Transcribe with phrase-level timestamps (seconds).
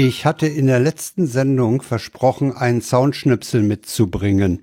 [0.00, 4.62] Ich hatte in der letzten Sendung versprochen, einen Soundschnipsel mitzubringen.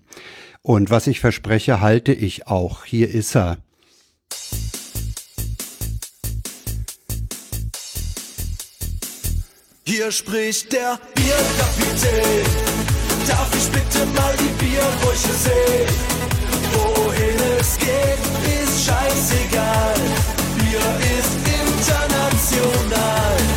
[0.61, 2.85] Und was ich verspreche, halte ich auch.
[2.85, 3.57] Hier ist er.
[9.83, 12.45] Hier spricht der Bierkapitän.
[13.27, 15.89] Darf ich bitte mal die Bierbrüche sehen?
[16.71, 18.21] Wohin es geht,
[18.63, 19.95] ist scheißegal.
[20.55, 20.79] Bier
[21.19, 23.54] ist international.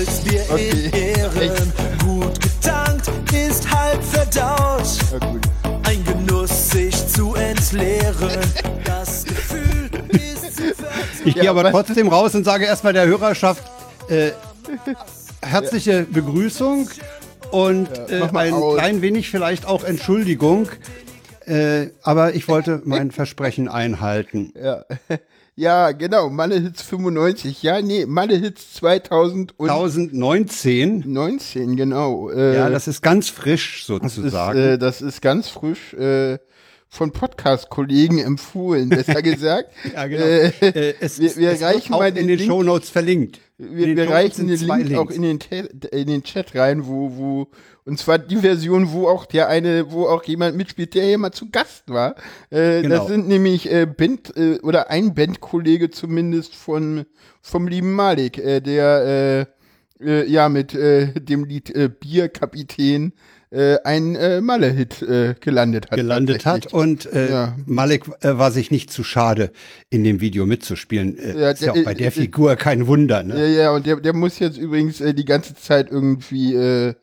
[0.00, 0.70] Ein Frühstücksbier Okay.
[0.70, 1.72] in Ehren.
[2.04, 4.82] Gut getankt, ist halb verdaut.
[5.12, 5.40] Ja, gut.
[5.86, 8.30] Ein Genuss, sich zu entleeren.
[8.84, 10.62] Das Gefühl ist zu
[11.26, 13.62] Ich gehe aber trotzdem raus und sage erstmal der Hörerschaft
[14.08, 14.30] äh,
[15.42, 16.88] herzliche Begrüßung
[17.50, 18.78] und äh, ein aus.
[18.78, 20.68] klein wenig vielleicht auch Entschuldigung.
[21.46, 24.54] Äh, aber ich wollte mein Versprechen einhalten.
[24.54, 24.84] Ja.
[25.60, 26.30] Ja, genau.
[26.30, 27.62] Malle Hits 95.
[27.62, 30.10] Ja, nee, Malle Hits 2019,
[31.02, 32.30] 2019, genau.
[32.30, 34.58] Äh, ja, das ist ganz frisch das ist, sozusagen.
[34.58, 36.38] äh, das ist ganz frisch äh,
[36.88, 39.70] von Podcast-Kollegen empfohlen, besser gesagt.
[39.94, 40.24] ja, genau.
[40.24, 42.50] Äh, Äh, es, wir- ist- wir es reichen auch mal in den den Link.
[42.50, 43.40] Shownotes verlinkt.
[43.58, 45.14] wir, wir reichen den Link auch Links.
[45.16, 45.38] in den,
[45.92, 47.46] in den Chat rein, wo, wo,
[47.90, 51.32] und zwar die Version, wo auch der eine, wo auch jemand mitspielt, der hier mal
[51.32, 52.14] zu Gast war.
[52.50, 52.94] Äh, Genau.
[52.96, 57.04] Das sind nämlich äh, Band, äh, oder ein Bandkollege zumindest von,
[57.42, 59.46] vom lieben Malik, äh, der,
[60.00, 63.12] äh, äh, ja, mit äh, dem Lied äh, Bierkapitän
[63.50, 65.98] äh, ein äh, Malle-Hit äh, gelandet hat.
[65.98, 67.56] gelandet hat und äh, Ja.
[67.66, 69.50] Malik äh, war sich nicht zu schade,
[69.90, 71.18] in dem Video mitzuspielen.
[71.18, 73.24] Äh, Ja, ist ja auch bei der Figur kein Wunder.
[73.24, 73.34] Ne?
[73.36, 76.94] Ja, ja, und der, der muss jetzt übrigens äh, die ganze Zeit irgendwie äh,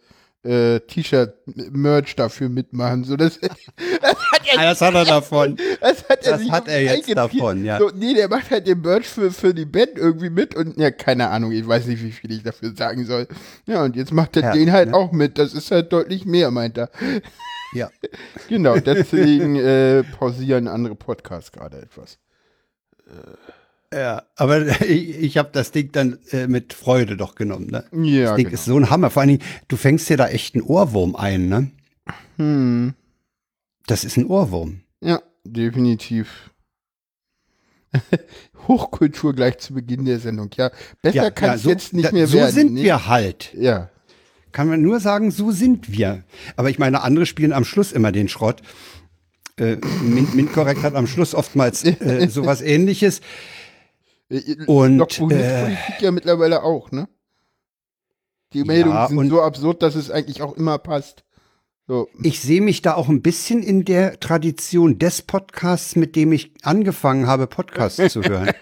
[0.48, 3.04] äh, T-Shirt-Merch dafür mitmachen.
[3.04, 3.40] So, das,
[4.02, 5.58] das hat er, Ah, das hat er davon.
[5.82, 7.80] das hat er, das hat er jetzt davon, ja.
[7.80, 10.90] So, nee, der macht halt den Merch für, für die Band irgendwie mit und ja,
[10.92, 13.28] keine Ahnung, ich weiß nicht, wie viel ich dafür sagen soll.
[13.66, 14.96] Ja, und jetzt macht er Ja, den halt ne?
[14.98, 15.38] auch mit.
[15.38, 16.90] Das ist halt deutlich mehr, meint er.
[17.74, 17.90] Ja.
[18.48, 22.18] Genau, deswegen äh, pausieren andere Podcasts gerade etwas.
[23.94, 27.68] Ja, aber ich, ich habe das Ding dann äh, mit Freude doch genommen.
[27.68, 27.86] Ne?
[27.92, 28.54] Ja, das Ding genau.
[28.54, 29.10] ist so ein Hammer.
[29.10, 31.50] Vor allen Dingen, du fängst dir da echt einen Ohrwurm ein.
[31.50, 31.72] Ne?
[32.38, 32.94] Hm.
[33.86, 34.82] Das ist ein Ohrwurm.
[35.02, 36.52] Ja, definitiv.
[38.68, 40.50] Hochkultur gleich zu Beginn der Sendung.
[40.56, 40.72] Ja,
[41.02, 42.52] besser kann es so, jetzt nicht da- mehr so werden.
[42.54, 42.84] sind ne?
[42.84, 43.54] wir halt.
[43.54, 43.90] Ja.
[44.52, 46.24] Kann man nur sagen, so sind wir.
[46.56, 48.62] Aber ich meine, andere spielen am Schluss immer den Schrott.
[49.58, 53.22] Äh, Min Minkorrekt hat am Schluss oftmals äh, sowas ähnliches.
[54.30, 57.08] Äh, Und, Doch, Politik äh, ja mittlerweile auch, ne?
[58.54, 61.24] Die Meldungen sind und- so absurd, dass es eigentlich auch immer passt.
[61.90, 62.10] So.
[62.22, 66.52] Ich sehe mich da auch ein bisschen in der Tradition des Podcasts, mit dem ich
[66.64, 68.52] angefangen habe, Podcasts zu hören.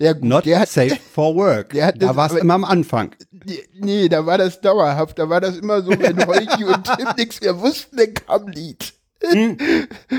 [0.00, 1.74] Ja, gut, Not der hat, safe for work.
[1.74, 3.14] hat da das- war es immer am Anfang.
[3.30, 5.18] Nee, Nee, da war das dauerhaft.
[5.18, 8.94] Da war das immer so, wenn Holgi und Tim nichts mehr wussten, dann kam Lied.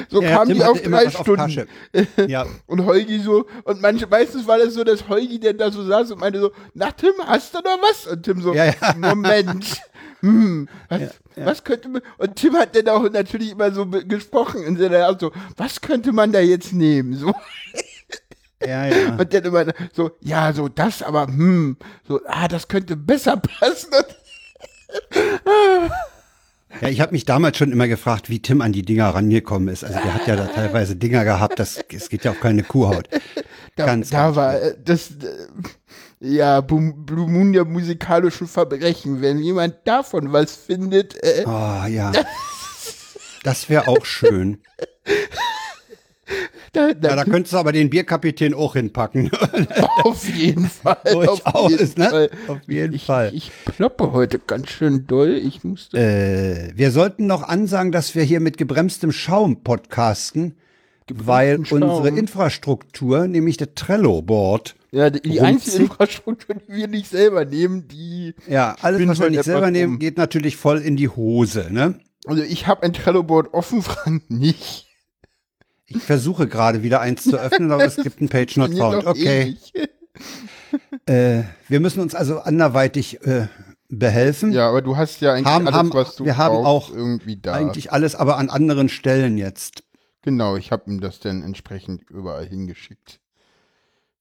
[0.10, 1.38] So Ja, kamen die auf drei auf Stunden.
[1.38, 1.68] Tasche.
[2.28, 5.84] Ja, Und Holgi so, und manche, meistens war das so, dass Holgi dann da so
[5.84, 8.08] saß und meinte so, na Tim, hast du noch was?
[8.08, 8.74] Und Tim so, Ja, ja.
[8.98, 9.82] Moment.
[10.22, 11.02] Hm, was,
[11.36, 15.32] was könnte man, und Tim hat dann auch natürlich immer so gesprochen dann auch so,
[15.56, 17.14] was könnte man da jetzt nehmen?
[17.16, 17.32] So,
[18.66, 19.16] ja, ja.
[19.18, 21.78] und dann immer so, ja, so das, aber hm,
[22.08, 23.90] so, ah, das könnte besser passen.
[23.94, 25.92] Und,
[26.82, 29.84] Ja, ich habe mich damals schon immer gefragt, wie Tim an die Dinger rangekommen ist.
[29.84, 33.08] Also der hat ja da teilweise Dinger gehabt, das es geht ja auf keine Kuhhaut.
[33.76, 35.48] da, Ganz, da war äh, das, äh,
[36.20, 39.22] ja, Blue Moon der musikalischen Verbrechen.
[39.22, 42.12] Wenn jemand davon was findet, äh, Oh ja.
[43.44, 44.58] Das wäre auch schön.
[46.74, 49.32] Da, da, Ja, da könntest du aber den Bierkapitän auch hinpacken.
[50.04, 50.98] auf jeden Fall.
[51.04, 52.10] auf Durchaus, jeden ne?
[52.10, 52.30] Fall.
[52.48, 53.32] Auf jeden ich, Fall.
[53.34, 55.32] Ich ploppe heute ganz schön doll.
[55.32, 55.98] Ich musste.
[55.98, 60.56] Äh, wir sollten noch ansagen, dass wir hier mit gebremstem Schaum podcasten,
[61.14, 61.84] weil Schaum.
[61.84, 67.88] unsere Infrastruktur, nämlich der Trello-Board, ja, die, die einzige Infrastruktur, die wir nicht selber nehmen,
[67.90, 68.34] die.
[68.48, 71.68] ja, alles, was wir nicht selber etwas nehmen, geht natürlich voll in die Hose.
[71.70, 72.00] Ne?
[72.26, 74.85] Also ich habe ein Trello-Board offen, Frank nicht.
[75.88, 79.04] Ich versuche gerade wieder eins zu öffnen, aber es gibt ein Page not found.
[79.04, 79.76] eh Okay, nicht.
[81.10, 83.48] äh, wir müssen uns also anderweitig äh,
[83.90, 84.52] behelfen.
[84.52, 86.96] Ja, aber du hast ja eigentlich Haben- alles, haben- was du wir haben brauchst, auch
[86.96, 87.54] irgendwie da.
[87.54, 89.84] Eigentlich alles, aber an anderen Stellen jetzt.
[90.24, 93.20] Genau, ich habe ihm das dann entsprechend überall hingeschickt.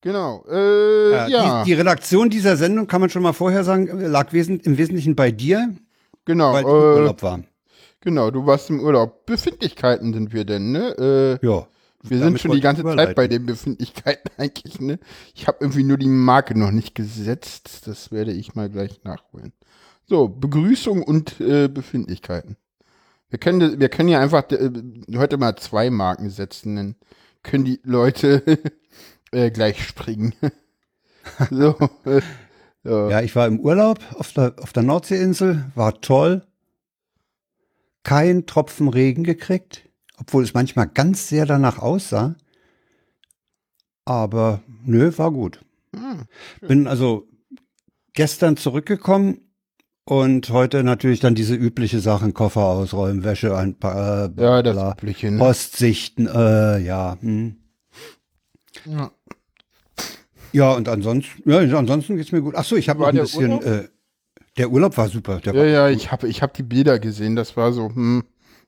[0.03, 0.45] Genau.
[0.51, 4.35] Äh, Ja, ja, Die, die Redaktion dieser Sendung, kann man schon mal vorher sagen, lag
[4.35, 5.75] wesen, im Wesentlichen bei dir,
[6.27, 6.53] genau.
[6.53, 7.41] weil ich im Äh, Urlaub war.
[8.05, 9.27] Genau, du warst im Urlaub.
[9.27, 11.39] Befindlichkeiten sind wir denn, ne?
[11.43, 11.67] Äh, Ja.
[12.07, 14.99] Wir sind schon die ganze Zeit bei den Befindlichkeiten eigentlich, ne?
[15.35, 17.87] Ich habe irgendwie nur die Marke noch nicht gesetzt.
[17.87, 19.55] Das werde ich mal gleich nachholen.
[20.05, 22.57] So, Begrüßung und äh, Befindlichkeiten.
[23.31, 24.71] Wir können, wir können ja einfach äh,
[25.17, 26.97] heute mal zwei Marken setzen, dann
[27.43, 28.43] können die Leute
[29.33, 30.35] äh, gleich springen.
[31.51, 31.75] so,
[32.05, 32.21] äh,
[32.85, 33.09] ja.
[33.09, 36.47] Ja, ich war im Urlaub auf der, auf der Nordseeinsel, war toll.
[38.05, 42.37] Kein Tropfen Regen gekriegt, obwohl es manchmal ganz sehr danach aussah.
[44.05, 45.65] Aber nö, war gut.
[45.95, 46.25] Hm.
[46.61, 47.27] Bin also
[48.13, 49.41] gestern zurückgekommen
[50.05, 54.75] und heute natürlich dann diese übliche Sachen, Koffer ausräumen, Wäsche ein paar, äh, ja, das
[54.75, 55.31] bla, übliche.
[55.31, 55.39] Ne?
[55.39, 57.17] Postsichten, äh, ja.
[57.21, 57.57] Hm.
[58.85, 59.11] Ja.
[60.53, 62.55] Ja, und ansonsten, ja, ansonsten geht's mir gut.
[62.57, 63.89] Ach so, ich habe noch ein bisschen, äh,
[64.57, 65.41] der Urlaub war super.
[65.41, 67.37] Der Ja, war ja, ich habe ich hab die Bilder gesehen.
[67.37, 68.25] Das war so, hm,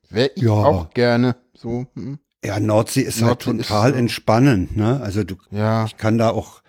[0.09, 0.51] wäre ich Ja.
[0.51, 1.35] auch gerne.
[1.53, 5.01] So, hm, Ja, Nordsee ist Nordsee halt ist total so- entspannend, ne?
[5.01, 5.85] Also du, ja.
[5.85, 6.61] ich kann da auch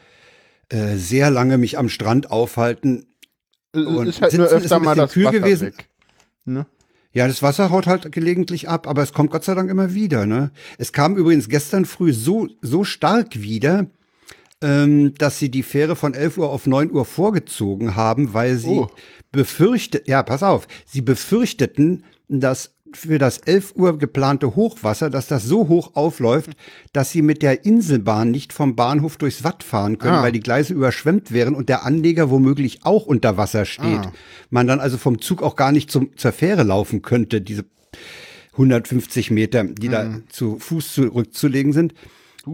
[0.70, 3.06] äh, sehr lange mich am Strand aufhalten.
[3.72, 5.66] Es Und ist halt nur sitzen ist öfter ein mal das kühl Wasser gewesen.
[5.68, 5.88] weg.
[6.44, 6.66] Ne?
[7.12, 10.26] Ja, das Wasser haut halt gelegentlich ab, aber es kommt Gott sei Dank immer wieder,
[10.26, 10.50] ne?
[10.78, 13.86] Es kam übrigens gestern früh so, so stark wieder,
[14.62, 18.68] ähm, dass sie die Fähre von 11 Uhr auf 9 Uhr vorgezogen haben, weil sie
[18.70, 18.88] Oh.
[19.32, 25.44] befürchtet, ja, pass auf, sie befürchteten, dass für das 11 Uhr geplante Hochwasser, dass das
[25.44, 26.52] so hoch aufläuft,
[26.94, 30.22] dass sie mit der Inselbahn nicht vom Bahnhof durchs Watt fahren können, Ah.
[30.22, 33.84] weil die Gleise überschwemmt wären und der Anleger womöglich auch unter Wasser steht.
[34.06, 34.12] Ah.
[34.48, 37.66] Man dann also vom Zug auch gar nicht zum, zur Fähre laufen könnte, diese
[38.52, 41.94] 150 Meter, die da zu Fuß zurückzulegen sind.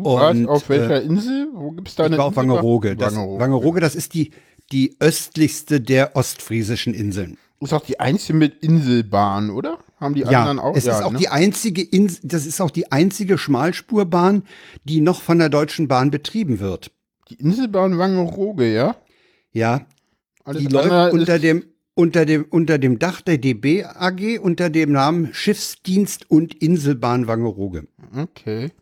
[0.03, 1.49] Du warst Und, auf welcher Insel?
[1.55, 2.49] Wo gibt's da Ich eine war auf Insel?
[2.49, 2.97] Wangerooge.
[2.97, 3.41] Das, Wangerooge.
[3.43, 4.31] Wangerooge, das ist die,
[4.73, 7.39] die östlichste der ostfriesischen Inseln.
[7.61, 9.79] Ist auch die einzige mit Inselbahn, oder?
[9.99, 10.77] Haben die Ja, anderen auch?
[10.77, 11.19] es ja, ist auch ne?
[11.19, 14.43] die einzige Ins das ist auch die einzige Schmalspurbahn,
[14.85, 16.91] die noch von der Deutschen Bahn betrieben wird.
[17.31, 18.97] die Inselbahn Wangerooge, ja?
[19.53, 19.87] Ja,
[20.45, 21.65] Alles die läuft unter dem
[21.95, 27.87] unter dem unter dem Dach der DB AG unter dem Namen Schiffsdienst und Inselbahn Wangerooge.
[28.15, 28.73] Okay.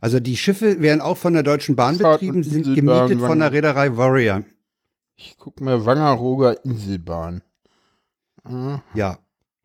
[0.00, 3.52] Also die Schiffe werden auch von der Deutschen Bahn betrieben, sind gemietet von der.
[3.52, 4.44] Reederei Warrior.
[5.16, 7.42] Ich guck mal, Wangerooger Inselbahn.
[8.44, 9.18] Ah, Ja,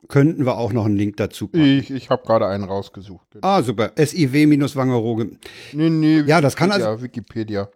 [0.08, 1.64] könnten wir auch noch einen Link dazu packen.
[1.80, 3.28] Ich, ich habe gerade einen rausgesucht.
[3.42, 3.92] Ah, super.
[3.96, 5.38] SIW-Wangerooge.
[5.74, 7.70] Nee, nee, Ja, das kann Wikipedia, Wikipedia.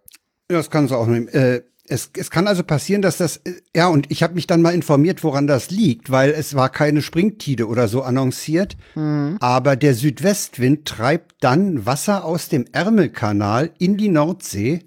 [0.48, 1.28] Das kannst du auch nehmen.
[1.28, 4.62] Äh, es, es kann also passieren, dass das, äh, ja, und ich habe mich dann
[4.62, 8.76] mal informiert, woran das liegt, weil es war keine Springtide oder so annonciert,
[9.40, 14.84] aber der Südwestwind treibt dann Wasser aus dem Ärmelkanal in die Nordsee.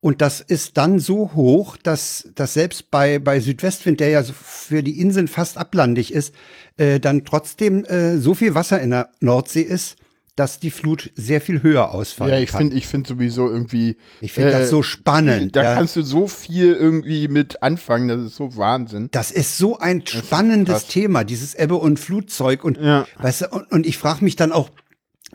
[0.00, 4.82] Und das ist dann so hoch, dass, dass selbst bei, bei Südwestwind, der ja für
[4.82, 6.34] die Inseln fast ablandig ist,
[6.76, 9.96] äh, dann trotzdem äh, so viel Wasser in der Nordsee ist,
[10.36, 13.96] dass die Flut sehr viel höher ausfallen Ja, ich finde ich find sowieso irgendwie.
[14.20, 15.54] Ich finde das so spannend.
[15.54, 15.74] Da ja.
[15.74, 19.08] kannst du so viel irgendwie mit anfangen, das ist so Wahnsinn.
[19.12, 20.86] Das ist so ein spannendes krass.
[20.88, 22.64] Thema, dieses Ebbe- und Flutzeug.
[22.64, 23.06] Und, Ja.
[23.18, 24.70] weißt du, und, und ich frage mich dann auch,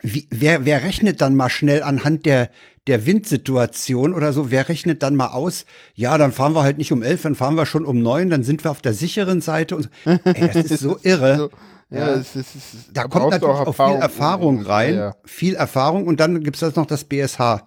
[0.02, 2.50] wie, wer, wer rechnet dann mal schnell anhand der,
[2.86, 5.64] der Windsituation oder so, wer rechnet dann mal aus,
[5.94, 8.42] ja, dann fahren wir halt nicht um elf, dann fahren wir schon um neun, dann
[8.42, 9.76] sind wir auf der sicheren Seite.
[9.76, 11.36] Und, ey, das ist so irre.
[11.36, 11.50] So,
[11.90, 15.16] ja, es ist, es ist, da kommt natürlich auch viel Erfahrung rein, Ja, ja.
[15.24, 17.66] viel Erfahrung und dann gibt's das noch das BSH,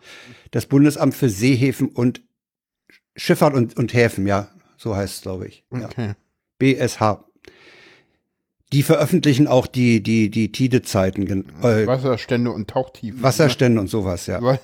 [0.51, 2.21] das Bundesamt für Seehäfen und
[3.15, 5.65] Schifffahrt und, und Häfen, ja, so heißt es, glaube ich.
[5.69, 6.13] Okay.
[6.57, 7.23] BSH.
[8.71, 11.27] Die veröffentlichen auch die, die, die Tidezeiten,
[11.61, 13.21] äh, Wasserstände und Tauchtiefen.
[13.21, 14.39] Wasserstände und sowas, ja.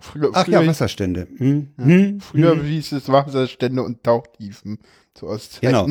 [0.00, 1.28] Früher, Ach früher, ja, Wasserstände.
[1.36, 1.68] Hm?
[1.78, 2.20] Hm?
[2.20, 4.78] früher hieß es Wasserstände und Tauchtiefen
[5.14, 5.66] zu Ostzeiten.
[5.66, 5.88] Genau.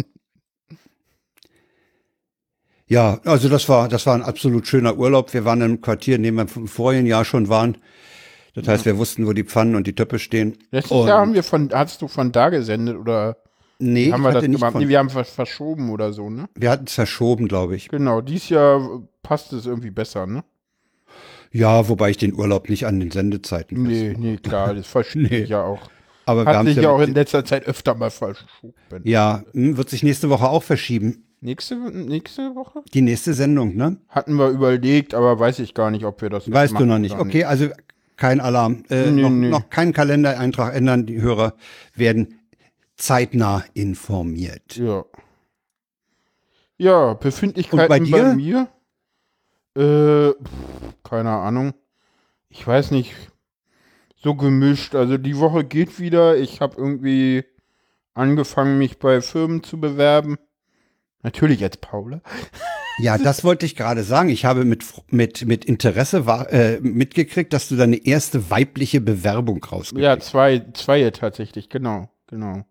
[2.88, 5.34] Ja, also das war, das war ein absolut schöner Urlaub.
[5.34, 7.78] Wir waren im Quartier, in dem wir im vorigen Jahr schon waren.
[8.56, 10.58] Das heißt, wir wussten, wo die Pfannen und die Töpfe stehen.
[10.72, 13.38] Letztes und Jahr haben wir von, hast du von da gesendet oder
[13.80, 14.76] nee, haben ich wir das nicht gemacht?
[14.76, 16.48] Nee, wir haben was verschoben oder so, ne?
[16.56, 17.90] wir hatten es verschoben, glaube ich.
[17.90, 20.44] Genau, dieses Jahr passt es irgendwie besser, ne?
[21.52, 25.42] Ja, wobei ich den Urlaub nicht an den Sendezeiten Nee, nee, klar, das verschiebt Nee.
[25.42, 25.90] sich ja auch.
[26.26, 28.74] Aber wir Hat haben sich ja auch in letzter Zeit öfter mal verschoben.
[29.04, 31.26] ja, hm, wird sich nächste Woche auch verschieben.
[31.44, 32.84] Nächste, nächste Woche?
[32.94, 33.98] Die nächste Sendung, ne?
[34.08, 37.20] Hatten wir überlegt, aber weiß ich gar nicht, ob wir das Weißt du noch nicht.
[37.20, 37.68] Okay, also
[38.16, 38.86] kein Alarm.
[38.90, 39.50] Äh, Nee, noch, nee.
[39.50, 41.06] noch keinen Kalendereintrag ändern.
[41.06, 41.56] Die Hörer
[41.96, 42.40] werden
[42.96, 44.78] zeitnah informiert.
[44.78, 45.04] Ja.
[46.78, 48.34] Ja, Befindlichkeiten Und bei dir?
[48.36, 48.68] mir?
[49.76, 51.74] Äh, pff, keine Ahnung.
[52.48, 53.14] Ich weiß nicht.
[54.16, 54.96] So gemischt.
[54.96, 56.38] Also die Woche geht wieder.
[56.38, 57.44] Ich habe irgendwie
[58.14, 60.38] angefangen, mich bei Firmen zu bewerben.
[61.24, 62.22] Natürlich als Paula.
[63.00, 64.30] Ja, das wollte ich gerade sagen.
[64.30, 69.64] Ich habe mit, mit, mit Interesse war, äh, mitgekriegt, dass du deine erste weibliche Bewerbung
[69.64, 72.66] rausgekriegt Ja, zwei, zwei tatsächlich, genau, genau.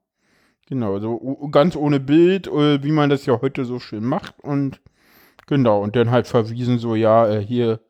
[0.69, 4.81] Genau, so ganz ohne Bild, äh, wie man das ja heute so schön macht und
[5.47, 7.81] genau, und dann halt verwiesen so, ja, äh, hier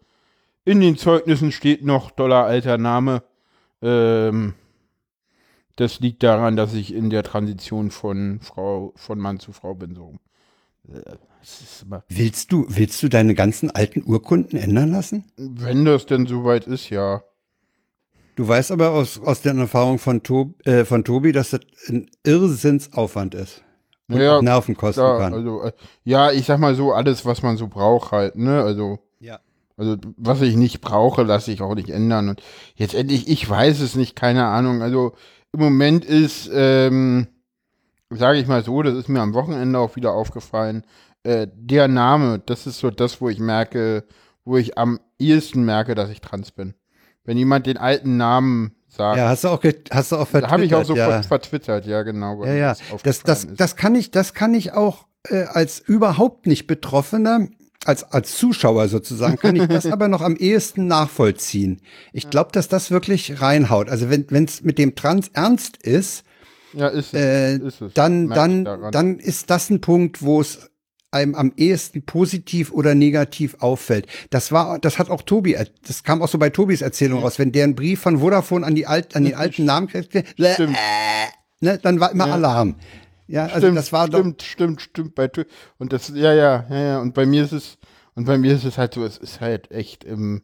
[0.64, 3.23] in den Zeugnissen steht noch doller alter Name.
[3.83, 4.54] Ähm,
[5.76, 9.95] das liegt daran, dass ich in der Transition von Frau, von Mann zu Frau bin,
[9.95, 10.14] so.
[12.09, 15.25] Willst du, willst du deine ganzen alten Urkunden ändern lassen?
[15.37, 17.23] wenn das denn soweit ist, ja.
[18.37, 22.09] Du weißt aber aus, aus der Erfahrung von, Tob, äh, von Tobi, dass das ein
[22.25, 23.62] Irrsinnsaufwand ist.
[24.09, 25.35] Und Ja, auch Nerven kosten Ja, kann.
[25.35, 25.73] also, äh,
[26.05, 28.99] ja, ich sag mal so, alles, was man so braucht halt, ne, also.
[29.21, 29.41] Ja.
[29.77, 32.29] Also, was ich nicht brauche, lasse ich auch nicht ändern.
[32.31, 32.43] Und
[32.75, 34.83] jetzt endlich, ich weiß es nicht, keine Ahnung.
[34.83, 35.12] Also,
[35.53, 37.27] im Moment ist, ähm,
[38.16, 40.85] sage ich mal so, das ist mir am Wochenende auch wieder aufgefallen,
[41.25, 44.04] äh, der Name, das ist so das, wo ich merke,
[44.45, 46.75] wo ich am ehesten merke, dass ich trans bin.
[47.25, 50.64] Wenn jemand den alten Namen sagt, Ja, hast du auch, hast du auch da habe
[50.64, 51.23] ich auch vertwittert, so ja.
[51.23, 52.45] vertwittert, ja, genau.
[52.45, 52.76] Ja, ja.
[53.04, 53.61] das das, ist.
[53.61, 57.47] das kann ich, das kann ich auch äh, als überhaupt nicht Betroffener,
[57.85, 61.81] als, als Zuschauer sozusagen, kann ich das aber noch am ehesten nachvollziehen.
[62.12, 63.88] Ich glaube, dass das wirklich reinhaut.
[63.88, 66.25] Also wenn es mit dem Trans ernst ist,
[66.73, 67.95] ja, ist es, äh, ist es.
[67.95, 68.93] dann, Merk dann, daran.
[68.93, 70.71] dann ist das ein Punkt, wo es
[71.11, 74.07] einem am ehesten positiv oder negativ auffällt.
[74.31, 77.38] Das war, das hat auch Tobi, das kam auch so bei Tobis Erzählung raus.
[77.38, 80.67] Wenn der einen Brief von Vodafone an die alt, an den alten Namen kriegte, äh,
[81.61, 82.76] ne, dann war immer Alarm.
[83.29, 85.14] Ja, also stimmt, das war stimmt, stimmt, stimmt.
[85.14, 85.45] Bei, Tu-
[85.79, 87.00] und das, ja, ja, ja, ja.
[87.00, 87.79] Und bei mir ist es,
[88.14, 90.43] und bei mir ist es halt so, es ist halt echt im,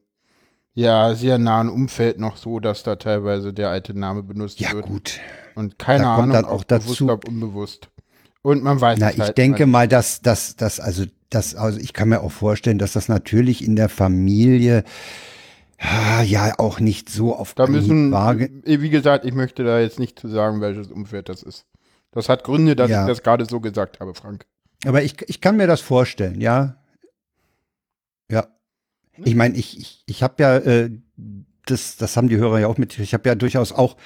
[0.78, 4.86] ja, sehr nahen Umfeld noch so, dass da teilweise der alte Name benutzt ja wird.
[4.86, 5.18] gut.
[5.56, 7.88] Und keine Da Ahnung, dann ob auch bewusst dazu- oder unbewusst.
[8.42, 9.72] Und man weiß Na, ich halt denke immer.
[9.72, 13.64] mal, dass dass dass also das also ich kann mir auch vorstellen, dass das natürlich
[13.64, 14.84] in der Familie
[15.78, 19.98] ah, ja auch nicht so auf Da müssen, äh, wie gesagt, ich möchte da jetzt
[19.98, 21.66] nicht zu sagen, welches Umfeld das ist.
[22.12, 23.02] Das hat Gründe, dass Ja.
[23.02, 24.46] ich das gerade so gesagt habe, Frank.
[24.86, 26.76] Aber ich, ich kann mir das vorstellen, ja.
[28.30, 28.46] Ja.
[29.24, 30.90] Ich meine, ich, ich, ich habe ja, äh,
[31.66, 33.96] das, das haben die Hörer ja auch mit, ich habe ja durchaus auch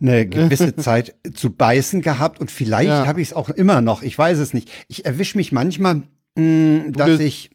[0.00, 3.06] eine gewisse Zeit zu beißen gehabt und vielleicht Ja.
[3.06, 4.70] habe ich es auch immer noch, ich weiß es nicht.
[4.88, 6.02] Ich erwische mich manchmal,
[6.36, 7.50] mh, dass bist- ich,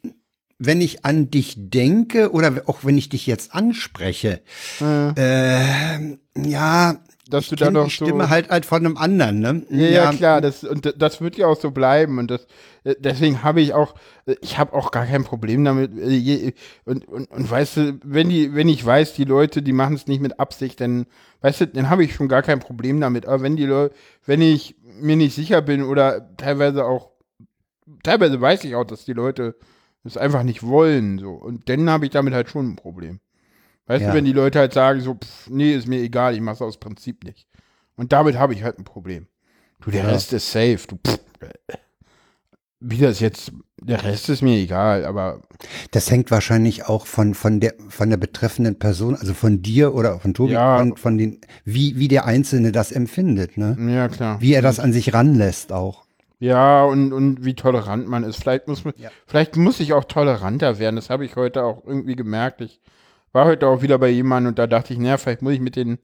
[0.57, 4.41] wenn ich an dich denke oder auch wenn ich dich jetzt anspreche,
[4.81, 5.99] äh,
[6.35, 9.63] ja, Dass ich du da noch die Stimme so, halt halt von einem anderen, ne?
[9.69, 12.17] Ja, ja, klar, das, und das wird ja auch so bleiben.
[12.17, 12.47] Und das,
[12.83, 13.95] äh, deswegen habe ich auch,
[14.25, 15.91] äh, ich habe auch gar kein Problem damit.
[15.97, 16.53] äh,
[16.85, 20.07] Und, und, und weißt du, wenn die, wenn ich weiß, die Leute, die machen es
[20.07, 21.05] nicht mit Absicht, dann,
[21.41, 23.27] weißt du, dann habe ich schon gar kein Problem damit.
[23.27, 23.93] Aber wenn die Leute,
[24.25, 27.11] wenn ich mir nicht sicher bin oder teilweise auch,
[28.03, 29.55] teilweise weiß ich auch, dass die Leute
[30.03, 31.31] es einfach nicht wollen, so.
[31.31, 33.19] Und dann habe ich damit halt schon ein Problem.
[33.89, 34.09] Weißt Ja.
[34.11, 36.77] du, wenn die Leute halt sagen, so, pff, nee, ist mir egal, ich mach's aus
[36.79, 37.47] Prinzip nicht.
[37.95, 39.25] Und damit habe ich halt ein Problem.
[39.81, 40.09] Du, der Ja.
[40.11, 40.77] Rest ist safe.
[40.87, 41.19] Du, pff,
[42.81, 45.41] wie das jetzt, der Rest ist mir egal, aber
[45.91, 50.19] Das hängt wahrscheinlich auch von, von der, von der betreffenden Person, also von dir oder
[50.19, 50.77] von Tobi, Ja.
[50.77, 53.75] von, von den, wie, wie der Einzelne das empfindet, ne?
[53.93, 54.39] ja, klar.
[54.39, 56.05] Wie er das an sich ranlässt auch.
[56.39, 58.37] Ja, und, und wie tolerant man ist.
[58.37, 59.09] Vielleicht muss man, Ja.
[59.27, 60.95] vielleicht muss ich auch toleranter werden.
[60.95, 62.61] Das habe ich heute auch irgendwie gemerkt.
[62.61, 62.79] Ich
[63.31, 65.75] war heute auch wieder bei jemandem und da dachte ich, naja, vielleicht muss ich mit
[65.75, 65.99] den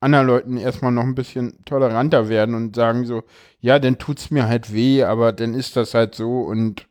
[0.00, 3.22] anderen Leuten erstmal noch ein bisschen toleranter werden und sagen so,
[3.60, 6.86] ja, dann tut's mir halt weh, aber dann ist das halt so und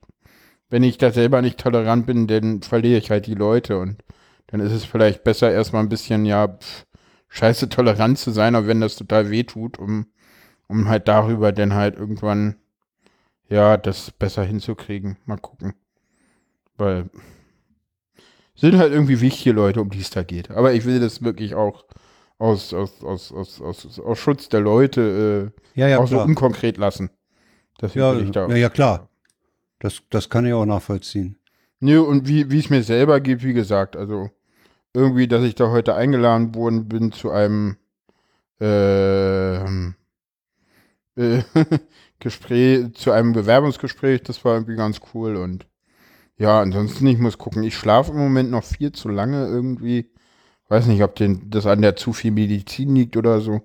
[0.70, 4.04] wenn ich da selber nicht tolerant bin, dann verliere ich halt die Leute und
[4.48, 6.86] dann ist es vielleicht besser erstmal ein bisschen, ja, pf,
[7.30, 10.08] scheiße tolerant zu sein, auch wenn das total weh tut, um,
[10.68, 12.56] um halt darüber dann halt irgendwann
[13.50, 15.18] ja, das besser hinzukriegen.
[15.26, 15.74] Mal gucken.
[16.78, 17.10] Weil
[18.56, 20.52] sind halt irgendwie wichtige Leute, um die es da geht.
[20.52, 21.86] Aber ich will das wirklich auch
[22.38, 26.26] aus, aus, aus, aus, aus, aus Schutz der Leute Ja, äh, ja, auch so klar.
[26.26, 27.10] unkonkret lassen.
[27.82, 28.48] Deswegen Ja, ich da.
[28.48, 29.10] ja, ja, klar.
[29.80, 31.38] Das, das kann ich auch nachvollziehen.
[31.80, 34.30] Nö, und wie, wie es mir selber geht, wie gesagt, also
[34.94, 37.78] irgendwie, dass ich da heute eingeladen worden bin zu einem
[38.62, 39.96] ähm,
[41.18, 41.42] äh,
[42.20, 45.68] Gespräch, zu einem Bewerbungsgespräch, das war irgendwie ganz cool und
[46.38, 50.12] ja, ansonsten, ich muss gucken, ich schlafe im Moment noch viel zu lange irgendwie.
[50.68, 53.62] Weiß nicht, ob den, das an der zu viel Medizin liegt oder so.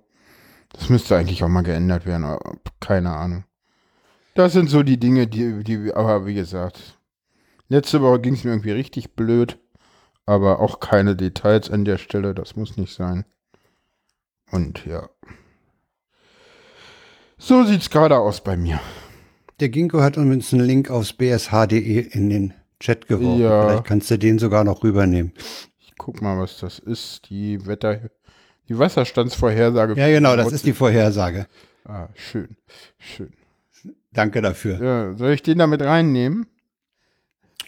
[0.73, 2.39] Das müsste eigentlich auch mal geändert werden,
[2.79, 3.45] keine Ahnung.
[4.35, 6.99] Das sind so die Dinge, die, die, aber wie gesagt,
[7.69, 9.59] letzte Woche ging es mir irgendwie richtig blöd,
[10.27, 13.25] aber auch keine Details an der Stelle, das muss nicht sein.
[14.53, 15.09] Und ja.
[17.39, 18.81] So sieht's gerade aus bei mir.
[19.59, 23.41] der Ginkgo hat uns einen Link aufs bsh.de in den Chat geworfen.
[23.41, 23.69] Ja.
[23.69, 25.33] Vielleicht kannst du den sogar noch rübernehmen.
[25.79, 27.29] Ich guck mal, was das ist.
[27.31, 28.11] Die Wetter,
[28.69, 29.95] die Wasserstandsvorhersage.
[29.95, 31.47] Ja, genau, das ist die Vorhersage.
[31.85, 32.57] Ah, schön,
[32.99, 33.33] schön.
[34.13, 34.83] Danke dafür.
[34.83, 36.47] Ja, soll ich den da mit reinnehmen?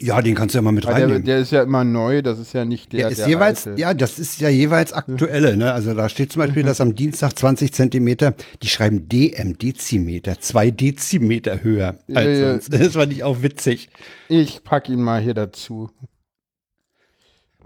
[0.02, 1.24] Ja, den kannst du ja mal mit Weil der, reinnehmen.
[1.24, 3.02] der ist ja immer neu, das ist ja nicht der.
[3.02, 3.80] Der ist der jeweils, alte.
[3.80, 5.72] ja, das ist ja jeweils aktuelle, ne?
[5.72, 10.70] Also da steht zum Beispiel, dass am Dienstag 20 Zentimeter, die schreiben DM, Dezimeter, zwei
[10.72, 12.50] Dezimeter höher als ja.
[12.50, 12.72] sonst.
[12.72, 13.90] Das fand ich auch witzig.
[14.28, 15.90] Ich pack ihn mal hier dazu.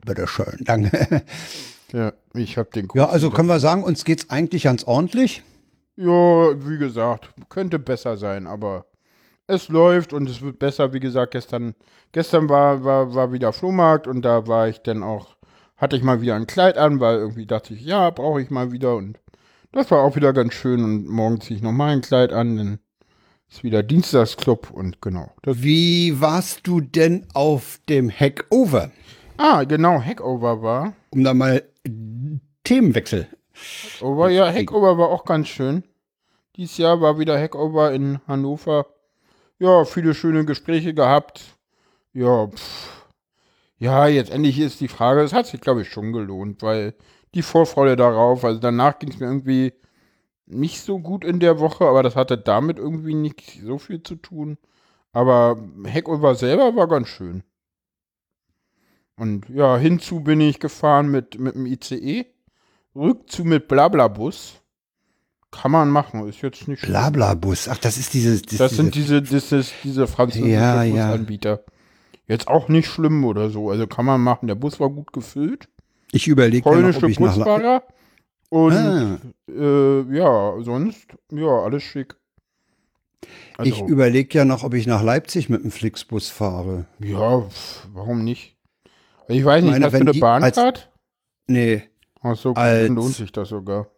[0.05, 1.23] Bitteschön, danke.
[1.93, 2.88] Ja, ich hab den.
[2.95, 5.43] Ja, also können wir sagen, uns geht's eigentlich ganz ordentlich.
[5.97, 8.87] Ja, wie gesagt, könnte besser sein, aber
[9.47, 10.93] es läuft und es wird besser.
[10.93, 11.75] Wie gesagt, gestern,
[12.12, 15.37] gestern war, war, war wieder Flohmarkt und da war ich dann auch,
[15.76, 18.73] hatte ich mal wieder ein Kleid an, weil irgendwie dachte ich, ja, brauche ich mal
[18.73, 19.19] wieder und
[19.73, 22.79] das war auch wieder ganz schön und morgen ziehe ich nochmal ein Kleid an, dann
[23.49, 25.33] ist wieder Dienstagsclub und genau.
[25.45, 28.91] Wie warst du denn auf dem Hackover?
[29.38, 30.95] ah, genau, Hackover war.
[31.11, 31.62] Um da mal
[32.65, 33.29] Themenwechsel.
[34.00, 35.85] Over, ja, Hackover war auch ganz schön.
[36.57, 38.87] Dieses Jahr war wieder Hackover in Hannover.
[39.59, 41.43] Ja, viele schöne Gespräche gehabt.
[42.13, 43.07] Ja, pff.
[43.79, 46.95] ja, jetzt endlich ist die Frage, es hat sich, glaube ich, schon gelohnt, weil
[47.35, 49.75] die Vorfreude darauf, also danach ging es mir irgendwie
[50.47, 54.17] nicht so gut in der Woche, aber das hatte damit irgendwie nicht so viel zu
[54.17, 54.59] tun.
[55.13, 57.43] Aber Hackover selber war ganz schön.
[59.17, 62.27] Und ja, hinzu bin ich gefahren mit, mit dem ICE.
[62.95, 64.61] Rückzu mit Blablabus.
[65.50, 66.93] Kann man machen, ist jetzt nicht schlimm.
[66.93, 67.69] Blablabus.
[67.69, 68.43] Ach, das ist dieses.
[68.43, 71.11] Das sind diese, das ist diese französischen Ja, ja.
[71.12, 71.65] Busanbieter.
[72.26, 73.71] Jetzt auch nicht schlimm oder so.
[73.71, 74.49] Also kann man machen.
[74.49, 75.69] Der Bus war gut gefüllt.
[76.13, 77.35] Ich überlege ja noch, Polnische ob ich nach.
[77.37, 77.82] Busfahrer.
[78.49, 82.17] Und Ah, äh, ja, sonst, ja, alles schick.
[83.59, 86.87] Also, ich überlege ja noch, ob ich nach Leipzig mit dem Flixbus fahre.
[87.00, 88.56] ja, pf, warum nicht?
[89.28, 90.91] Ich weiß nicht, meine, hast du eine Bahncard?
[91.49, 91.85] Nee,
[92.21, 93.89] Ach so, als- dann lohnt sich das sogar.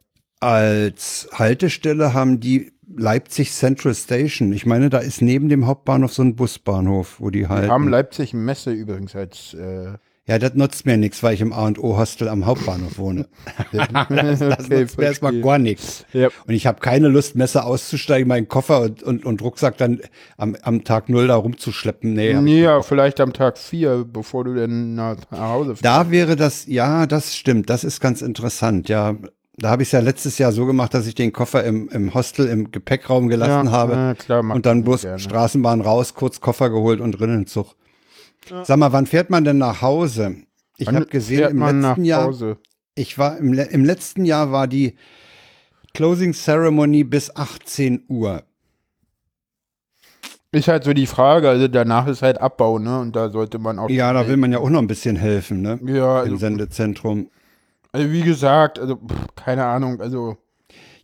[0.40, 4.52] Als Haltestelle haben die Leipzig Central Station.
[4.52, 7.70] Ich meine, da ist neben dem Hauptbahnhof so ein Busbahnhof, wo die Wir halten.
[7.70, 9.92] haben Leipzig Messe übrigens als äh,
[10.28, 13.26] ja, das nutzt mir nichts, weil ich im A&O-Hostel am Hauptbahnhof wohne.
[13.72, 13.88] das
[14.38, 16.04] das Okay, nutzt mir erstmal gar nichts.
[16.12, 16.28] Ja.
[16.46, 20.00] Und ich habe keine Lust, Messer auszusteigen, meinen Koffer und, und, und Rucksack dann
[20.36, 22.12] am, am Tag null da rumzuschleppen.
[22.12, 25.84] Nee, ja, vielleicht am Tag vier, bevor du dann nach, nach Hause fährst.
[25.86, 29.16] Da wäre das, ja, das stimmt, das ist ganz interessant, ja.
[29.60, 32.14] Da habe ich es ja letztes Jahr so gemacht, dass ich den Koffer im, im
[32.14, 35.18] Hostel im Gepäckraum gelassen habe ja, klar, und dann bloß gerne.
[35.18, 37.74] Straßenbahn raus, kurz Koffer geholt und drin in den Zug.
[38.62, 40.36] Sag mal, wann fährt man denn nach Hause?
[40.76, 42.58] Ich habe gesehen, fährt im man letzten nach Jahr, Hause?
[42.94, 44.94] ich war im, im letzten Jahr war die
[45.92, 48.44] Closing Ceremony bis 18 Uhr.
[50.52, 53.00] Ist halt so die Frage, also danach ist halt Abbau, ne?
[53.00, 53.90] Und da sollte man auch.
[53.90, 55.78] Ja, da will man ja auch noch ein bisschen helfen, ne?
[55.84, 57.28] Ja, Im also, Sendezentrum.
[57.98, 60.36] Also wie gesagt, also pff, keine Ahnung, also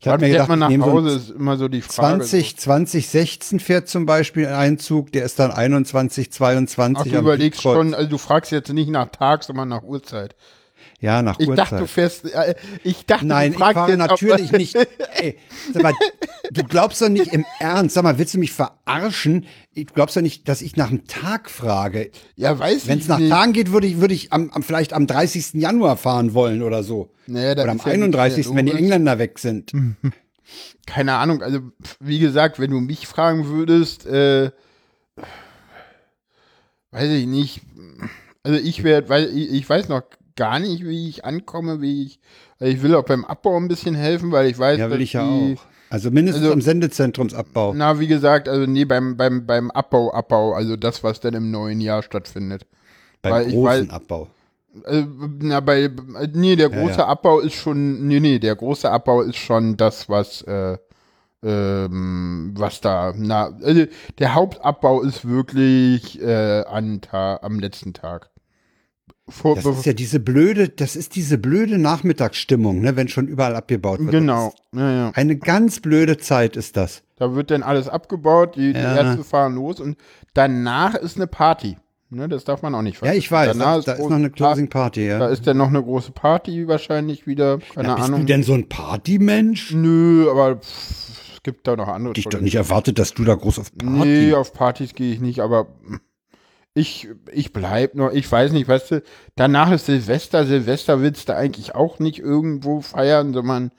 [0.01, 2.19] Ich habe mir gedacht, man nach nehmen so Hause, ist immer so die Frage.
[2.19, 7.63] 20, 2016 fährt zum Beispiel ein Zug, der ist dann 21, 22 Ach, du überlegst
[7.63, 10.37] schon, also du fragst jetzt nicht nach Tag, sondern nach Uhrzeit.
[11.05, 11.67] Ja, nach Ich Uhrzeit.
[11.67, 14.75] dachte, du fährst, äh, ich dachte, Nein, du ich fragst fahre jetzt, ob- natürlich nicht.
[15.17, 15.37] Ey,
[15.83, 15.93] mal,
[16.51, 17.95] du glaubst doch nicht im Ernst.
[17.95, 19.45] Sag mal, willst du mich verarschen?
[19.77, 22.11] Du glaubst doch nicht, dass ich nach einem Tag frage.
[22.37, 23.21] Ja, weiß Wenn ich es nach.
[23.21, 25.53] Tagen geht, würde ich, würde ich am, am, vielleicht am 30.
[25.55, 27.13] Januar fahren wollen oder so.
[27.27, 28.73] Naja, Oder am ist ja nicht 31., sehr wenn die.
[28.73, 29.73] Engländer weg sind.
[30.87, 31.61] keine Ahnung, also
[32.01, 34.51] wie gesagt, wenn du mich fragen würdest, äh,
[36.93, 37.61] weiß ich nicht.
[38.43, 40.03] Also ich werde, weil ich, ich weiß noch
[40.37, 42.21] gar nicht, wie ich ankomme, wie ich,
[42.59, 45.13] also ich will auch beim Abbau ein bisschen helfen, weil ich weiß, Ja, will ich
[45.13, 45.63] ja die, auch.
[45.91, 47.75] Also mindestens Also- am Sendezentrumsabbau.
[47.75, 51.51] Na, wie gesagt, also nee, beim, beim, beim Abbau, Abbau, also das, was dann im
[51.51, 52.67] neuen Jahr stattfindet.
[53.23, 54.29] beim weil großen weiß- Abbau.
[54.87, 55.05] Äh,
[55.41, 55.89] na, bei,
[56.33, 57.07] nee, der große ja.
[57.07, 60.77] Abbau ist schon, nee, nee, der große Abbau ist schon das, was, äh,
[61.45, 63.85] ähm, was da, na, also
[64.19, 68.31] der Hauptabbau ist wirklich äh, an Ta am letzten Tag.
[69.29, 73.57] Vor, Das ist ja diese blöde, das ist diese blöde Nachmittagsstimmung, ne, wenn schon überall
[73.57, 74.11] abgebaut wird.
[74.11, 75.09] genau, ja, ja.
[75.09, 77.03] ist Eine ganz blöde Zeit ist das.
[77.17, 78.97] Da wird dann alles abgebaut, die, die Ja.
[78.97, 79.97] Ärzte fahren los und
[80.35, 81.79] danach ist eine Party.
[82.11, 83.19] Ne, das darf man auch nicht Ja, vergessen.
[83.19, 84.31] ich weiß, Danach da, da ist noch eine.
[84.31, 85.27] Closing Party, Da ja.
[85.29, 88.21] ist dann noch eine große Party wahrscheinlich wieder, keine ja bist Ahnung.
[88.21, 89.73] du denn so ein Partymensch?
[89.73, 92.13] Nö, aber pff, es gibt da noch andere.
[92.13, 93.95] Dich doch nicht erwartet, dass du da groß auf Party.
[94.09, 95.67] Nee, auf Partys gehe ich nicht, aber
[96.75, 99.03] ich, ich bleib noch, ich weiß nicht, weißt du,
[99.37, 103.71] danach ist Silvester, Silvester willst du eigentlich auch nicht irgendwo feiern, sondern,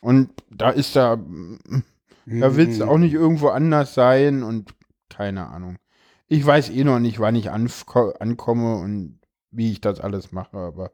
[0.00, 1.16] und da ist da,
[2.26, 4.74] da willst du auch nicht irgendwo anders sein und
[5.08, 5.76] keine Ahnung.
[6.28, 9.18] Ich weiß eh noch nicht, wann ich anko- ankomme und
[9.50, 10.92] wie ich das alles mache, aber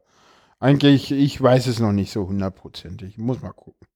[0.60, 3.18] eigentlich, ich weiß es noch nicht so hundertprozentig.
[3.18, 3.86] Muss mal gucken.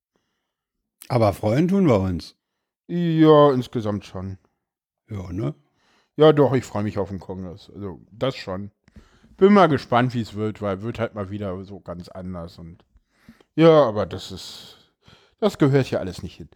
[1.08, 2.36] Aber freuen tun wir uns.
[2.88, 4.38] Ja, insgesamt schon.
[5.10, 5.54] Ja, ne?
[6.16, 7.70] Ja, doch, ich freue mich auf den Kongress.
[7.74, 8.70] Also, das schon.
[9.38, 12.84] Bin mal gespannt, wie es wird, weil wird halt mal wieder so ganz anders und
[13.56, 14.78] ja, aber das ist,
[15.40, 16.48] das gehört hier alles nicht hin.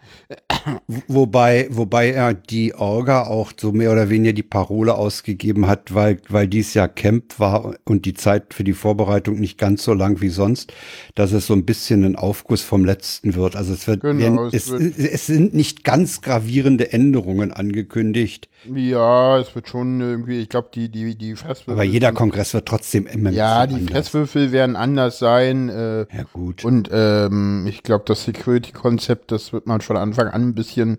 [1.08, 6.20] Wobei, wobei er die Orga auch so mehr oder weniger die Parole ausgegeben hat, weil,
[6.28, 10.20] weil dies ja Camp war und die Zeit für die Vorbereitung nicht ganz so lang
[10.20, 10.72] wie sonst,
[11.14, 13.56] dass es so ein bisschen ein Aufguss vom letzten wird.
[13.56, 19.38] Also es wird, Genau, es es, wird- es sind nicht ganz gravierende Änderungen angekündigt, Ja,
[19.38, 21.74] es wird schon irgendwie, ich glaube, die, die, die Fresswürfel.
[21.74, 23.90] aber jeder Kongress wird trotzdem immer Ja, die anders.
[23.90, 25.68] Fresswürfel werden anders sein.
[25.68, 26.64] Äh, Ja, gut.
[26.64, 30.98] Und ähm, ich glaube, das Security-Konzept, das wird man von Anfang an ein bisschen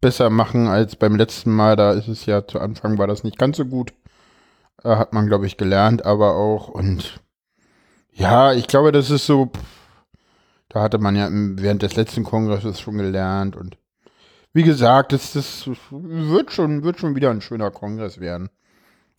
[0.00, 1.76] besser machen als beim letzten Mal.
[1.76, 3.92] Da ist es ja zu Anfang war das nicht ganz so gut.
[4.84, 6.68] Äh, hat man, glaube ich, gelernt, aber auch.
[6.68, 7.20] Und
[8.12, 9.50] ja, ich glaube, das ist so.
[10.68, 13.56] Da hatte man ja während des letzten Kongresses schon gelernt.
[13.56, 13.76] Und
[14.52, 18.48] wie gesagt, das, das wird schon, wird schon wieder ein schöner Kongress werden.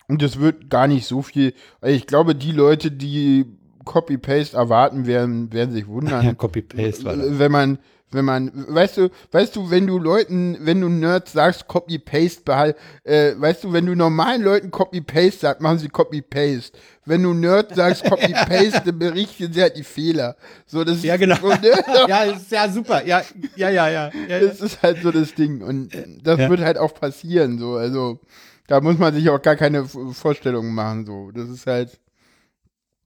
[0.08, 1.54] Und es wird gar nicht so viel.
[1.82, 3.46] Ich glaube, die Leute, die
[3.84, 6.24] Copy-Paste erwarten, werden, werden sich wundern.
[6.26, 7.78] Ja, Copy-Paste wenn man,
[8.12, 12.76] wenn man, weißt du, weißt du, wenn du Leuten, wenn du Nerds sagst, Copy-Paste behalt,
[13.04, 16.76] äh, weißt du, wenn du normalen Leuten Copy-Paste sagst, machen sie Copy-Paste.
[17.04, 20.36] Wenn du Nerds sagst, Copy-Paste, dann berichten sie halt die Fehler.
[20.66, 21.36] So, das Ja, genau.
[21.48, 21.70] ist, ne?
[22.08, 23.04] Ja, ist ja super.
[23.06, 23.22] Ja,
[23.56, 24.10] ja, ja, ja.
[24.28, 25.62] ja, Das ist halt so das Ding.
[25.62, 25.90] Und
[26.24, 26.50] das Ja.
[26.50, 27.74] wird halt auch passieren, so.
[27.76, 28.18] Also,
[28.66, 31.30] da muss man sich auch gar keine Vorstellungen machen, so.
[31.30, 31.98] Das ist halt,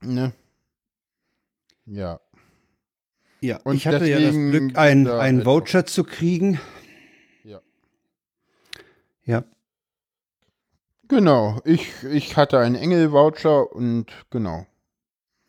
[0.00, 0.32] ne?
[1.86, 2.20] Ja.
[3.44, 3.60] Ja.
[3.64, 6.60] Und ich hatte ja das Glück, ein, einen halt Voucher zu kriegen.
[7.44, 7.60] Ja.
[9.24, 9.44] Ja.
[11.08, 11.60] Genau.
[11.64, 14.66] Ich, ich hatte einen Engel-Voucher und genau.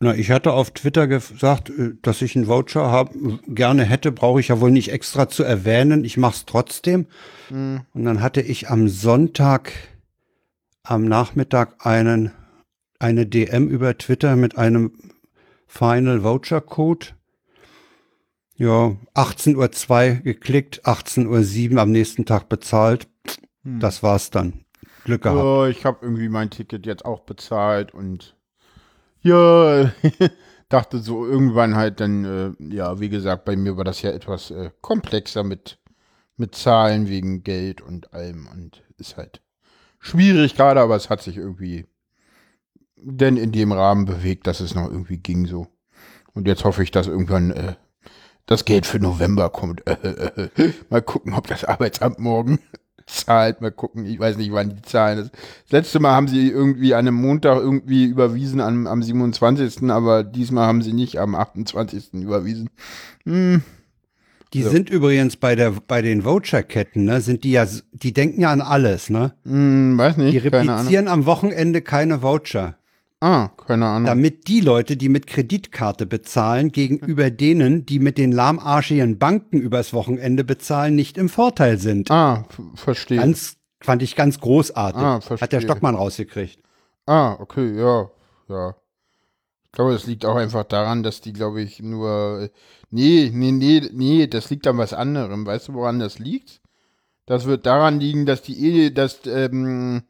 [0.01, 4.39] Na, ich hatte auf Twitter gesagt, äh, dass ich einen Voucher haben, gerne hätte, brauche
[4.39, 6.03] ich ja wohl nicht extra zu erwähnen.
[6.03, 7.07] Ich mache es trotzdem.
[7.47, 7.81] Hm.
[7.93, 9.71] Und dann hatte ich am Sonntag
[10.83, 12.31] am Nachmittag einen,
[12.99, 14.91] eine DM über Twitter mit einem
[15.65, 17.07] Final Voucher Code.
[18.57, 23.07] Ja, 18.02 Uhr geklickt, 18.07 Uhr am nächsten Tag bezahlt.
[23.63, 24.65] Das war's dann.
[25.03, 25.39] Glück gehabt.
[25.39, 28.35] Oh, ich habe irgendwie mein Ticket jetzt auch bezahlt und
[29.21, 29.91] ja,
[30.69, 34.51] dachte so irgendwann halt dann, äh, ja, wie gesagt, bei mir war das ja etwas
[34.51, 35.79] äh, komplexer mit,
[36.37, 39.41] mit Zahlen wegen Geld und allem und ist halt
[39.99, 41.87] schwierig gerade, aber es hat sich irgendwie
[42.95, 45.67] denn in dem Rahmen bewegt, dass es noch irgendwie ging so.
[46.33, 47.75] Und jetzt hoffe ich, dass irgendwann äh,
[48.45, 49.83] das Geld für November kommt.
[50.89, 52.59] Mal gucken, ob das Arbeitsamt morgen
[53.07, 53.61] zahlt.
[53.61, 55.17] Mal gucken, ich weiß nicht, wann die zahlen.
[55.17, 59.89] Das, das letzte Mal haben sie irgendwie an einem Montag irgendwie überwiesen am, am 27.,
[59.89, 62.13] aber diesmal haben sie nicht am 28.
[62.13, 62.69] überwiesen.
[63.25, 63.61] Hm,
[64.53, 64.69] Die so.
[64.69, 68.61] sind übrigens bei der bei den Voucher-Ketten, ne, sind die ja, die denken ja an
[68.61, 69.33] alles, ne?
[69.43, 72.77] hm, weiß nicht, Die replizieren am Wochenende keine Voucher.
[73.21, 74.05] Ah, keine Ahnung.
[74.05, 79.93] damit die Leute, die mit Kreditkarte bezahlen, gegenüber denen, die mit den lahmarschigen Banken übers
[79.93, 82.11] Wochenende bezahlen, nicht im Vorteil sind.
[82.11, 83.17] ah, verstehe.
[83.17, 85.01] Ganz, fand ich ganz großartig.
[85.01, 85.61] Ah, Hat der verstehe.
[85.61, 86.59] Stockmann rausgekriegt.
[87.07, 88.09] Ah, okay, ja,
[88.49, 88.75] ja.
[89.65, 92.49] Ich glaube, das liegt auch einfach daran, dass die, glaube ich, nur.
[92.91, 95.45] Nee, nee, nee, nee, das liegt an was anderem.
[95.45, 96.61] Weißt du, woran das liegt?
[97.25, 100.03] Das wird daran liegen, dass die eh, dass, ähm,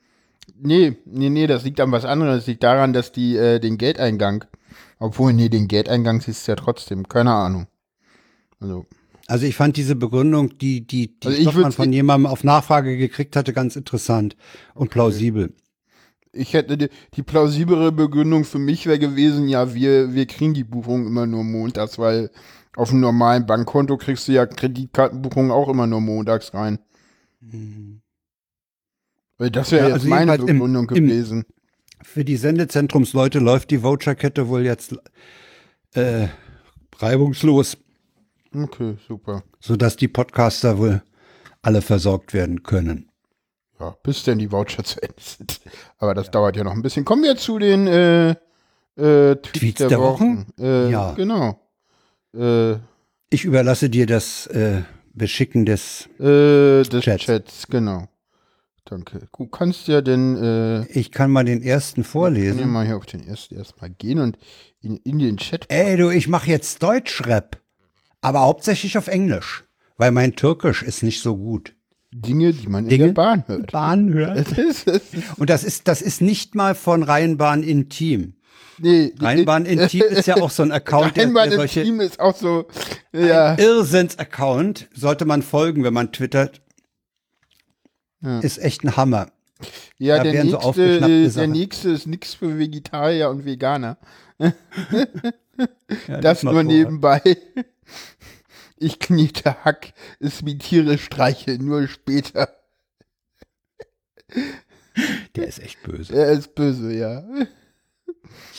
[0.59, 2.35] nee, nee, nee, das liegt an was anderem.
[2.35, 4.45] Das liegt daran, dass die äh, den Geldeingang,
[4.99, 7.67] obwohl, nee, den Geldeingang siehst du ja trotzdem, keine Ahnung.
[8.59, 8.85] Also,
[9.27, 13.35] Also ich fand diese Begründung, die, die, die Also würd's- von jemandem auf Nachfrage gekriegt
[13.35, 14.35] hatte, ganz interessant
[14.73, 15.53] und plausibel.
[16.31, 20.63] ich hätte die, die plausiblere Begründung für mich wäre gewesen, ja, wir, wir kriegen die
[20.65, 22.29] Buchung immer nur montags, weil
[22.75, 26.79] auf einem normalen Bankkonto kriegst du ja Kreditkartenbuchungen auch immer nur montags rein.
[27.39, 28.01] Weil
[29.37, 31.45] das wäre Ja, jetzt also meine jedenfalls im- Begründung im- gewesen.
[32.03, 34.95] Für die Sendezentrumsleute läuft die Voucherkette wohl jetzt
[35.95, 36.27] äh,
[36.99, 37.77] reibungslos,
[38.53, 39.43] Okay, super.
[39.59, 41.01] sodass die Podcaster wohl
[41.61, 43.09] alle versorgt werden können.
[43.79, 45.59] Ja, bis denn die Voucher zu Ende sind.
[45.97, 47.03] Aber das dauert ja noch ein bisschen.
[47.05, 48.35] Kommen wir zu den äh, äh,
[49.35, 50.45] Tweets, Tweets der, der Wochen.
[50.59, 51.13] Äh, Ja.
[51.13, 51.59] Genau.
[52.33, 52.75] Äh,
[53.31, 56.07] Ich überlasse dir das äh, Beschicken des.
[56.19, 57.23] äh, des Chats.
[57.25, 57.67] Chats.
[57.67, 58.07] genau.
[58.85, 59.27] Danke.
[59.35, 62.69] Du kannst ja denn äh, Ich kann mal den ersten Können wir vorlesen.
[62.69, 64.37] mal hier auf den ersten erstmal gehen und
[64.81, 65.65] in, in den Chat.
[65.69, 67.57] Ey, du, ich mache jetzt Deutschrap,
[68.21, 69.63] aber hauptsächlich auf Englisch,
[69.97, 71.73] weil mein Türkisch ist nicht so gut.
[72.13, 73.05] Dinge, die man in Dinge?
[73.07, 73.71] der Bahn hört.
[73.71, 74.47] Bahn hört.
[75.37, 78.35] Und das ist, das ist nicht mal von Rheinbahn Intim.
[78.77, 81.99] nee, Rheinbahn Intim ist ja auch so ein Account, der, Rheinbahn der im solche Team
[81.99, 82.67] ist auch so,
[83.11, 84.87] ja, Irrsinns-Account.
[84.93, 86.61] Sollte man folgen, wenn man twittert.
[88.21, 88.39] Ja.
[88.39, 89.31] Ist echt ein Hammer.
[89.97, 93.97] ja da der, so nächste, äh, der nächste ist nix für Vegetarier und Veganer.
[96.09, 96.63] Ja, Das nur vor.
[96.63, 97.21] nebenbei.
[98.77, 102.49] Ich knete Hack, es wie Tiere streiche, nur später.
[105.35, 106.13] Der ist echt böse.
[106.13, 107.23] Er ist böse, ja.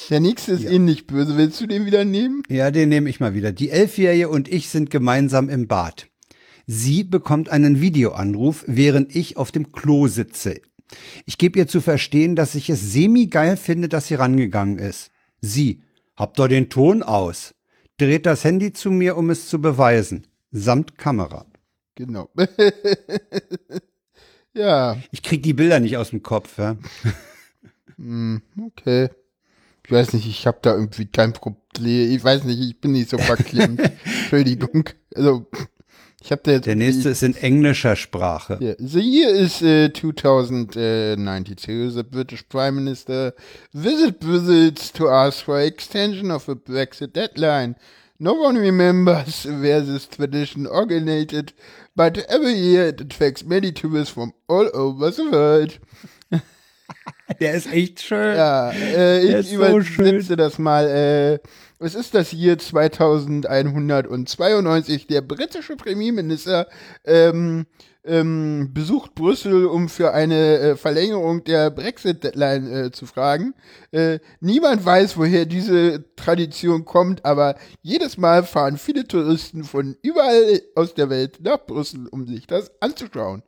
[0.08, 0.70] Der nächste ist Ja.
[0.70, 1.36] ähnlich böse.
[1.36, 2.42] Willst du den wieder nehmen?
[2.48, 3.52] Ja, den nehme ich mal wieder.
[3.52, 6.06] Die Elfjährige und ich sind gemeinsam im Bad.
[6.66, 10.60] Sie bekommt einen Videoanruf, während ich auf dem Klo sitze.
[11.24, 15.10] Ich gebe ihr zu verstehen, dass ich es semi-geil finde, dass sie rangegangen ist.
[15.40, 15.82] Sie,
[16.16, 17.54] habt doch den Ton aus.
[17.98, 20.26] Dreht das Handy zu mir, um es zu beweisen.
[20.50, 21.46] Samt Kamera.
[21.94, 22.28] Genau.
[24.54, 26.58] ja, Ich krieg die Bilder nicht aus dem Kopf.
[26.58, 26.76] Ja?
[27.96, 29.08] hm, okay.
[29.84, 32.10] Ich weiß nicht, ich habe da irgendwie kein Problem.
[32.10, 33.80] Ich weiß nicht, ich bin nicht so verklemmt.
[34.04, 34.84] Entschuldigung.
[35.14, 35.46] Also,
[36.26, 38.58] ich habe da jetzt Der nächste ist in englischer Sprache.
[38.60, 38.74] Yeah.
[38.80, 41.94] The year is uh, 2092.
[41.94, 43.32] The British Prime Minister
[43.72, 47.76] visit visits to ask for extension of the Brexit deadline.
[48.18, 51.52] No one remembers where this tradition originated,
[51.94, 55.78] but every year it attracts many tourists from all over the world.
[57.40, 58.36] Der ist echt schön.
[58.36, 60.86] Ja, äh, ich ist so übersetze das mal.
[60.86, 61.38] Äh,
[61.78, 65.06] es ist das Jahr 2192.
[65.08, 66.68] Der britische Premierminister
[67.04, 67.66] ähm,
[68.06, 73.54] ähm, besucht Brüssel, um für eine äh, Verlängerung der Brexit-Deadline äh, zu fragen.
[73.90, 80.62] Äh, niemand weiß, woher diese Tradition kommt, aber jedes Mal fahren viele Touristen von überall
[80.74, 83.42] aus der Welt nach Brüssel, um sich das anzuschauen.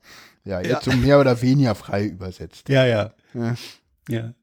[0.44, 2.68] Ja, jetzt so mehr oder weniger frei übersetzt.
[2.68, 3.12] Ja, ja.
[3.34, 3.54] Ja.
[4.08, 4.34] ja.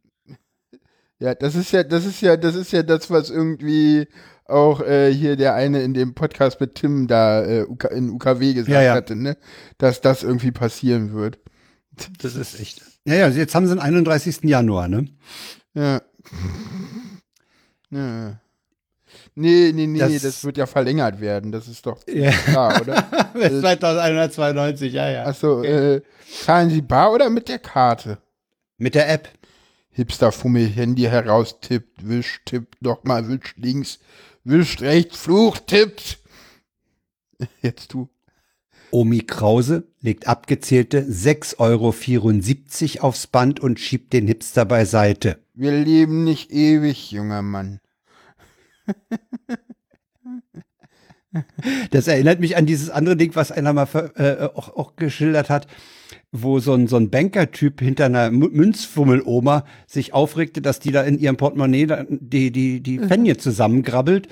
[1.19, 4.07] Ja, das ist ja, das ist ja, das ist ja das, was irgendwie
[4.45, 8.53] auch äh, hier der eine in dem Podcast mit Tim da äh, UK, in UKW
[8.53, 8.93] gesagt Ja, ja.
[8.93, 9.37] hatte, ne?
[9.77, 11.39] Dass das irgendwie passieren wird.
[12.21, 12.81] Das ist echt.
[13.05, 14.39] Ja, ja, jetzt haben sie den 31.
[14.43, 15.07] Januar, ne?
[15.73, 16.01] Ja.
[17.91, 18.39] ja.
[19.37, 22.31] Nee, nee, nee, Das- das, wird ja verlängert werden, das ist doch Ja.
[22.31, 23.01] klar, oder?
[23.33, 25.25] Bis 2192, ja, ja.
[25.25, 26.01] Achso, äh,
[26.43, 28.17] zahlen Sie bar oder mit der Karte?
[28.77, 29.29] Mit der App.
[29.91, 33.99] Hipster Fummel Handy heraus, tippt, wischt, tippt, nochmal, wischt links,
[34.43, 36.19] wischt rechts, flucht, tippt.
[37.61, 38.09] Jetzt du.
[38.91, 41.59] Omi Krause legt abgezählte 6,74
[42.99, 45.39] Euro aufs Band und schiebt den Hipster beiseite.
[45.53, 47.79] Wir leben nicht ewig, junger Mann.
[51.91, 55.67] Das erinnert mich an dieses andere Ding, was einer mal äh, auch, auch geschildert hat,
[56.31, 61.19] wo so ein, so ein Banker-Typ hinter einer Münzfummel-Oma sich aufregte, dass die da in
[61.19, 64.27] ihrem Portemonnaie die, die, die Fenje zusammengrabbelt.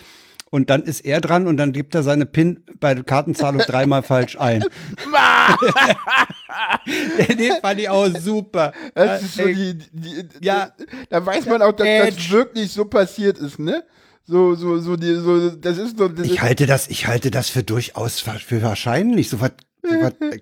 [0.53, 4.03] Und dann ist er dran und dann gibt er seine PIN bei der Kartenzahlung dreimal
[4.03, 4.63] falsch ein.
[7.17, 8.71] Den fand ich auch super.
[8.93, 10.71] Das ist so die, die, ja.
[11.09, 12.15] da weiß man auch, dass Edge.
[12.17, 13.83] das wirklich so passiert ist, ne?
[14.25, 17.49] So, so, so, die, so, das ist so, das Ich halte das, ich halte das
[17.49, 19.29] für durchaus für wahrscheinlich.
[19.29, 19.53] So was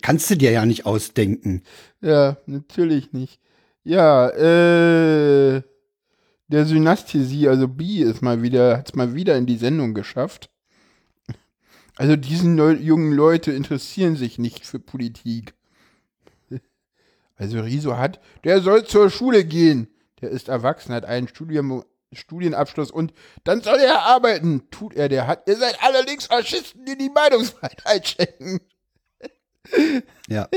[0.01, 1.63] kannst du dir ja nicht ausdenken.
[2.01, 3.39] ja, natürlich nicht.
[3.83, 5.61] Ja, äh,
[6.47, 10.49] der Synästhesie, also B ist mal wieder, hat's mal wieder in die Sendung geschafft.
[11.97, 15.53] Also diesen Neu jungen Leute interessieren sich nicht für Politik.
[17.35, 19.87] Also Riso hat, der soll zur Schule gehen.
[20.21, 24.69] Der ist erwachsen, hat einen Studium, Studienabschluss und dann soll er arbeiten.
[24.69, 25.47] Tut er, der hat.
[25.47, 28.59] Ihr seid allerdings Faschisten, die die Meinungsfreiheit einschränken.
[30.27, 30.47] Ja.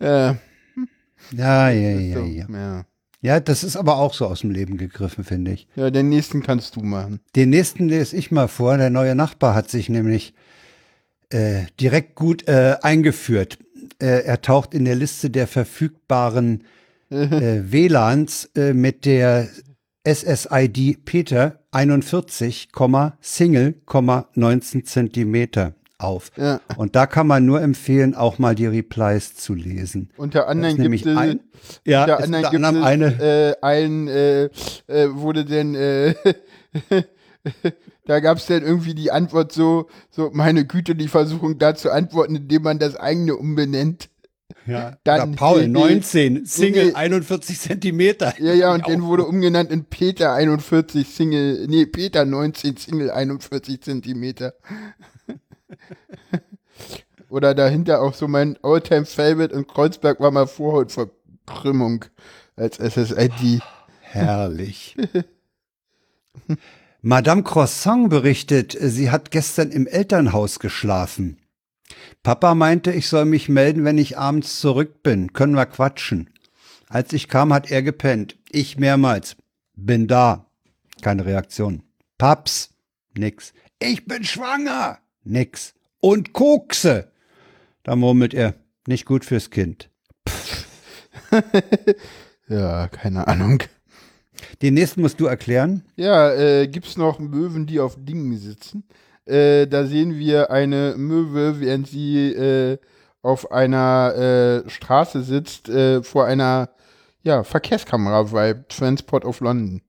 [0.00, 0.34] Äh,
[1.32, 2.46] Ja, ja, ja, so, ja.
[2.48, 2.86] ja.
[3.22, 5.66] Ja, das ist aber auch so aus dem Leben gegriffen, finde ich.
[5.74, 7.20] Ja, den nächsten kannst du machen.
[7.34, 8.76] Den nächsten lese ich mal vor.
[8.76, 10.34] Der neue Nachbar hat sich nämlich
[11.30, 13.58] äh, direkt gut äh, eingeführt.
[14.00, 16.64] Äh, er taucht in der Liste der verfügbaren
[17.10, 19.48] äh, WLANs äh, mit der
[20.06, 22.68] SSID Peter 41,
[23.20, 23.74] Single,
[24.34, 26.30] 19 Zentimeter auf.
[26.36, 26.60] Ja.
[26.76, 30.10] Und da kann man nur empfehlen, auch mal die Replies zu lesen.
[30.16, 31.40] Unter anderem gibt es, ein,
[31.86, 34.44] ja, unter anderem unter anderem eine, äh, ein, äh,
[34.88, 36.14] äh, wurde denn, äh,
[38.04, 41.90] da gab es dann irgendwie die Antwort so, so, meine Güte, die Versuchung da zu
[41.90, 44.10] antworten, indem man das eigene umbenennt.
[44.66, 45.94] ja, dann- Paul nee, nee.
[45.94, 46.94] 19, Single Nee.
[46.94, 48.34] 41 Zentimeter.
[48.38, 53.80] Ja, ja, und den wurde umgenannt in Peter 41 Single, nee, Peter 19 Single 41
[53.80, 54.52] Zentimeter.
[57.28, 62.04] Oder dahinter auch so mein Alltime Favorite in Kreuzberg war mal Vorhautverkrümmung
[62.54, 63.60] als SSID.
[64.00, 64.96] Herrlich.
[67.02, 71.38] Madame Croissant berichtet, sie hat gestern im Elternhaus geschlafen.
[72.22, 75.32] Papa meinte, ich soll mich melden, wenn ich abends zurück bin.
[75.32, 76.30] Können wir quatschen.
[76.88, 78.36] Als ich kam, hat er gepennt.
[78.50, 79.36] Ich mehrmals.
[79.76, 80.46] Bin da.
[81.02, 81.82] Keine Reaktion.
[82.18, 82.70] Paps.
[83.16, 83.52] Nix.
[83.78, 84.98] Ich bin schwanger.
[85.26, 85.74] Nix.
[86.00, 87.10] Und Kokse.
[87.82, 88.54] Da murmelt er.
[88.86, 89.90] Nicht gut fürs Kind.
[92.48, 93.62] Ja, keine Ahnung.
[94.62, 95.82] Den nächsten musst du erklären.
[95.96, 98.84] Ja, äh, gibt's noch Möwen, die auf Dingen sitzen?
[99.24, 102.78] Äh, da sehen wir eine Möwe, während sie äh,
[103.22, 106.70] auf einer äh, Straße sitzt, äh, vor einer
[107.22, 109.82] ja, Verkehrskamera bei Transport of London.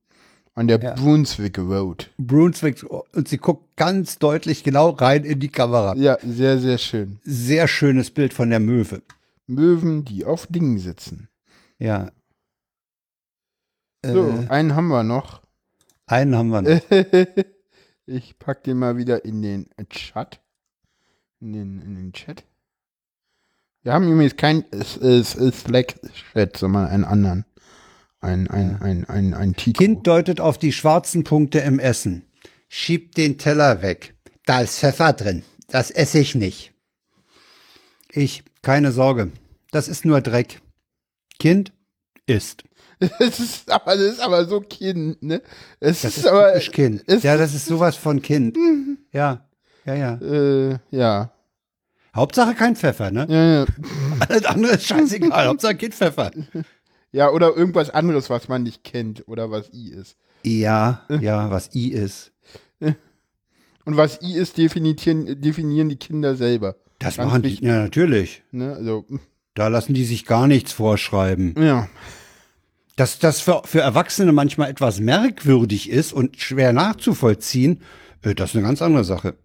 [0.57, 0.95] An der Ja.
[0.95, 2.09] Brunswick Road.
[2.17, 5.95] Brunswick und sie guckt ganz deutlich genau rein in die Kamera.
[5.95, 7.19] Ja, sehr, sehr schön.
[7.23, 9.03] Sehr schönes Bild von der Möwe.
[9.45, 11.29] Möwen, die auf Dingen sitzen.
[11.77, 12.11] Ja.
[14.03, 15.43] So, Äh, einen haben wir noch.
[16.07, 16.81] einen haben wir noch.
[18.07, 20.39] ich pack den mal wieder in den Chat.
[21.39, 22.43] In den, in den Chat.
[23.83, 27.45] Wir haben übrigens kein Slack-Chat, sondern einen anderen.
[28.27, 29.77] Ein, ein, ein, ein, ein Tico.
[29.77, 32.25] Kind deutet auf die schwarzen Punkte im Essen.
[32.67, 34.15] Schiebt den Teller weg.
[34.45, 35.43] Da ist Pfeffer drin.
[35.69, 36.73] Das esse ich nicht.
[38.11, 39.31] Ich, keine Sorge.
[39.71, 40.61] Das ist nur Dreck.
[41.39, 41.71] Kind
[42.25, 42.63] isst.
[43.19, 45.43] Das ist aber, das ist aber so Kind, ne?
[45.79, 46.59] Es Das ist, ist aber.
[46.59, 47.03] Kind.
[47.07, 48.57] Es, Ja, das ist sowas von Kind.
[49.13, 49.47] Ja,
[49.85, 50.15] ja, ja.
[50.15, 51.31] äh, ja.
[52.15, 53.27] Hauptsache kein Pfeffer, ne?
[53.29, 53.65] Ja, ja.
[54.27, 55.47] Alles andere ist scheißegal.
[55.47, 56.31] Hauptsache Kind Pfeffer.
[57.11, 60.17] Ja, oder irgendwas anderes, was man nicht kennt oder was I ist.
[60.43, 62.31] Ja, ja, was I ist.
[63.85, 66.75] Und was I ist, definieren, definieren die Kinder selber.
[66.99, 67.67] Das Ganz machen die, wichtig.
[67.67, 68.43] ja, natürlich.
[68.51, 68.73] Ne?
[68.75, 69.05] Also,
[69.55, 71.55] Da lassen die sich gar nichts vorschreiben.
[71.57, 71.87] ja.
[72.97, 77.83] Dass das für, für Erwachsene manchmal etwas merkwürdig ist und schwer nachzuvollziehen,
[78.23, 79.35] äh, das ist eine ganz andere Sache.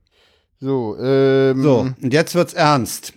[0.58, 3.12] So, ähm, So, und jetzt wird's ernst.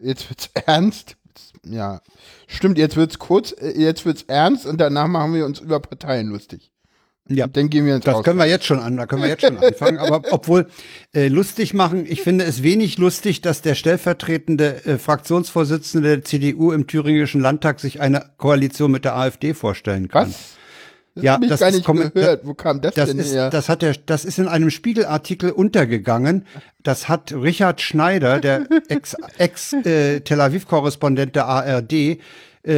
[0.00, 1.16] jetzt wird's ernst.
[1.64, 2.00] Ja.
[2.46, 6.28] Stimmt, jetzt wird's kurz, äh, jetzt wird's ernst und danach machen wir uns über Parteien
[6.28, 6.70] lustig.
[7.30, 8.24] Ja, Und dann gehen wir ins das Aus.
[8.24, 9.98] können wir jetzt schon an, da können wir jetzt schon anfangen.
[9.98, 10.66] Aber obwohl
[11.14, 16.72] äh, lustig machen, ich finde es wenig lustig, dass der stellvertretende äh, Fraktionsvorsitzende der CDU
[16.72, 20.28] im thüringischen Landtag sich eine Koalition mit der AfD vorstellen kann.
[20.28, 20.56] Was?
[21.14, 22.46] Das Ja, das gar ist nicht kommen- gehört.
[22.46, 23.50] Wo kam das, Das denn ist, her?
[23.50, 26.46] das hat der, das ist in einem Spiegelartikel untergegangen.
[26.82, 32.18] Das hat Richard Schneider, der Ex, Ex äh, Tel Aviv Korrespondent der ARD, äh,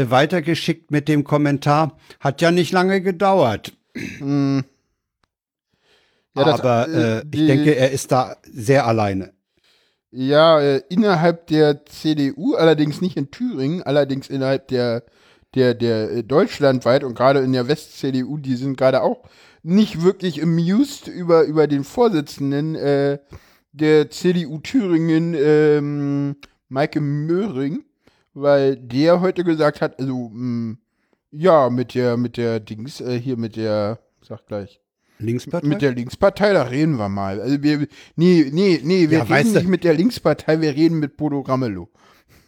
[0.08, 3.72] weitergeschickt mit dem Kommentar: Hat ja nicht lange gedauert.
[6.36, 9.32] Ja, das, Aber äh, äh, die- ich denke, er ist da sehr alleine.
[10.12, 15.04] Ja, äh, innerhalb der CDU, allerdings nicht in Thüringen, allerdings innerhalb der,
[15.54, 19.22] der, der äh, deutschlandweit und gerade in der West-CDU, die sind gerade auch
[19.62, 23.18] nicht wirklich amused über, über den Vorsitzenden äh,
[23.72, 26.36] der CDU Thüringen, ähm,
[26.68, 27.84] Maike Möhring,
[28.32, 30.76] weil der heute gesagt hat, also, mh,
[31.32, 34.80] ja, mit der, mit der Dings, äh, hier mit der, sag gleich,
[35.18, 35.68] Linkspartei?
[35.68, 37.40] mit der Linkspartei, da reden wir mal.
[37.40, 37.86] Also wir,
[38.16, 41.16] nee, nee, nee, wir Ja, reden weißt du- nicht mit der Linkspartei, wir reden mit
[41.16, 41.88] Bodo Ramelow.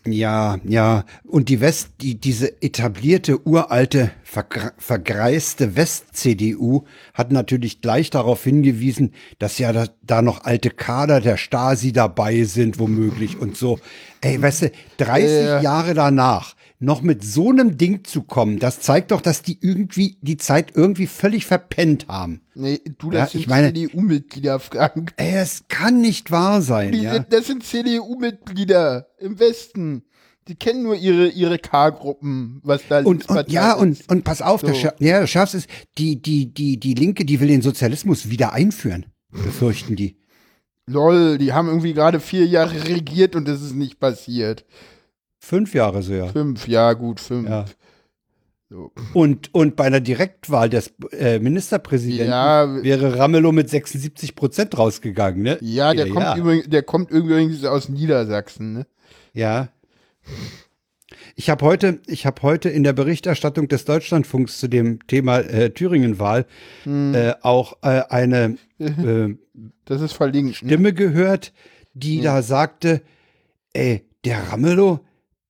[0.06, 1.04] Ja, ja.
[1.22, 6.84] Und die West, die, diese etablierte, uralte, vergre- vergreiste West-CDU
[7.14, 12.42] hat natürlich gleich darauf hingewiesen, dass ja da, da noch alte Kader der Stasi dabei
[12.44, 13.78] sind, womöglich und so.
[14.20, 15.62] Ey, weißt du, 30 Äh.
[15.62, 20.18] Jahre danach noch mit so einem Ding zu kommen, das zeigt doch, dass die irgendwie
[20.20, 22.42] die Zeit irgendwie völlig verpennt haben.
[22.54, 25.12] Nee, du, Ja, das ich sind meine- CDU-Mitglieder, Frank.
[25.16, 27.20] Ey, es kann nicht wahr sein, Die ja.
[27.20, 30.02] das sind CDU-Mitglieder im Westen.
[30.48, 34.10] Die kennen nur ihre, ihre K-Gruppen, was da Und, und ja, und, ist.
[34.10, 34.88] und pass auf, das, So.
[34.88, 38.52] Scher- ja, das Schärfste ist, die, die, die, die Linke, die will den Sozialismus wieder
[38.52, 40.16] einführen, befürchten die.
[40.86, 44.64] Lol, die haben irgendwie gerade vier Jahre regiert und das ist nicht passiert.
[45.44, 46.28] Fünf Jahre so, ja.
[46.28, 47.48] Fünf, ja gut, fünf.
[47.48, 47.64] Ja.
[48.70, 48.92] So.
[49.12, 52.82] Und, und bei einer Direktwahl des äh, Ministerpräsidenten Ja.
[52.84, 55.58] wäre Ramelow mit 76 Prozent rausgegangen, ne?
[55.60, 56.36] Ja, der, ja, kommt ja.
[56.36, 58.86] Übrigens, der kommt übrigens aus Niedersachsen, ne?
[59.34, 59.68] Ja.
[61.34, 65.70] Ich habe heute, ich habe heute in der Berichterstattung des Deutschlandfunks zu dem Thema äh,
[65.70, 66.46] Thüringen-Wahl
[66.84, 67.14] Hm.
[67.14, 69.34] äh, auch äh, eine äh,
[69.86, 70.62] Das ist verlinkt.
[70.62, 70.68] Ne?
[70.68, 71.52] Stimme gehört,
[71.94, 73.02] die da sagte,
[73.72, 75.00] ey, der Ramelow,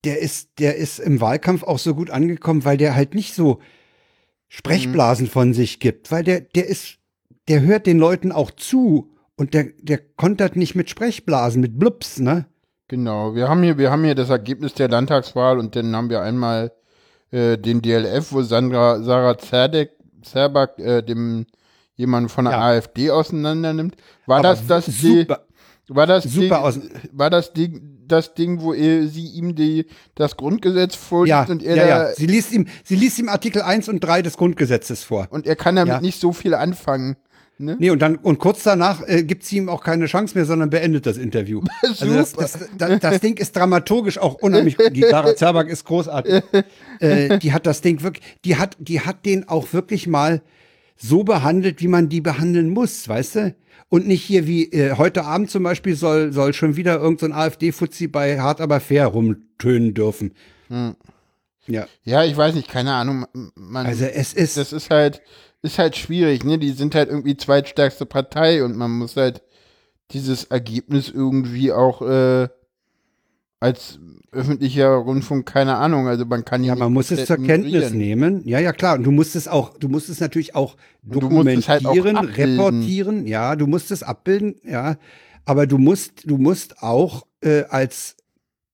[0.04, 3.60] der ist, der ist im Wahlkampf auch so gut angekommen, weil der halt nicht so
[4.48, 6.98] Sprechblasen von sich gibt, weil der, der ist,
[7.48, 12.18] der hört den Leuten auch zu und der, der kontert nicht mit Sprechblasen, mit Blups,
[12.20, 12.46] ne?
[12.88, 16.20] Genau, wir haben hier, wir haben hier das Ergebnis der Landtagswahl und dann haben wir
[16.20, 16.72] einmal
[17.30, 19.92] äh, den DLF, wo Sandra Sarah Zerdek,
[20.22, 21.46] Zerbak äh, dem
[21.94, 22.60] jemanden von der Ja.
[22.60, 23.96] AfD auseinander nimmt.
[24.26, 25.46] War Aber das das die, super,
[25.88, 26.80] war das super aus-
[27.12, 31.62] war das Ding das Ding, wo er, sie ihm die das Grundgesetz vorliest ja, und
[31.62, 32.14] er ja, da, ja.
[32.14, 35.28] Sie liest ihm, sie liest ihm Artikel 1 und 3 des Grundgesetzes vor.
[35.30, 36.00] und er kann damit Ja.
[36.00, 37.16] nicht so viel anfangen.
[37.58, 37.76] Ne?
[37.78, 40.70] Nee, und dann, und kurz danach äh, gibt sie ihm auch keine Chance mehr, sondern
[40.70, 41.62] beendet das Interview.
[41.82, 44.76] Also das, das, das, das Ding ist dramaturgisch auch unheimlich.
[44.92, 46.42] Die Sarah Zerbak ist großartig.
[47.00, 50.42] äh, die hat das Ding wirklich, die hat, die hat den auch wirklich mal
[50.96, 53.54] so behandelt, wie man die behandeln muss, weißt du?
[53.92, 57.36] Und nicht hier wie äh, heute Abend zum Beispiel soll, soll schon wieder irgendein so
[57.36, 60.32] AfD-Fuzzi bei Hart aber fair rumtönen dürfen.
[61.66, 63.26] Ja, Ja, ich weiß nicht, keine Ahnung.
[63.54, 64.56] Man, also es ist.
[64.56, 65.20] das ist halt,
[65.60, 66.56] ist halt schwierig, ne?
[66.56, 69.42] Die sind halt irgendwie zweitstärkste Partei und man muss halt
[70.12, 72.48] dieses Ergebnis irgendwie auch äh,
[73.62, 74.00] als
[74.32, 78.42] öffentlicher Rundfunk, keine Ahnung, also man kann Ja, man muss es zur Kenntnis nehmen.
[78.46, 78.96] Ja, ja, klar.
[78.96, 83.26] Und du musst es auch, du musst es natürlich auch es halt auch dokumentieren, reportieren.
[83.26, 84.56] Ja, du musst es abbilden.
[84.64, 84.96] Ja,
[85.44, 88.16] aber du musst, du musst auch äh, als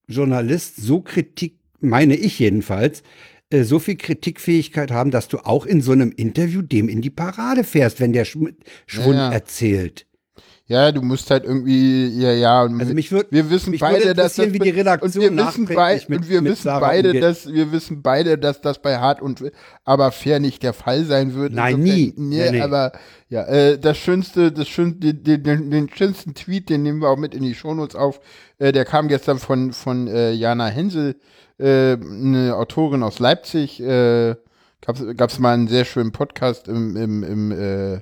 [0.06, 3.02] Journalist so Kritik, meine ich jedenfalls,
[3.50, 7.10] äh, so viel Kritikfähigkeit haben, dass du auch in so einem Interview dem in die
[7.10, 8.52] Parade fährst, wenn der Schw
[8.86, 9.32] Schwund Ja, ja.
[9.32, 10.06] erzählt.
[10.70, 12.62] Ja, du musst halt irgendwie, ja, ja.
[12.62, 15.46] Und Also mich würd- wir wissen mich beide, dass das wie die Redaktion und wir
[15.46, 17.22] wissen, bei, mit- und wir wissen Sarah beide, umgeht.
[17.22, 19.42] dass wir wissen beide, dass das bei hart und
[19.84, 21.54] aber fair nicht der Fall sein wird.
[21.54, 22.12] Nein, nie.
[22.18, 22.60] Nee, Nee, nee.
[22.60, 22.92] aber
[23.30, 27.16] ja, äh, das schönste, das schönste, den, den, den schönsten Tweet, den nehmen wir auch
[27.18, 28.20] mit in die Shownotes auf.
[28.58, 31.16] Äh, der kam gestern von von äh, Jana Hensel,
[31.58, 33.80] äh, eine Autorin aus Leipzig.
[33.80, 34.34] Äh,
[34.84, 38.00] gab's gab's mal einen sehr schönen Podcast im im im äh,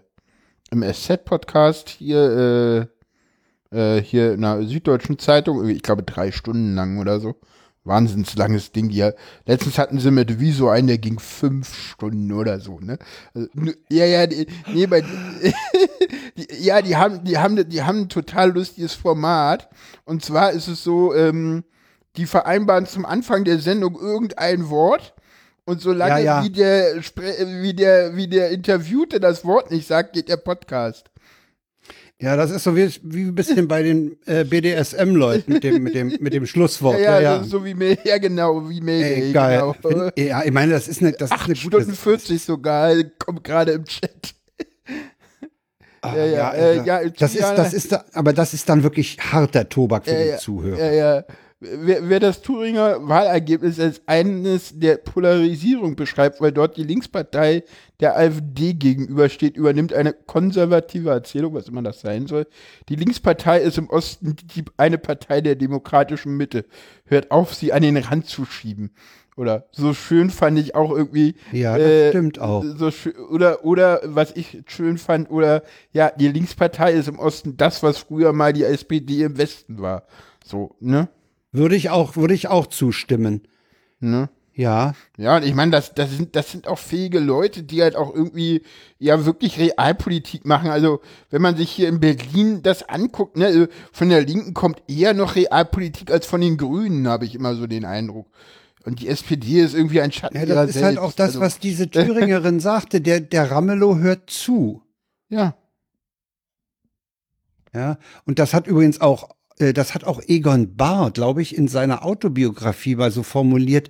[0.71, 2.89] im SZ-Podcast hier,
[3.73, 7.37] äh, äh, hier in einer Süddeutschen Zeitung, ich glaube drei Stunden lang oder so.
[7.85, 9.15] Wahnsinns langes Ding hier.
[9.45, 12.99] Letztens hatten sie mit Wieso einen, der ging fünf Stunden oder so, ne?
[13.33, 13.49] Also,
[13.89, 15.03] ja, ja, nee, bei,
[16.37, 19.69] die, ja, die haben, die haben, die haben ein total lustiges Format.
[20.05, 21.63] Und zwar ist es so, ähm,
[22.17, 25.15] die vereinbaren zum Anfang der Sendung irgendein Wort.
[25.67, 26.45] Und solange Ja, ja.
[26.45, 26.95] Wie, der,
[27.61, 31.11] wie, der, wie der Interviewte das Wort nicht sagt, geht der Podcast.
[32.21, 35.95] Ja, das ist so wie, wie ein bisschen bei den äh, BDSM-Leuten mit dem, mit,
[35.95, 36.99] dem, mit dem Schlusswort.
[37.01, 39.75] Ja, ja, ja, ist so wie May, ja genau, wie Mayday, Ey, geil.
[39.83, 40.09] genau.
[40.17, 43.45] Ja, ich meine, das ist eine, das ist Acht eine Stunden gute 40 sogar, kommt
[43.45, 44.35] gerade im Chat.
[46.01, 49.19] Ah, ja, ja, also, äh, ja, das ist, das ist, aber das ist dann wirklich
[49.19, 50.79] harter Tobak für Ja, die ja, Zuhörer.
[50.79, 51.25] Ja, ja.
[51.59, 57.65] Wer, wer das Thüringer Wahlergebnis als eines der Polarisierung beschreibt, weil dort die Linkspartei
[57.99, 62.47] der AfD gegenübersteht, übernimmt eine konservative Erzählung, was immer das sein soll.
[62.91, 66.67] Die Linkspartei ist im Osten die, eine Partei der demokratischen Mitte.
[67.07, 68.91] Hört auf, sie an den Rand zu schieben.
[69.35, 71.37] Oder so schön fand ich auch irgendwie.
[71.53, 72.65] Ja, das äh, stimmt auch.
[72.65, 72.91] So
[73.31, 77.97] oder, oder was ich schön fand, oder ja, die Linkspartei ist im Osten das, was
[77.97, 80.07] früher mal die SPD im Westen war.
[80.45, 81.09] So, ne?
[81.57, 83.43] Würde ich auch, würde ich auch zustimmen.
[84.01, 84.29] Ne?
[84.57, 87.95] Ja, Ja, und ich meine, das, das, sind, das sind auch fähige Leute, die halt
[87.95, 88.63] auch irgendwie
[88.99, 90.71] ja wirklich Realpolitik machen.
[90.71, 94.83] Also, wenn man sich hier in Berlin das anguckt, ne, also von der Linken kommt
[94.89, 98.29] eher noch Realpolitik als von den Grünen, habe ich immer so den Eindruck.
[98.85, 100.99] Und die SPD ist irgendwie ein Schatten ja das ist halt selbst.
[101.01, 103.03] auch das, also, was diese Thüringerin sagte.
[103.03, 104.83] Der, der Ramelow hört zu.
[105.29, 105.55] Ja,
[107.75, 111.69] Ja, und das hat übrigens auch, äh, das hat auch Egon Bahr, glaube ich, in
[111.69, 113.89] seiner Autobiografie mal so formuliert.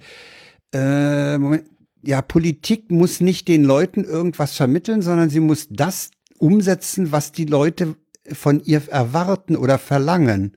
[0.73, 1.65] Äh, Moment,
[2.03, 7.47] ja, Politik muss nicht den Leuten irgendwas vermitteln, sondern sie muss das umsetzen, was die
[7.47, 7.97] Leute
[8.33, 10.57] von ihr erwarten oder verlangen.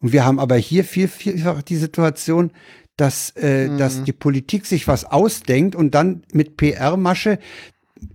[0.00, 2.50] Und wir haben aber hier viel, vielfach die Situation,
[2.96, 7.38] dass, äh, dass die Politik sich was ausdenkt und dann mit PR-Masche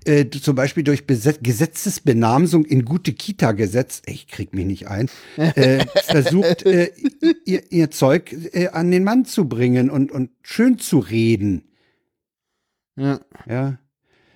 [0.05, 5.85] äh, zum Beispiel durch Beset Gesetzesbenamsung in gute Kita-Gesetz, ich krieg mich nicht ein, äh,
[6.05, 6.91] versucht, äh,
[7.45, 11.63] ihr, ihr Zeug äh, an den Mann zu bringen und, und schön zu reden.
[12.95, 13.19] ja.
[13.47, 13.77] Ja.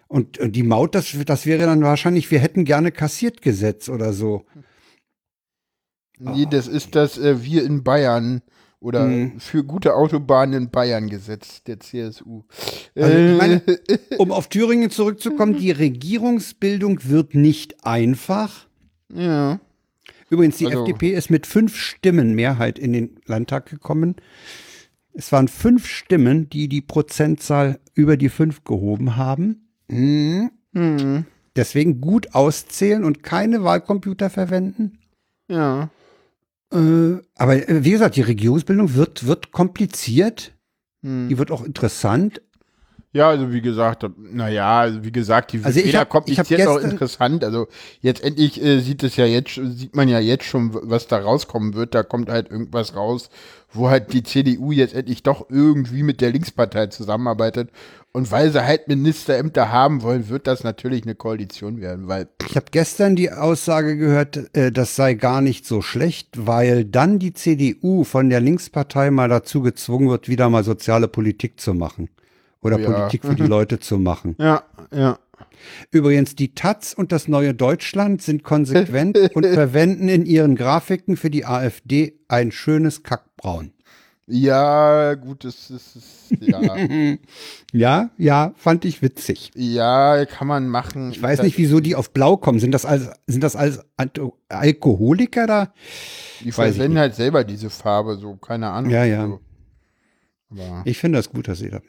[0.08, 4.14] Und, und die Maut, das, das wäre dann wahrscheinlich, wir hätten gerne kassiert Gesetz oder
[4.14, 4.46] so.
[6.20, 8.41] Nee, das ist das äh, Wir in Bayern
[8.80, 9.39] oder Mhm.
[9.39, 12.43] für gute Autobahnen in Bayern Gesetz der CSU.
[12.95, 18.67] Also ich meine, Äh, um auf Thüringen zurückzukommen, die Regierungsbildung wird nicht einfach.
[19.13, 19.59] ja.
[20.32, 24.15] Übrigens, die Also- FDP ist mit fünf Stimmen Mehrheit in den Landtag gekommen.
[25.13, 29.69] Es waren fünf Stimmen, die die Prozentzahl über die fünf gehoben haben.
[29.88, 30.49] Mhm.
[30.73, 31.26] Hm.
[31.55, 34.97] Deswegen gut auszählen und keine Wahlcomputer verwenden.
[35.47, 35.89] Ja.
[36.74, 40.57] Äh, aber äh, wie gesagt, die Regierungsbildung wird, wird kompliziert.
[41.03, 41.30] Hm.
[41.30, 42.41] Die wird auch interessant.
[43.16, 46.91] Ja, also wie gesagt, naja, also wie gesagt, die Also ich hab kompliziert noch gestern-
[46.91, 47.43] interessant.
[47.45, 47.68] Also
[48.01, 51.76] jetzt endlich äh, sieht es ja jetzt, sieht man ja jetzt schon, was da rauskommen
[51.76, 51.95] wird.
[51.95, 53.30] Da kommt halt irgendwas raus,
[53.72, 57.70] wo halt die CDU jetzt endlich doch irgendwie mit der Linkspartei zusammenarbeitet.
[58.11, 62.57] Und weil sie halt Ministerämter haben wollen, wird das natürlich eine Koalition werden, weil Ich
[62.57, 67.34] habe gestern die Aussage gehört, äh, das sei gar nicht so schlecht, weil dann die
[67.34, 72.09] CDU von der Linkspartei mal dazu gezwungen wird, wieder mal soziale Politik zu machen.
[72.66, 72.91] Oder Ja.
[72.91, 74.36] Politik für die Leute zu machen.
[74.39, 75.20] ja, ja.
[75.91, 81.30] Übrigens, die Taz und das neue Deutschland sind konsequent und verwenden in ihren Grafiken für
[81.30, 83.72] die AfD ein schönes Kackbraun.
[84.28, 86.59] Ja, gut, das ist, ja,
[87.72, 89.51] Ja, ja, fand ich witzig.
[89.55, 91.11] ja, kann man machen.
[91.11, 92.59] Ich weiß nicht, wieso die auf Blau kommen.
[92.59, 93.82] Sind das alles, sind das alles
[94.49, 95.74] Alkoholiker da?
[96.43, 96.99] Die verwenden nicht.
[96.99, 98.91] halt selber diese Farbe, so, keine Ahnung.
[98.91, 99.28] Ja, ja.
[99.28, 99.39] So.
[100.51, 101.82] Aber, Ich finde das gut, dass sie da.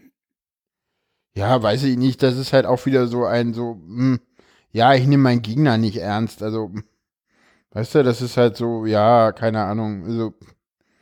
[1.37, 4.19] Ja, weiß ich nicht, das ist halt auch wieder so ein, so, hm,
[4.73, 6.83] ja, ich nehme meinen Gegner nicht ernst, also, hm,
[7.73, 10.35] weißt du, das ist halt so, ja, keine Ahnung, also,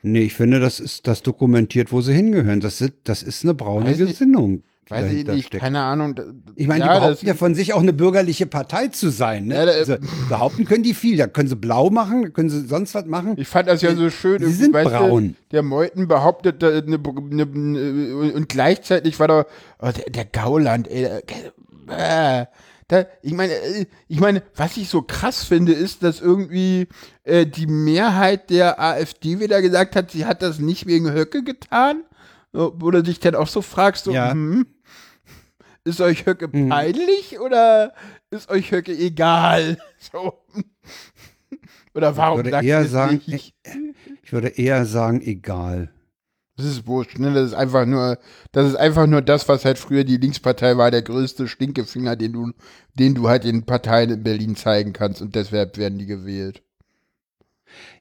[0.07, 2.61] Nee, ich finde, das ist das dokumentiert, wo sie hingehören.
[2.61, 4.59] Das, sind, das ist eine braune ich- Gesinnung.
[4.59, 5.63] die weiß ich nicht, steckt.
[5.63, 6.15] keine Ahnung.
[6.57, 9.47] Ich meine, ja, die behaupten ja von sich auch eine bürgerliche Partei zu sein.
[9.47, 9.55] Ne?
[9.55, 9.97] Ja, da- also,
[10.29, 11.17] behaupten können die viel.
[11.17, 13.35] Da können sie blau machen, da können sie sonst was machen.
[13.37, 14.45] Ich fand das ja so schön.
[14.45, 15.29] Sie sind braun.
[15.29, 19.47] Du, der Meuthen behauptet, eine, eine, eine, und gleichzeitig war da
[19.81, 21.05] oh, der, der Gauland, ey,
[21.89, 22.47] äh,
[22.89, 26.89] da, ich meine, äh, ich meine, was ich so krass finde, ist, dass irgendwie
[27.25, 32.05] äh, die Mehrheit der AfD wieder gesagt hat, sie hat das nicht wegen Höcke getan.
[32.55, 34.31] So, Oder dich dann auch so fragst, so, Ja.
[34.31, 34.65] hm,
[35.83, 37.93] ist euch Höcke peinlich oder
[38.31, 39.77] ist euch Höcke egal?
[39.99, 40.35] So.
[41.95, 43.55] Oder warum würde sagt eher sagen, nicht?
[44.23, 45.91] Ich würde eher sagen, egal.
[46.57, 47.33] Das ist wurscht, ne?
[47.33, 48.19] Das ist einfach nur,
[48.53, 52.33] das ist einfach nur das, was halt früher die Linkspartei war, der größte Stinkefinger, den
[52.33, 52.53] du,
[52.95, 56.63] den du halt den Parteien in Berlin zeigen kannst und deshalb werden die gewählt.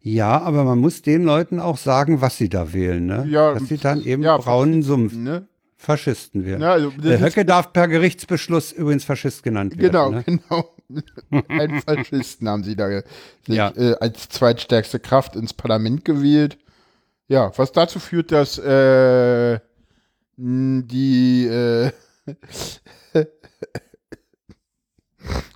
[0.05, 3.05] Ja, aber man muss den Leuten auch sagen, was sie da wählen.
[3.05, 3.25] Ne?
[3.29, 5.47] Ja, Dass sie dann eben ja, braunen Sumpf Ne?
[5.77, 6.61] Faschisten werden.
[6.61, 10.15] Ja, also, Der Höcke darf per Gerichtsbeschluss übrigens Faschist genannt Genau, werden.
[10.15, 10.39] Ne?
[10.49, 10.69] genau.
[11.47, 13.69] Ein Faschisten haben sie da sich, Ja.
[13.77, 16.57] äh, als zweitstärkste Kraft ins Parlament gewählt.
[17.29, 19.59] Ja, was dazu führt, dass äh,
[20.37, 21.91] die äh,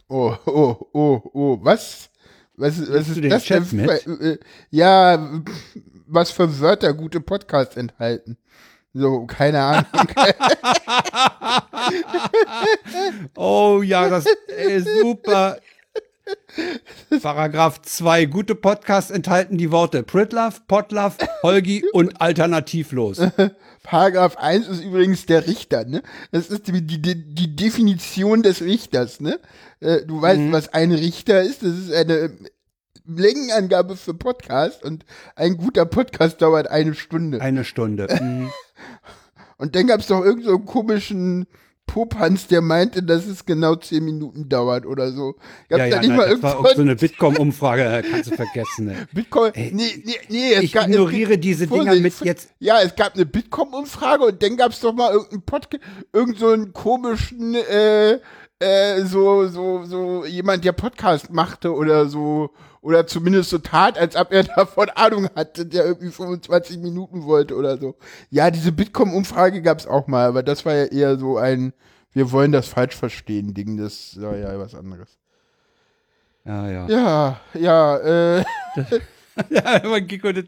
[0.10, 2.10] Oh, oh, oh, oh, was?
[2.58, 3.64] Was, ist- was du ist das denn?
[3.64, 4.01] Chat mit?
[4.01, 4.38] Für, äh,
[4.72, 5.41] ja,
[6.08, 8.38] was für Wörter gute Podcasts enthalten.
[8.93, 9.86] So, keine Ahnung.
[13.36, 15.58] Oh ja, das ist super.
[17.21, 18.25] Paragraph 2.
[18.25, 23.21] Gute Podcasts enthalten die Worte Pritlove, Potlove, Holgi und alternativlos.
[23.84, 26.01] Paragraph 1 ist übrigens der Richter, ne?
[26.32, 29.39] Das ist die, die, die Definition des Richters, ne?
[29.80, 30.51] Äh, Du weißt, Mhm.
[30.51, 31.63] was ein Richter ist.
[31.63, 32.32] Das ist eine
[33.05, 35.05] Längenangabe für Podcast und
[35.36, 37.39] ein guter Podcast dauert eine Stunde.
[37.41, 38.07] Eine Stunde.
[38.21, 38.51] Mhm.
[39.59, 41.47] Und dann gab es doch irgendeinen so komischen
[41.88, 45.34] Popanz, der meinte, dass es genau zehn Minuten dauert oder so.
[45.70, 48.90] Gab's Ja, ja, nicht nein, mal das war auch so eine Bitkom-Umfrage, kannst du vergessen.
[48.90, 48.96] Ey.
[49.14, 49.52] Bitcoin?
[49.56, 50.54] Ey, nee, nee, nee.
[50.54, 54.26] Es ich gab, ignoriere es, diese Vorsicht, Dinger mit jetzt- Ja, es gab eine Bitkom-Umfrage
[54.26, 55.84] und dann gab es doch mal irgendeinen Podcast,
[56.14, 58.20] irgend so komischen, äh,
[58.60, 62.51] äh, so, so, so jemand, der Podcast machte oder so,
[62.82, 67.55] oder zumindest so tat, als ob er davon Ahnung hatte, der irgendwie 25 Minuten wollte
[67.55, 67.95] oder so.
[68.30, 71.74] Ja, diese Bitkom-Umfrage gab es auch mal, aber das war ja eher so ein,
[72.14, 75.18] wir wollen das falsch verstehen Ding, das war ja was anderes.
[76.45, 76.88] Ja, ja.
[76.88, 78.43] Ja, ja, äh.
[79.49, 79.82] ja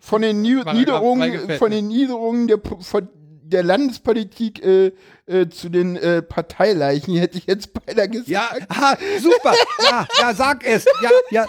[0.02, 1.76] von den zwei Niederungen, von mir.
[1.76, 3.10] den Niederungen der, von
[3.50, 4.94] der Landespolitik äh,
[5.30, 8.28] äh, zu den äh, Parteileichen hätte ich jetzt beinahe gesagt.
[8.30, 9.54] ja, ha, super.
[9.84, 10.86] Ja, ja, sag es.
[11.02, 11.46] Ja, ja.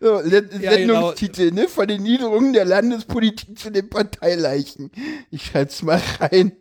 [0.00, 1.66] So, Se Ja, Sendungstitel, ne?
[1.66, 4.90] Von den Niederungen der Landespolitik zu den Parteileichen.
[5.30, 6.52] Ich schreib's mal rein.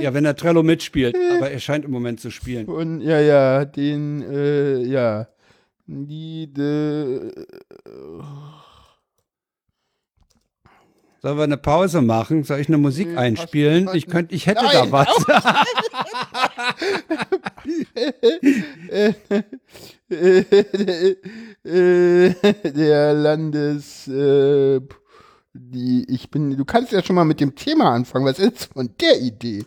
[0.00, 2.66] Ja, wenn der Trello mitspielt, aber er scheint im Moment zu spielen.
[2.66, 5.28] Und ja, ja, den, äh, ja.
[5.86, 7.32] Niede.
[11.20, 12.44] Sollen wir eine Pause machen?
[12.44, 13.86] Soll ich eine Musik Nee, einspielen?
[13.86, 15.08] passt- Ich könnte, ich hätte Nein, da was.
[21.64, 24.80] der Landes, äh,
[25.54, 28.26] die, ich bin, du kannst ja schon mal mit dem Thema anfangen.
[28.26, 29.64] Was ist von der Idee?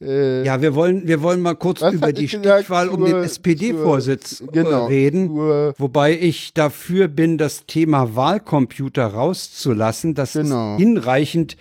[0.00, 2.28] Äh, Ja, wir wollen, wir wollen mal kurz über die?
[2.28, 5.28] Stichwahl um den SPD-Vorsitz genau, reden.
[5.28, 10.14] zur- Wobei ich dafür bin, das Thema Wahlcomputer rauszulassen.
[10.14, 10.74] Das Genau.
[10.74, 11.56] ist hinreichend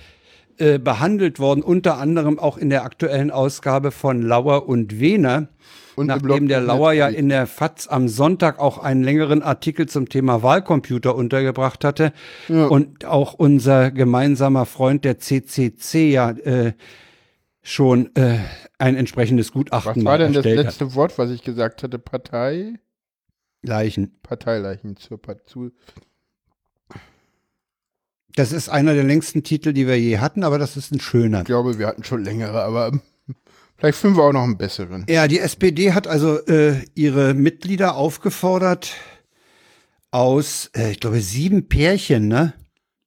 [0.58, 5.50] äh, behandelt worden, unter anderem auch in der aktuellen Ausgabe von Lauer und Wehner.
[5.96, 10.10] Und Nachdem der Lauer ja in der FAZ am Sonntag auch einen längeren Artikel zum
[10.10, 12.12] Thema Wahlcomputer untergebracht hatte
[12.50, 16.74] und auch unser gemeinsamer Freund der CCC ja äh,
[17.62, 18.40] schon äh,
[18.78, 20.66] ein entsprechendes was Gutachten war denn das erstellt hat.
[20.66, 21.98] letzte Wort, was ich gesagt hatte?
[21.98, 22.74] Partei?
[23.64, 24.20] Leichen.
[24.22, 25.72] Parteileichen zur Part- zu.
[28.36, 31.40] Das ist einer der längsten Titel, die wir je hatten, aber das ist ein schöner.
[31.40, 32.92] Ich glaube, wir hatten schon längere, aber
[33.78, 35.06] vielleicht finden wir auch noch einen besseren.
[35.10, 38.94] Ja, die SPD hat also äh, ihre Mitglieder aufgefordert,
[40.12, 42.54] aus, äh, ich glaube, sieben Pärchen, ne?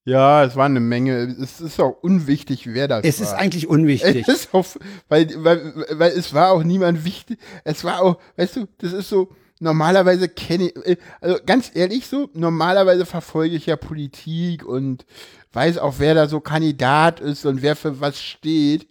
[0.05, 1.37] Ja, es war eine Menge.
[1.43, 3.27] Es ist auch unwichtig, wer das Es war.
[3.27, 4.27] ist eigentlich unwichtig.
[4.27, 4.64] Es ist auch,
[5.09, 7.39] weil, weil, weil es war auch niemand wichtig.
[7.64, 9.29] Es war auch, weißt du, das ist so,
[9.61, 15.05] normalerweise kenne ich, äh, also ganz ehrlich so, normalerweise verfolge ich ja Politik und
[15.53, 18.89] weiß auch, wer da so Kandidat ist und wer für was steht.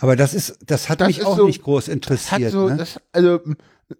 [0.00, 2.52] Aber das ist, das hat Das mich auch so- nicht groß interessiert.
[2.52, 2.76] so, ne?
[2.76, 3.40] das, also,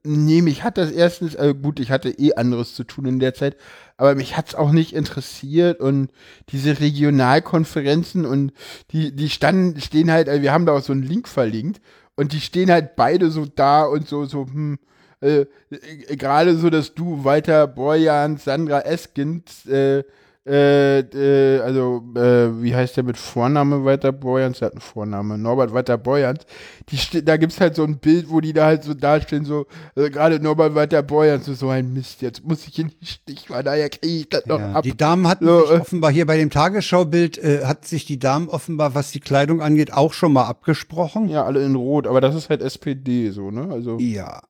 [0.05, 3.35] nee, mich hat das erstens, also gut, ich hatte eh anderes zu tun in der
[3.35, 3.57] Zeit,
[3.97, 6.11] aber mich hat's auch nicht interessiert und
[6.51, 8.53] diese Regionalkonferenzen und
[8.93, 11.81] die, die standen, stehen halt, also wir haben da auch so einen Link verlinkt
[12.17, 14.79] und die stehen halt beide so da und so, so, hm,
[15.21, 20.05] äh, äh, gerade so, dass du, Walter Borjans, Sandra Eskens, äh,
[20.49, 24.59] äh, äh, also, äh, wie heißt der mit Vorname Walter Borjans?
[24.61, 26.47] Der hat einen Vorname, Norbert Walter Borjans.
[26.91, 30.11] Die da gibt's halt so ein Bild, wo die da halt so dastehen, so, äh,
[30.11, 33.89] gerade Norbert Walter Borjans, so, so ein Mist, jetzt muss ich in die Stichwahl, daher
[33.91, 34.83] kriege ich das noch Ja, ab.
[34.83, 38.19] die Damen hatten So, sich äh, offenbar hier bei dem Tagesschaubild, äh, hat sich die
[38.19, 41.29] Damen offenbar, was die Kleidung angeht, auch schon mal abgesprochen.
[41.29, 43.69] ja, alle in Rot, aber das ist halt SPD so, ne?
[43.71, 44.41] Also, Ja.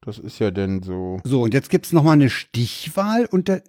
[0.00, 1.20] das ist ja denn so.
[1.24, 3.62] So, und jetzt gibt's noch mal eine Stichwahl und, der,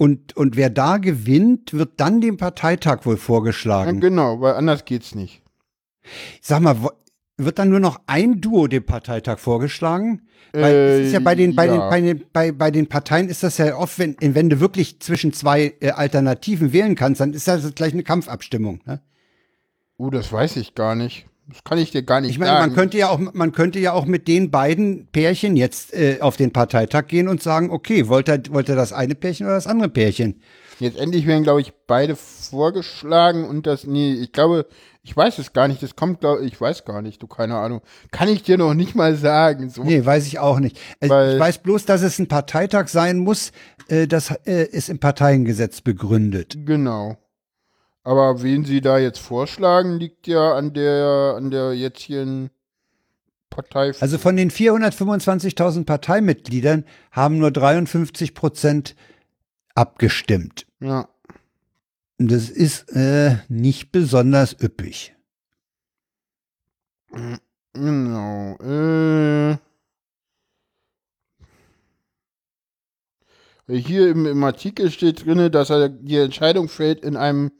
[0.00, 4.00] und, und wer da gewinnt, wird dann dem Parteitag wohl Ja, vorgeschlagen.
[4.00, 5.42] genau, weil anders geht's nicht.
[6.40, 6.74] Sag mal,
[7.36, 10.22] wird dann nur noch ein Duo dem Parteitag vorgeschlagen?
[10.54, 11.72] Weil Äh, es ist ja bei den, bei, ja.
[11.72, 15.00] den, bei, den, bei, bei den Parteien ist das ja oft, wenn, wenn du wirklich
[15.00, 18.80] zwischen zwei äh, Alternativen wählen kannst, dann ist das gleich eine Kampfabstimmung.
[18.86, 19.02] Ne?
[19.98, 21.26] Oh, das weiß ich gar nicht.
[21.50, 22.66] Das kann ich dir gar nicht Ich meine, sagen.
[22.68, 26.36] man könnte ja auch, man könnte ja auch mit den beiden Pärchen jetzt äh, auf
[26.36, 29.66] den Parteitag gehen und sagen, okay, wollt ihr, wollt ihr das eine Pärchen oder das
[29.66, 30.40] andere Pärchen?
[30.78, 34.66] Jetzt endlich werden, glaube ich, beide vorgeschlagen und das, nee, ich glaube,
[35.02, 37.80] ich weiß es gar nicht, das kommt, glaube ich, weiß gar nicht, du, keine Ahnung.
[38.10, 39.70] Kann ich dir noch nicht mal sagen.
[39.70, 39.82] So.
[39.82, 40.78] Nee, weiß ich auch nicht.
[41.00, 43.52] Also Weil- ich weiß bloß, dass es ein Parteitag sein muss,
[43.88, 46.56] äh, das äh, ist im Parteiengesetz begründet.
[46.64, 47.16] Genau.
[48.10, 52.50] Aber wen sie da jetzt vorschlagen, liegt ja an der, an der jetzigen
[53.50, 53.92] Partei.
[54.00, 58.96] Also von den 425.000 Parteimitgliedern haben nur 53 Prozent
[59.76, 60.66] abgestimmt.
[60.80, 61.08] ja.
[62.18, 65.14] Das ist äh, nicht besonders üppig.
[67.74, 68.56] Genau.
[68.56, 69.56] Äh,
[73.68, 77.52] hier im, im Artikel steht drin, dass er die Entscheidung fällt in einem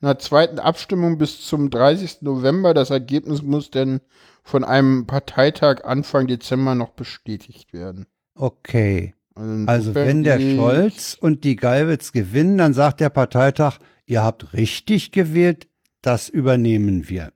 [0.00, 2.22] einer zweiten Abstimmung bis zum 30.
[2.22, 2.74] November.
[2.74, 4.00] Das Ergebnis muss dann
[4.42, 8.06] von einem Parteitag Anfang Dezember noch bestätigt werden.
[8.34, 9.14] Okay.
[9.34, 14.52] Also insofern wenn der Scholz und die Geiwitz gewinnen, dann sagt der Parteitag, ihr habt
[14.52, 15.68] richtig gewählt,
[16.02, 17.32] das übernehmen wir.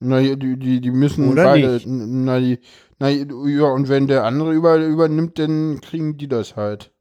[0.00, 1.74] Na, die, die, die müssen Oder beide.
[1.74, 1.86] nicht?
[1.86, 2.58] Na, die,
[2.98, 6.92] na, ja, und wenn der andere über, übernimmt, dann kriegen die das halt.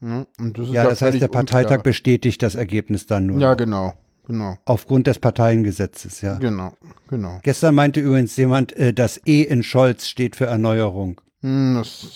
[0.00, 1.82] Ja, und das Ja, das heißt, der Parteitag unklar.
[1.82, 3.40] bestätigt das Ergebnis dann nur.
[3.40, 3.94] Ja, genau.
[4.26, 4.56] Genau.
[4.64, 6.38] Aufgrund des Parteiengesetzes, ja.
[6.38, 6.72] Genau.
[7.08, 7.40] Genau.
[7.42, 11.20] Gestern meinte übrigens jemand, äh, das E in Scholz steht für Erneuerung.
[11.42, 12.06] Hm, das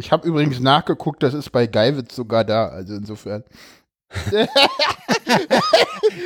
[0.00, 2.68] ich habe übrigens nachgeguckt, das ist bei Geiwitz sogar da.
[2.68, 3.44] Also insofern.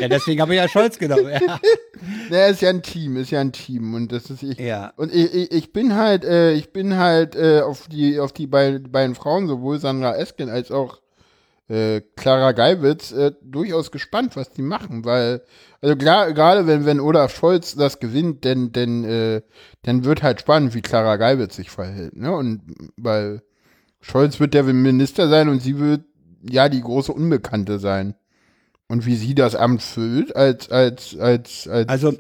[0.01, 1.28] Ja, deswegen habe ich ja Scholz genommen.
[1.28, 1.61] Ja.
[2.30, 3.95] Na, ist ja ein Team, ist ja ein Team.
[3.95, 4.59] Und das ist ich.
[4.59, 4.93] ja.
[4.97, 8.47] Und ich, ich, ich bin halt, äh, ich bin halt äh, auf die, auf die
[8.47, 11.01] beiden, beiden Frauen, sowohl Sandra Esken als auch
[11.68, 15.43] äh, Clara Geiwitz, äh, durchaus gespannt, was die machen, weil,
[15.80, 19.43] also klar, gerade wenn, wenn Olaf Scholz das gewinnt, denn, denn, äh,
[19.82, 22.32] dann wird halt spannend, wie Clara Geiwitz sich verhält, ne?
[22.32, 22.62] Und
[22.97, 23.43] weil
[24.01, 26.03] Scholz wird der Minister sein und sie wird
[26.49, 28.14] ja die große Unbekannte sein.
[28.86, 32.14] Und wie sie das Amt füllt, als, als, als, als Also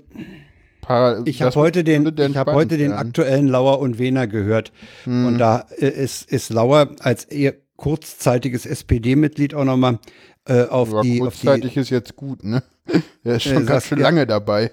[0.80, 4.72] Para ich habe heute den, ich habe spannend heute den aktuellen Lauer und Wehner gehört.
[5.04, 5.26] Hm.
[5.26, 9.98] Und da äh, ist, ist Lauer als ehe, kurzzeitiges SPD-Mitglied auch nochmal
[10.46, 11.46] äh, auf, Aber die, auf die.
[11.46, 12.62] kurzzeitig ist jetzt gut, ne?
[13.24, 14.72] Der ist schon Äh, ganz schön lange dabei.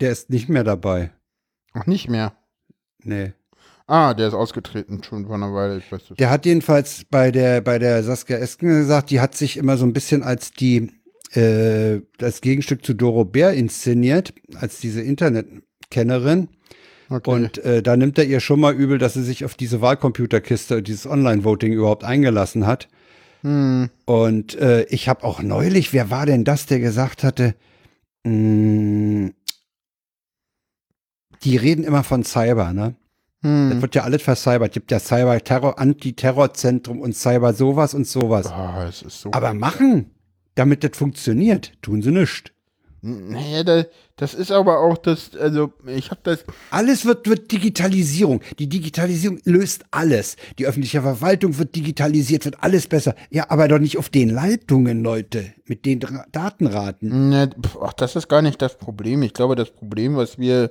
[0.00, 1.12] Der ist nicht mehr dabei.
[1.74, 2.32] Ach, nicht mehr.
[3.04, 3.32] Nee.
[3.92, 5.76] Ah, der ist ausgetreten schon vor einer Weile.
[5.76, 6.16] Ich weiß das.
[6.16, 9.84] Der hat jedenfalls bei der, bei der Saskia Esken gesagt, die hat sich immer so
[9.84, 10.90] ein bisschen als die,
[11.34, 16.48] äh, das Gegenstück zu Doro Bär inszeniert, als diese Internetkennerin.
[17.10, 17.30] Okay.
[17.30, 20.82] Und äh, da nimmt er ihr schon mal übel, dass sie sich auf diese Wahlcomputerkiste,
[20.82, 22.88] dieses Online-Voting überhaupt eingelassen hat.
[23.42, 23.90] hm.
[24.06, 27.54] Und äh, ich habe auch neulich, wer war denn das, der gesagt hatte,
[28.24, 29.32] mh,
[31.44, 32.94] die reden immer von Cyber, ne?
[33.42, 33.82] Das Hm.
[33.82, 34.72] wird ja alles vercybert.
[34.72, 38.46] Gibt ja Cyber-Terror, Antiterrorzentrum und Cyber sowas und sowas.
[38.46, 39.30] Ah, es ist so.
[39.32, 40.10] Aber machen,
[40.54, 42.50] damit das funktioniert, tun sie nichts.
[43.04, 43.84] Naja, da,
[44.14, 48.42] das ist aber auch das, also ich habe das, Alles wird, wird Digitalisierung.
[48.60, 50.36] Die Digitalisierung löst alles.
[50.60, 53.16] Die öffentliche Verwaltung wird digitalisiert, wird alles besser.
[53.28, 55.98] Ja, aber doch nicht auf den Leitungen, Leute, mit den
[56.30, 57.30] Datenraten.
[57.30, 57.50] ne,
[57.82, 59.22] ach, das ist gar nicht das Problem.
[59.22, 60.70] Ich glaube, das Problem, was wir,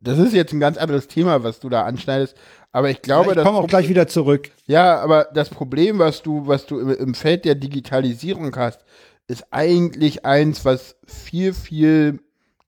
[0.00, 2.36] das ist jetzt ein ganz anderes Thema, was du da anschneidest,
[2.72, 4.50] aber ich glaube, Ja, ich das komme auch Problem- gleich wieder zurück.
[4.66, 8.84] Ja, aber das Problem, was du, was du im, im Feld der Digitalisierung hast,
[9.26, 12.20] ist eigentlich eins, was viel, viel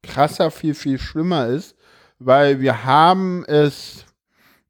[0.03, 1.77] krasser, viel, viel schlimmer ist,
[2.19, 4.05] weil wir haben es,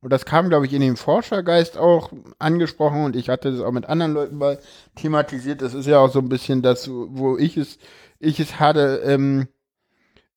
[0.01, 3.73] und das kam, glaube ich, in dem Forschergeist auch angesprochen und ich hatte das auch
[3.73, 4.59] mit anderen Leuten mal
[4.97, 5.63] thematisiert.
[5.63, 7.79] Das ist ja auch so ein bisschen das, wo ich es,
[8.19, 9.49] ich es hatte, ähm,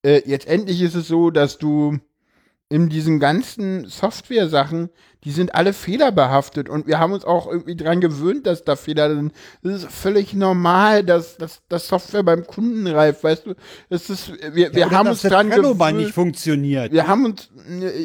[0.05, 1.97] äh, jetzt endlich ist es so, dass du
[2.69, 4.89] in diesen ganzen Software-Sachen,
[5.25, 9.13] die sind alle fehlerbehaftet und wir haben uns auch irgendwie dran gewöhnt, dass da Fehler
[9.13, 9.33] sind.
[9.63, 13.55] Es ist völlig normal, dass, dass, dass Software beim Kunden reift, weißt du?
[13.89, 16.13] Es ist, wir, wir Ja, haben uns das dran mal nicht gewöhnt.
[16.13, 16.91] funktioniert.
[16.91, 17.49] Wir haben uns,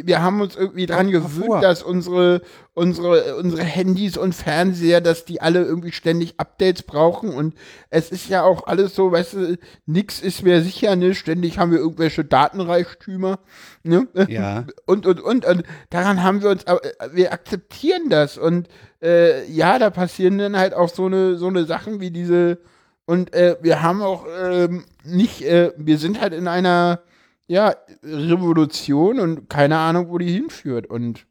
[0.04, 1.60] wir haben uns irgendwie dran gewöhnt, vor.
[1.60, 2.40] dass unsere,
[2.72, 7.54] unsere, unsere Handys und Fernseher, dass die alle irgendwie ständig Updates brauchen und
[7.90, 11.14] es ist ja auch alles so, weißt du, nix ist mehr sicher, ne?
[11.14, 13.40] Ständig haben wir irgendwelche Datenreichtümer,
[13.82, 14.08] ne?
[14.28, 14.64] Ja.
[14.86, 16.64] Und, und, und, und daran haben wir uns,
[17.12, 18.68] wir akzeptieren das und
[19.02, 22.58] äh, ja, da passieren dann halt auch so eine, so eine Sachen wie diese
[23.06, 27.00] und äh, wir haben auch ähm, nicht, äh, wir sind halt in einer,
[27.48, 30.86] ja, Revolution und keine Ahnung, wo die hinführt.
[30.86, 31.26] Und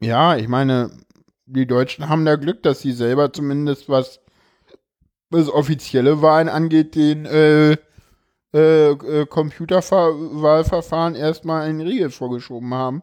[0.00, 0.90] ja, ich meine,
[1.44, 4.22] die Deutschen haben da Glück, dass sie selber zumindest was
[5.28, 7.72] was offizielle Wahlen angeht, den äh,
[8.52, 13.02] äh, Computerwahlverfahren erstmal in den Riegel vorgeschoben haben.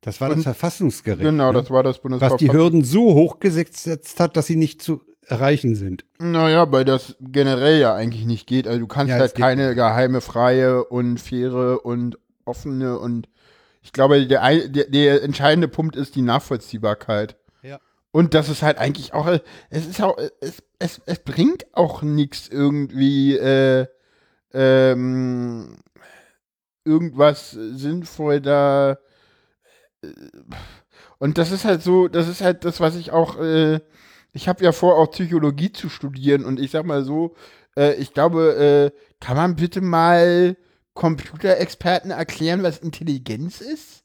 [0.00, 1.22] Das war das Und- Verfassungsgericht.
[1.22, 1.60] Genau, ne?
[1.60, 2.54] das war das was die Bundesverfassungsgericht.
[2.54, 6.04] Hürden so hochgesetzt hat, dass sie nicht zu erreichen sind.
[6.18, 8.68] Naja, weil das generell ja eigentlich nicht geht.
[8.68, 13.28] Also du kannst Ja, halt keine geheime, freie und faire und offene und
[13.82, 17.36] ich glaube, der, der, der entscheidende Punkt ist die Nachvollziehbarkeit.
[17.62, 17.78] Ja.
[18.12, 19.26] Und das ist halt eigentlich auch,
[19.70, 23.86] es ist auch, es, es, es bringt auch nichts irgendwie, äh,
[24.52, 25.76] ähm,
[26.84, 28.98] irgendwas sinnvoll da.
[30.08, 30.56] Äh,
[31.18, 33.80] Und das ist halt so, das ist halt das, was ich auch, äh,
[34.32, 37.34] ich habe ja vor, auch Psychologie zu studieren und ich sag mal so,
[37.76, 40.56] äh, ich glaube, äh, kann man bitte mal
[40.94, 44.04] Computerexperten erklären, was Intelligenz ist?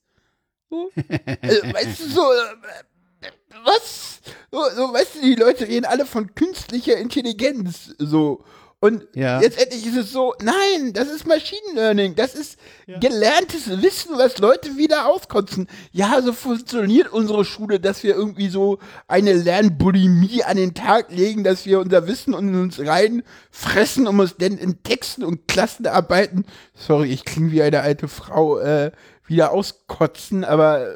[0.69, 0.89] So?
[0.95, 3.27] äh, weißt du, so, äh,
[3.65, 4.21] was?
[4.51, 8.43] So, so, weißt du, die Leute reden alle von künstlicher Intelligenz, so.
[8.83, 9.39] Und Ja.
[9.39, 12.57] letztendlich ist es so, nein, das ist Machine Learning, das ist
[12.99, 15.67] gelerntes Wissen, was Leute wieder auskotzen.
[15.91, 21.43] Ja, so funktioniert unsere Schule, dass wir irgendwie so eine Lernbulimie an den Tag legen,
[21.43, 27.09] dass wir unser Wissen in uns reinfressen, um es dann in Texten und Klassenarbeiten, sorry,
[27.11, 28.91] ich klinge wie eine alte Frau, äh,
[29.27, 30.87] wieder auskotzen, aber,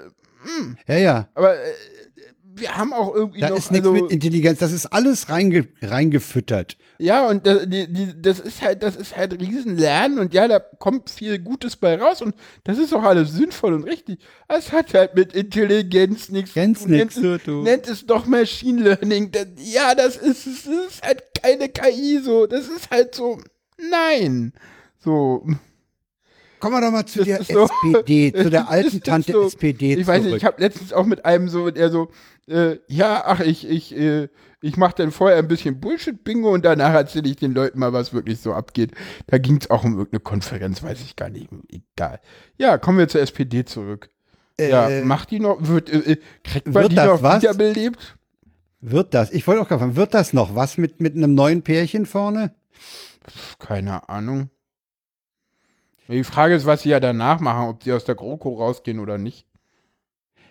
[0.87, 1.27] Ja, ja.
[1.35, 1.71] aber äh,
[2.57, 4.59] wir haben auch irgendwie Da noch, ist nichts also, mit Intelligenz.
[4.59, 6.77] Das ist alles reinge reingefüttert.
[6.97, 10.59] Ja, und das, die, die, das ist halt, das ist halt Riesenlernen und ja, da
[10.59, 14.19] kommt viel Gutes bei raus und das ist auch alles sinnvoll und richtig.
[14.47, 17.63] Es hat halt mit Intelligenz nichts zu tun.
[17.63, 19.31] nennt es doch Machine Learning.
[19.31, 22.47] Das, ja, das ist, es ist halt keine KI so.
[22.47, 23.39] Das ist halt so,
[23.77, 24.53] nein.
[24.99, 25.45] So.
[26.65, 29.93] Kommen wir doch mal zu Das der so- SPD, zu der alten Tante so- SPD
[29.93, 30.25] Ich weiß zurück.
[30.25, 32.09] nicht, ich habe letztens auch mit einem so, der so,
[32.47, 34.29] äh, ja, ach, ich, ich, äh,
[34.61, 38.13] ich mache dann vorher ein bisschen Bullshit-Bingo und danach erzähle ich den Leuten mal, was
[38.15, 38.93] wirklich so abgeht.
[39.27, 41.49] Da ging es auch um irgendeine Konferenz, weiß ich gar nicht.
[41.69, 42.19] Egal.
[42.57, 44.09] Ja, kommen wir zur SPD zurück.
[44.59, 47.43] ja, Äh, macht die noch, wird, äh, äh, kriegt man wird die noch was?
[47.43, 48.17] wiederbelebt?
[48.81, 49.31] Wird das?
[49.31, 52.55] Ich wollte auch gerade fragen, wird das noch was mit, mit einem neuen Pärchen vorne?
[53.59, 54.49] Keine Ahnung.
[56.07, 59.17] Die Frage ist, was sie ja danach machen, ob sie aus der GroKo rausgehen oder
[59.17, 59.47] nicht.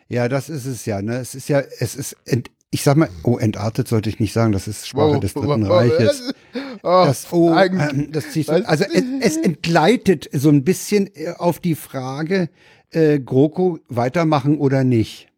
[0.09, 1.01] Ja, das ist es ja.
[1.01, 1.17] Ne?
[1.17, 4.53] Es ist ja, es ist ent, ich sag mal, oh, entartet sollte ich nicht sagen,
[4.53, 6.35] das ist Sprache Wow, des wow, Dritten wow, Reiches.
[6.83, 8.65] Oh, Das, oh, eigentlich- ähm, das Was?
[8.67, 12.51] also es, es entgleitet so ein bisschen äh, auf die Frage,
[12.91, 15.29] äh, GroKo weitermachen oder nicht.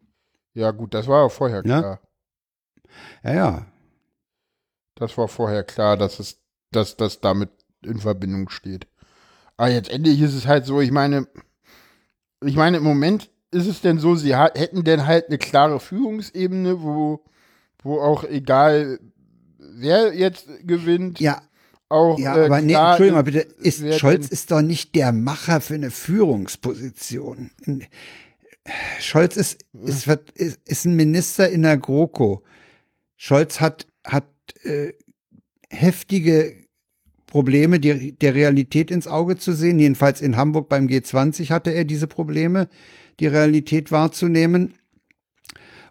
[0.53, 1.79] ja, gut, das war ja vorher Ja.
[1.79, 1.99] klar.
[3.23, 3.65] Ja, ja.
[4.95, 6.39] Das war vorher klar, dass es,
[6.71, 7.49] dass das damit
[7.83, 8.87] in Verbindung steht.
[9.57, 11.27] Aber jetzt endlich ist es halt so, ich meine,
[12.45, 16.81] ich meine, im Moment ist es denn so, sie hätten denn halt eine klare Führungsebene,
[16.81, 17.23] wo,
[17.81, 18.99] wo auch egal,
[19.57, 21.41] wer jetzt gewinnt, Ja,
[21.89, 25.61] auch ja, äh, aber nee, Entschuldigung mal bitte, ist, Scholz ist doch nicht der Macher
[25.61, 27.51] für eine Führungsposition.
[28.99, 32.43] Scholz ist, ist, ist, ist ein Minister in der GroKo.
[33.15, 34.27] Scholz hat, hat
[34.63, 34.93] äh,
[35.69, 36.66] heftige
[37.27, 39.77] Probleme, die, der Realität ins Auge zu sehen.
[39.79, 42.67] Jedenfalls in Hamburg beim G20 hatte er diese Probleme,
[43.19, 44.73] die Realität wahrzunehmen.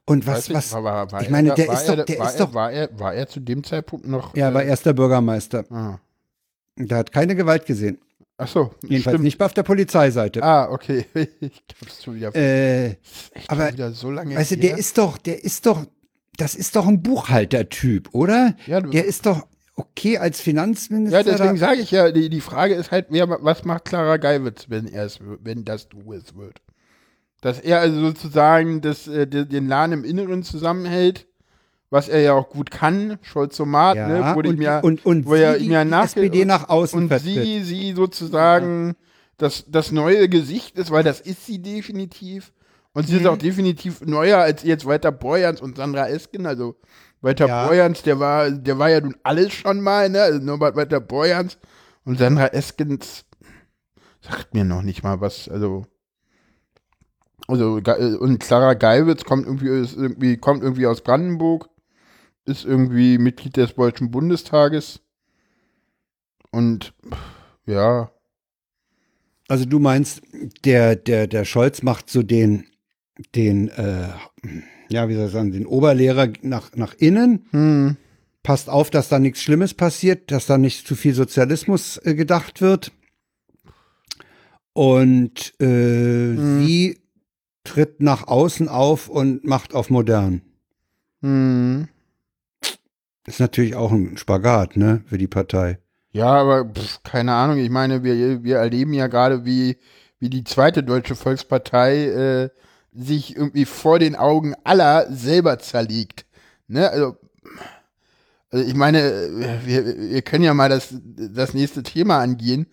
[0.06, 2.04] Und was, Weiß ich, was, war- war- ich er meine, da- der ist er doch,
[2.06, 4.62] da- der ist er, doch, war er, war er zu dem Zeitpunkt noch, ja, war
[4.62, 5.64] äh, erster Bürgermeister.
[5.70, 5.98] ah.
[6.78, 7.98] Der hat keine Gewalt gesehen.
[8.38, 9.24] Ach so, Jedenfalls stimmt.
[9.24, 10.42] nicht auf der Polizeiseite.
[10.42, 11.06] Ah, okay.
[11.40, 12.96] Ich hab's schon wieder, Äh,
[13.48, 15.86] aber, wieder so lange weißt du, der ist doch, der ist doch,
[16.36, 18.54] das ist doch ein Buchhaltertyp, oder?
[18.66, 19.46] Ja, du- der ist doch
[19.76, 21.18] okay als Finanzminister.
[21.18, 24.66] Ja, deswegen sage ich ja, die, die Frage ist halt, wer, was macht Clara Geiwitz,
[24.68, 26.60] wenn er es, wenn das du es wird?
[27.42, 31.26] Dass er also sozusagen das, äh, de- den Laden im Inneren zusammenhält,
[31.90, 35.26] was er ja auch gut kann, Scholz-Somat, ja, ne, wurde und, ihm ja, und, und
[35.26, 37.34] wo er ihm ja nachge- SPD nach außen und vertritt.
[37.44, 38.96] sie, sie sozusagen
[39.38, 42.52] das, das neue Gesicht ist, weil das ist sie definitiv.
[42.94, 43.20] Und sie Mhm.
[43.20, 46.46] ist auch definitiv neuer als jetzt Walter Borjans und Sandra Esken.
[46.46, 46.76] Also
[47.20, 47.66] Walter Ja.
[47.66, 50.22] Borjans, der war, der war ja nun alles schon mal, ne?
[50.22, 51.58] Also Norbert Walter Borjans
[52.04, 53.24] und Sandra Eskens
[54.20, 55.48] sagt mir noch nicht mal was.
[55.48, 55.86] Also
[57.48, 57.80] also
[58.20, 61.68] und Clara Geiwitz kommt irgendwie, irgendwie kommt irgendwie aus Brandenburg,
[62.44, 65.00] ist irgendwie Mitglied des Deutschen Bundestages
[66.50, 66.92] und
[67.66, 68.10] ja,
[69.48, 70.22] Also du meinst,
[70.64, 72.66] der, der, der Scholz macht so den,
[73.34, 74.08] den, äh,
[74.88, 77.96] ja, wie soll ich sagen, den Oberlehrer nach, nach innen, hm,
[78.42, 82.60] passt auf, dass da nichts Schlimmes passiert, dass da nicht zu viel Sozialismus äh, gedacht
[82.60, 82.92] wird.
[84.72, 86.60] Und äh, Mhm.
[86.66, 86.98] sie
[87.64, 90.42] tritt nach außen auf und macht auf modern.
[91.22, 91.88] hm.
[93.26, 95.78] Ist natürlich auch ein Spagat, ne, für die Partei.
[96.12, 97.58] Ja, aber pff, keine Ahnung.
[97.58, 99.78] Ich meine, wir, wir erleben ja gerade, wie,
[100.20, 102.48] wie die zweite deutsche Volkspartei äh,
[102.96, 106.24] sich irgendwie vor den Augen aller selber zerlegt.
[106.68, 106.88] Ne?
[106.90, 107.16] Also,
[108.50, 109.30] also ich meine, äh,
[109.64, 110.94] wir, wir können ja mal das,
[111.34, 112.66] das nächste Thema angehen.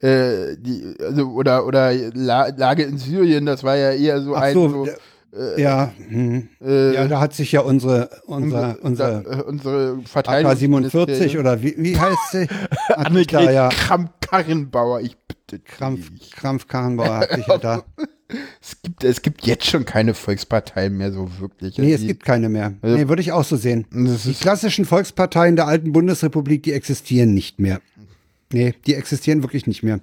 [0.00, 4.40] Äh, die, also, oder oder La Lage in Syrien, das war ja eher so Ach
[4.42, 4.92] ein so, so, d-
[5.58, 6.48] ja, hm.
[6.60, 11.38] äh, ja, da hat sich ja unsere, unser, unsere, unser da, äh, unsere AK-47 Verteidigungsministerin
[11.38, 12.48] oder wie, wie heißt sie?
[12.94, 16.10] Annegret ja Kramp-Karrenbauer, ich bitte Krampf.
[16.32, 17.82] Krampf-Karrenbauer hat sich ja da.
[18.60, 21.76] Es gibt, es gibt jetzt schon keine Volksparteien mehr so wirklich.
[21.78, 22.74] Nee, es Die- gibt keine mehr.
[22.82, 23.86] Also- Nee, würde ich auch so sehen.
[23.90, 27.80] Die klassischen Volksparteien der alten Bundesrepublik, die existieren nicht mehr.
[28.52, 30.00] Nee, die existieren wirklich nicht mehr.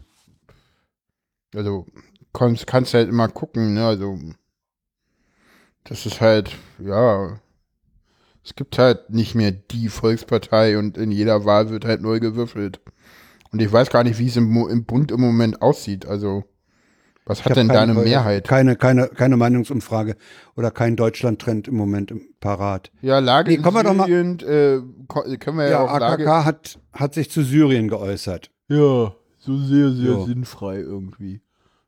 [1.55, 1.85] also
[2.33, 3.85] kannst, kannst halt immer gucken, ne?
[3.85, 4.19] Also
[5.85, 7.39] das ist halt, ja,
[8.43, 12.79] es gibt halt nicht mehr die Volkspartei und in jeder Wahl wird halt neu gewürfelt.
[13.51, 16.05] Und ich weiß gar nicht, wie es im, im Bund im Moment aussieht.
[16.05, 16.43] Also
[17.27, 18.47] was hat denn keine deine Mehrheit?
[18.47, 20.15] Keine, keine, keine Meinungsumfrage
[20.55, 22.91] oder kein Deutschland-Trend im Moment im Parat.
[23.01, 24.79] Ja, Lage Nee, in doch mal- Syrien, äh,
[25.37, 28.49] können wir ja, Ja, auch Lage, AKK hat, hat sich zu Syrien geäußert.
[28.69, 30.25] Ja, so sehr, sehr Ja.
[30.25, 31.41] sinnfrei irgendwie.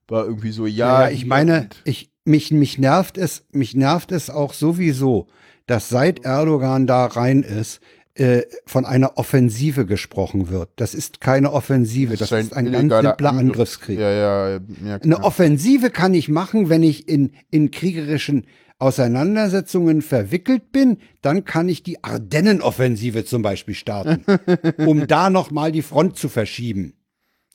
[0.07, 1.09] War irgendwie so, Ja, ja.
[1.09, 5.27] ich meine, ich, mich, mich nervt es, mich nervt es auch sowieso,
[5.67, 7.79] dass seit Erdogan da rein ist,
[8.15, 10.69] äh, von einer Offensive gesprochen wird.
[10.75, 13.39] Das ist keine Offensive, das, ist ein ganz simpler Angriff.
[13.39, 13.99] Angriffskrieg.
[13.99, 15.23] Ja, ja, ja Eine.
[15.23, 18.45] Offensive kann ich machen, wenn ich in, in kriegerischen
[18.79, 24.23] Auseinandersetzungen verwickelt bin, dann kann ich die Ardennenoffensive zum Beispiel starten,
[24.85, 26.93] um da nochmal die Front zu verschieben.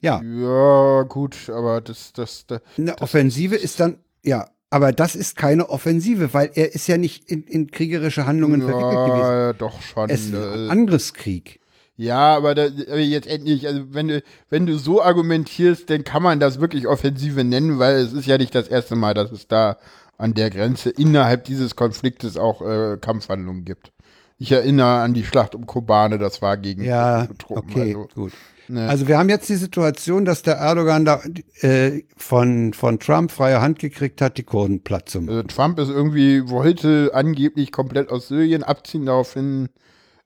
[0.01, 5.37] Ja, Ja, gut, aber das, das, das eine Offensive ist dann, ja, aber das ist
[5.37, 9.21] keine Offensive, weil er ist ja nicht in, in kriegerische Handlungen verwickelt gewesen.
[9.31, 10.11] ja, doch schon.
[10.11, 11.61] Es ist ein äh, Angriffskrieg.
[11.97, 16.23] ja, aber, da, aber jetzt endlich, also wenn du, wenn du so argumentierst, dann kann
[16.23, 19.47] man das wirklich Offensive nennen, weil es ist ja nicht das erste Mal, dass es
[19.47, 19.77] da
[20.19, 23.93] an der Grenze innerhalb dieses Konfliktes auch äh, Kampfhandlungen gibt.
[24.39, 27.71] Ich erinnere an die Schlacht um Kobane, das war gegen Ja, Truppen.
[27.71, 28.33] okay, Also, gut.
[28.69, 28.89] Ne.
[28.89, 31.21] Also wir haben jetzt die Situation, dass der Erdogan da
[31.61, 35.37] äh, von, von Trump freie Hand gekriegt hat, die Kurden platt zu machen.
[35.37, 39.69] Also Trump ist irgendwie, wollte angeblich komplett aus Syrien abziehen, daraufhin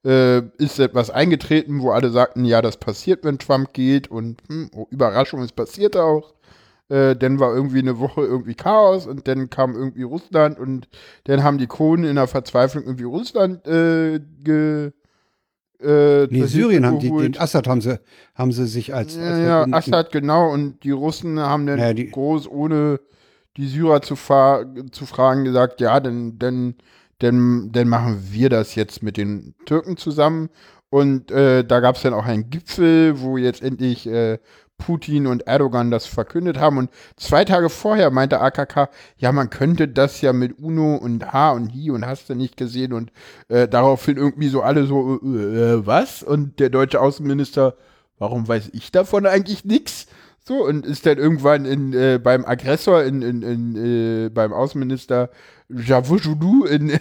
[0.05, 4.70] äh, ist etwas eingetreten, wo alle sagten, ja, das passiert, wenn Trump geht und hm,
[4.74, 6.34] oh, Überraschung, es passiert auch.
[6.89, 10.89] Äh, dann war irgendwie eine Woche irgendwie Chaos und dann kam irgendwie Russland und
[11.24, 14.93] dann haben die Kurden in der Verzweiflung irgendwie Russland äh, ge,
[15.81, 18.01] äh, Nee, Syrien haben die, den Assad haben sie,
[18.35, 20.51] haben sie sich als, Ja, als ja, Assad, genau.
[20.53, 23.01] Und die Russen haben dann Ja, die- groß, ohne
[23.57, 26.74] die Syrer zu, fa zu fragen, gesagt, ja, dann, dann,
[27.18, 30.49] dann, dann machen wir das jetzt mit den Türken zusammen.
[30.91, 34.39] Und äh, da gab es dann auch einen Gipfel, wo jetzt endlich äh,
[34.79, 36.79] Putin und Erdogan das verkündet haben.
[36.79, 41.53] Und zwei Tage vorher meinte AKK, ja, man könnte das ja mit UNO und H
[41.53, 42.93] und Hi und hast du nicht gesehen.
[42.93, 43.12] Und
[43.49, 46.22] äh, daraufhin irgendwie so alle so, äh, äh, was?
[46.22, 47.74] Und der deutsche Außenminister,
[48.18, 50.07] warum weiß ich davon eigentlich nichts?
[50.49, 55.29] So, und ist dann irgendwann in, äh, beim Aggressor, in, in, in, äh, beim Außenminister
[55.68, 56.99] Javujulu in,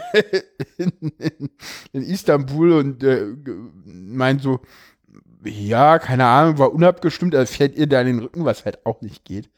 [0.78, 1.50] in,
[1.94, 3.26] in, Istanbul und äh,
[3.86, 4.60] meint so,
[5.48, 9.02] ja, keine Ahnung, war unabgestimmt, also fährt ihr da in den Rücken, was halt auch
[9.02, 9.50] nicht geht.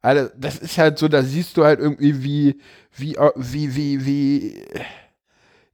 [0.00, 2.56] Also, das ist halt so, da siehst du halt irgendwie, wie,
[2.96, 4.64] wie, wie, wie, wie,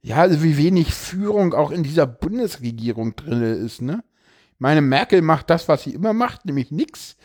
[0.01, 4.03] ja, also wie wenig Führung auch in dieser Bundesregierung drin ist, ne?
[4.57, 7.17] Meine Merkel macht das, was sie immer macht, nämlich nix.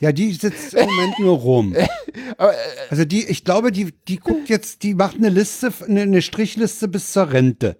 [0.00, 1.76] Ja, die sitzt im Moment nur rum.
[2.38, 2.56] Aber, äh,
[2.90, 6.88] Also die, ich glaube, die, die guckt jetzt, die macht eine Liste, eine, eine Strichliste
[6.88, 7.76] bis zur Rente.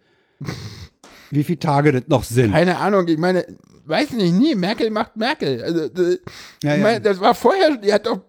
[1.31, 2.53] Wie viele Tage das noch sind.
[2.53, 3.45] keine Ahnung, ich meine,
[3.87, 5.63] weiß nicht, nee, Merkel macht Merkel.
[5.63, 6.19] Also, äh,
[6.63, 6.83] Ja, ja.
[6.83, 8.21] meine, das war vorher, die hat doch,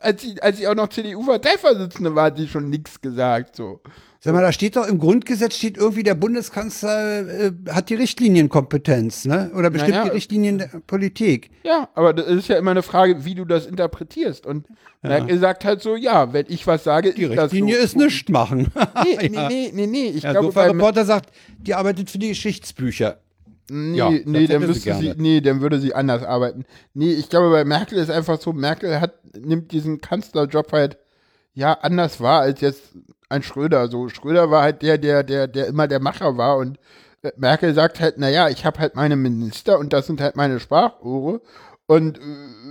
[0.00, 3.80] als sie, als sie auch noch CDU-Parteivorsitzende war, hat die schon nichts gesagt, so.
[4.24, 9.24] Sag mal, da steht doch im Grundgesetz steht irgendwie, der Bundeskanzler äh, hat die Richtlinienkompetenz,
[9.24, 9.50] ne?
[9.56, 10.04] Oder bestimmt Naja.
[10.04, 11.50] die Richtlinien der Politik.
[11.64, 14.46] Ja, aber das ist ja immer eine Frage, wie du das interpretierst.
[14.46, 14.66] Und
[15.02, 17.82] Merkel sagt halt so, ja, wenn ich was sage, Die ist das Richtlinie so.
[17.84, 18.68] ist nichts machen.
[19.04, 22.28] Nee, nee, nee, nee, nee, ich Ja, glaube, bei, Reporter sagt, die arbeitet für die
[22.28, 23.18] Geschichtsbücher.
[23.70, 26.64] Nee, Ja, das nee, dann müsste sie, nee, dann würde sie anders arbeiten.
[26.94, 30.98] Nee, ich glaube, bei Merkel ist einfach so, Merkel hat, nimmt diesen Kanzlerjob halt,
[31.54, 32.82] ja, anders wahr als jetzt
[33.28, 33.88] ein Schröder.
[33.88, 36.78] So, Schröder war halt der, der, der, der immer der Macher war und
[37.22, 40.60] äh, Merkel sagt halt, naja, ich habe halt meine Minister und das sind halt meine
[40.60, 41.40] Sprachrohre
[41.86, 42.22] und äh,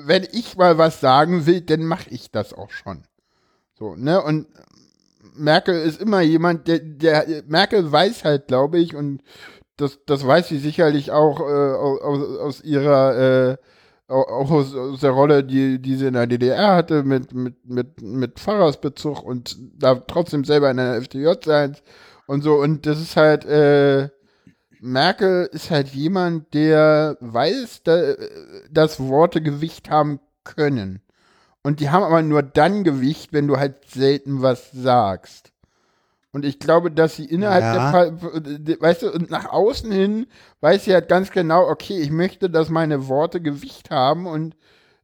[0.06, 3.04] wenn ich mal was sagen will, dann mache ich das auch schon.
[3.78, 4.48] So, ne, und
[5.36, 9.22] Merkel ist immer jemand, der, der Merkel weiß halt, glaube ich, und
[9.78, 13.58] das, das weiß sie sicherlich auch äh, aus, aus ihrer, äh,
[14.12, 18.02] auch aus, aus der Rolle, die, die sie in der DDR hatte, mit, mit, mit,
[18.02, 21.78] mit Pfarrersbezug und da trotzdem selber in der FDJ sein
[22.28, 22.56] und so.
[22.56, 24.10] Und das ist halt, äh,
[24.80, 28.14] Merkel ist halt jemand, der weiß, da,
[28.70, 31.02] dass Worte Gewicht haben können.
[31.64, 35.52] Und die haben aber nur dann Gewicht, wenn du halt selten was sagst.
[36.34, 38.10] Und ich glaube, dass sie innerhalb Ja.
[38.10, 40.28] der, de- weißt du, und nach außen hin
[40.62, 44.56] weiß sie halt ganz genau, okay, ich möchte, dass meine Worte Gewicht haben und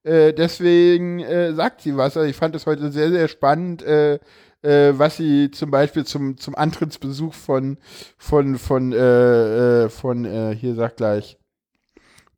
[0.04, 2.16] äh, deswegen äh, sagt sie was.
[2.16, 4.20] Also ich fand es heute sehr, sehr spannend, äh,
[4.62, 7.78] äh, was sie zum Beispiel zum, zum Antrittsbesuch von,
[8.18, 11.38] von, von, äh, äh, von, äh, hier sag gleich,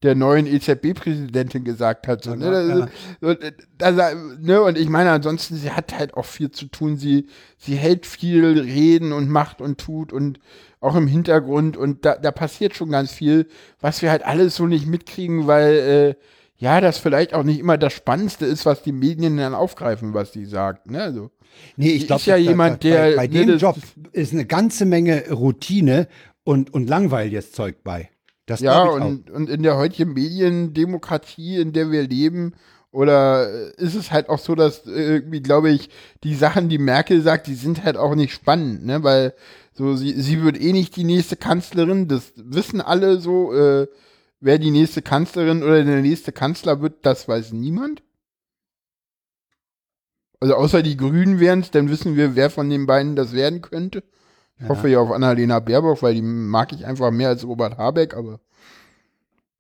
[0.03, 2.23] der neuen EZB-Präsidentin gesagt hat.
[2.23, 2.87] So, ne?
[3.21, 3.35] Ja, ja.
[3.77, 4.61] das, ne?
[4.61, 6.97] Und ich meine, ansonsten, sie hat halt auch viel zu tun.
[6.97, 7.27] Sie,
[7.57, 10.39] sie hält viel Reden und macht und tut und
[10.79, 11.75] auch im Hintergrund.
[11.75, 13.47] Und da, da passiert schon ganz viel,
[13.81, 16.15] was wir halt alles so nicht mitkriegen, weil, äh,
[16.57, 20.33] ja, das vielleicht auch nicht immer das Spannendste ist, was die Medien dann aufgreifen, was
[20.33, 20.89] sie sagt.
[20.91, 21.01] Ne?
[21.01, 21.31] Also,
[21.77, 23.75] Nee, ich glaube, ist ja jemand, der- bei, bei ne, dem das- Job
[24.13, 26.07] ist eine ganze Menge Routine
[26.43, 28.09] und, und langweiliges Zeug bei.
[28.49, 32.55] Das ja, und, und in der heutigen Mediendemokratie, in der wir leben,
[32.91, 35.91] oder äh, ist es halt auch so, dass äh, irgendwie, glaube ich,
[36.23, 39.03] die Sachen, die Merkel sagt, die sind halt auch nicht spannend, ne?
[39.03, 39.35] Weil
[39.73, 43.87] so, sie, sie wird eh nicht die nächste Kanzlerin, das wissen alle so, äh,
[44.39, 48.01] wer die nächste Kanzlerin oder der nächste Kanzler wird, das weiß niemand.
[50.39, 53.61] Also außer die Grünen wären es, dann wissen wir, wer von den beiden das werden
[53.61, 54.01] könnte.
[54.59, 54.69] Ich Ja.
[54.69, 58.39] hoffe ja auf Annalena Baerbock, weil die mag ich einfach mehr als Robert Habeck, aber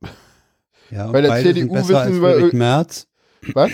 [0.91, 3.07] Ja, und bei der beide CDU sind besser wissen als wir- Friedrich Merz.
[3.53, 3.71] was?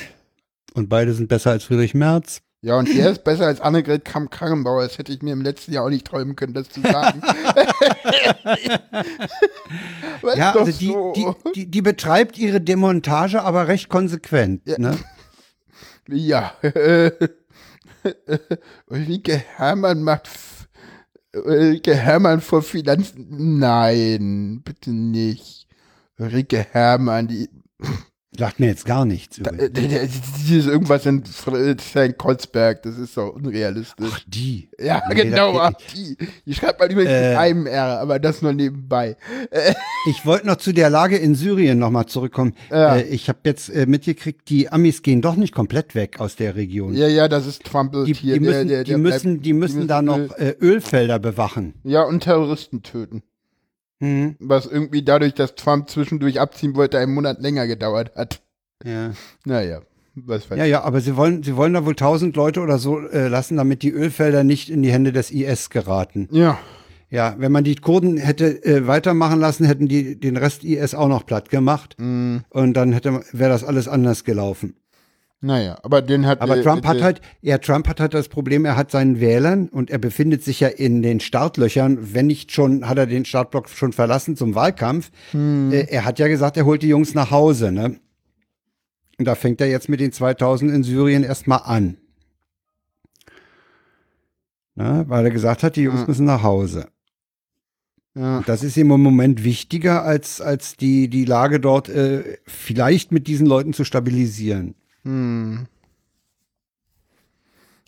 [0.74, 2.42] Und beide sind besser als Friedrich Merz.
[2.62, 4.82] Ja, und er ist besser als Annegret Kramp-Karrenbauer.
[4.84, 7.22] Das hätte ich mir im letzten Jahr auch nicht träumen können, das zu sagen.
[10.36, 11.14] Ja, also die, so.
[11.16, 14.62] die, die, die betreibt ihre Demontage aber recht konsequent.
[14.66, 14.78] Ja.
[14.80, 14.98] Ne?
[16.08, 16.54] Ja.
[16.62, 17.12] äh,
[18.88, 20.28] Ulrike Herrmann macht
[21.44, 23.60] Ulrike Hermann vor Finanzen.
[23.60, 25.68] Nein, bitte nicht.
[26.18, 27.50] Ulrike Hermann, die,
[28.38, 29.40] Sagt mir jetzt gar nichts.
[29.42, 29.88] da, die, die,
[30.48, 32.16] die ist irgendwas in St.
[32.84, 34.10] das ist doch unrealistisch.
[34.12, 34.70] Ach, die.
[34.80, 36.18] ja, nee, genau, ach, die.
[36.46, 37.30] Die schreibt man übrigens Äh.
[37.30, 39.18] mit einem R, aber das nur nebenbei.
[40.08, 42.54] Ich wollte noch zu der Lage in Syrien nochmal zurückkommen.
[42.70, 42.98] Ja.
[42.98, 46.56] Äh, ich habe jetzt äh, mitgekriegt, die Amis gehen doch nicht komplett weg aus der
[46.56, 46.94] Region.
[46.94, 48.36] Ja, ja, das ist Trump die, hier.
[48.36, 51.74] die der- müssen, der- die der müssen, bleibt- die müssen da noch äh, Ölfelder bewachen.
[51.84, 53.24] Ja, und Terroristen töten.
[54.06, 54.36] Mhm.
[54.40, 58.42] Was irgendwie dadurch, dass Trump zwischendurch abziehen wollte, einen Monat länger gedauert hat.
[58.84, 59.12] Ja.
[59.46, 59.82] Naja,
[60.16, 63.00] was weiß ja, ja, aber sie wollen, sie wollen da wohl tausend Leute oder so
[63.00, 66.28] äh, lassen, damit die Ölfelder nicht in die Hände des IS geraten.
[66.32, 66.58] Ja,
[67.10, 71.08] Ja, wenn man die Kurden hätte äh, weitermachen lassen, hätten die den Rest IS auch
[71.08, 71.96] noch platt gemacht.
[71.98, 74.76] mm, Und dann hätte wäre das alles anders gelaufen.
[75.46, 76.42] Naja, aber den hat.
[76.42, 79.20] Aber äh, Trump äh, hat halt, ja, Trump hat halt das Problem, er hat seinen
[79.20, 82.14] Wählern und er befindet sich ja in den Startlöchern.
[82.14, 85.12] Wenn nicht schon, hat er den Startblock schon verlassen zum Wahlkampf.
[85.34, 88.00] Äh, er hat ja gesagt, er holt die Jungs nach Hause, ne?
[89.18, 91.98] Und da fängt er jetzt mit den 2000 in Syrien erstmal an.
[94.76, 95.06] Ne?
[95.08, 96.08] Weil er gesagt hat, die Jungs Ja.
[96.08, 96.88] müssen nach Hause.
[98.18, 103.12] Ja, das ist ihm im Moment wichtiger, als, als die, die Lage dort äh, vielleicht
[103.12, 104.76] mit diesen Leuten zu stabilisieren.
[105.06, 105.68] Hm.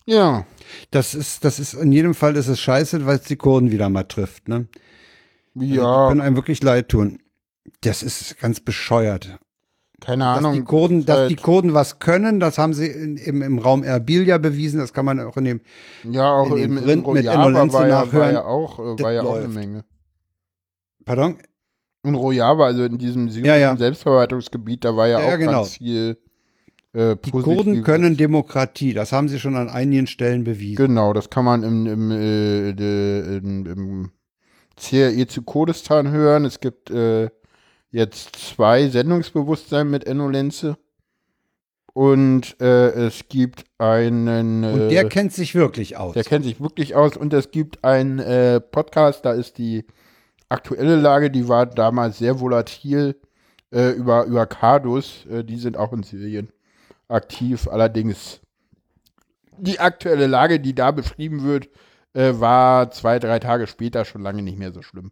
[0.06, 0.46] ja,
[0.90, 3.88] Das ist, das ist in jedem Fall ist es scheiße, weil es die Kurden wieder
[3.90, 4.48] mal trifft.
[4.48, 4.68] Ne?
[5.54, 7.18] Die ja, können einem wirklich leid tun.
[7.82, 9.38] Das ist ganz bescheuert.
[10.00, 10.54] keine Dass Ahnung.
[10.54, 13.82] die Kurden, dass halt- die Kurden was können, das haben sie in, im, im Raum
[13.82, 14.78] Erbil ja bewiesen.
[14.80, 15.60] Das kann man auch in dem.
[16.04, 19.02] Ja, auch in dem im, im Rind mit war ja, war nachhören, ja auch, äh,
[19.02, 19.48] war ja auch eine.
[19.48, 19.84] Menge.
[21.04, 21.38] Pardon?
[22.04, 23.76] In Rojava, also in diesem Ja, ja.
[23.76, 25.52] Selbstverwaltungsgebiet, da war ja, auch genau.
[25.52, 26.16] ganz viel
[26.98, 28.92] äh, Die Kurden können Demokratie.
[28.92, 30.76] Das haben sie schon an einigen Stellen bewiesen.
[30.76, 32.70] Genau, das kann man im, im, äh,
[33.38, 34.10] im, im
[34.76, 36.44] CRE zu Kurdistan hören.
[36.44, 37.30] Es gibt äh,
[37.90, 40.76] jetzt zwei Sendungsbewusstsein mit Enno Lenze.
[41.94, 44.62] Und äh, es gibt einen.
[44.64, 46.14] Äh, Und der kennt sich wirklich aus.
[46.14, 47.16] der kennt sich wirklich aus.
[47.16, 49.84] Und es gibt einen äh, Podcast, da ist die
[50.48, 53.16] aktuelle Lage, die war damals sehr volatil
[53.72, 55.26] äh, über, über Kardus.
[55.26, 56.50] Äh, die sind auch in Syrien
[57.08, 57.68] aktiv.
[57.68, 58.40] Allerdings
[59.58, 61.68] die aktuelle Lage, die da beschrieben wird,
[62.14, 65.10] äh, war zwei, drei Tage später schon lange nicht mehr so schlimm.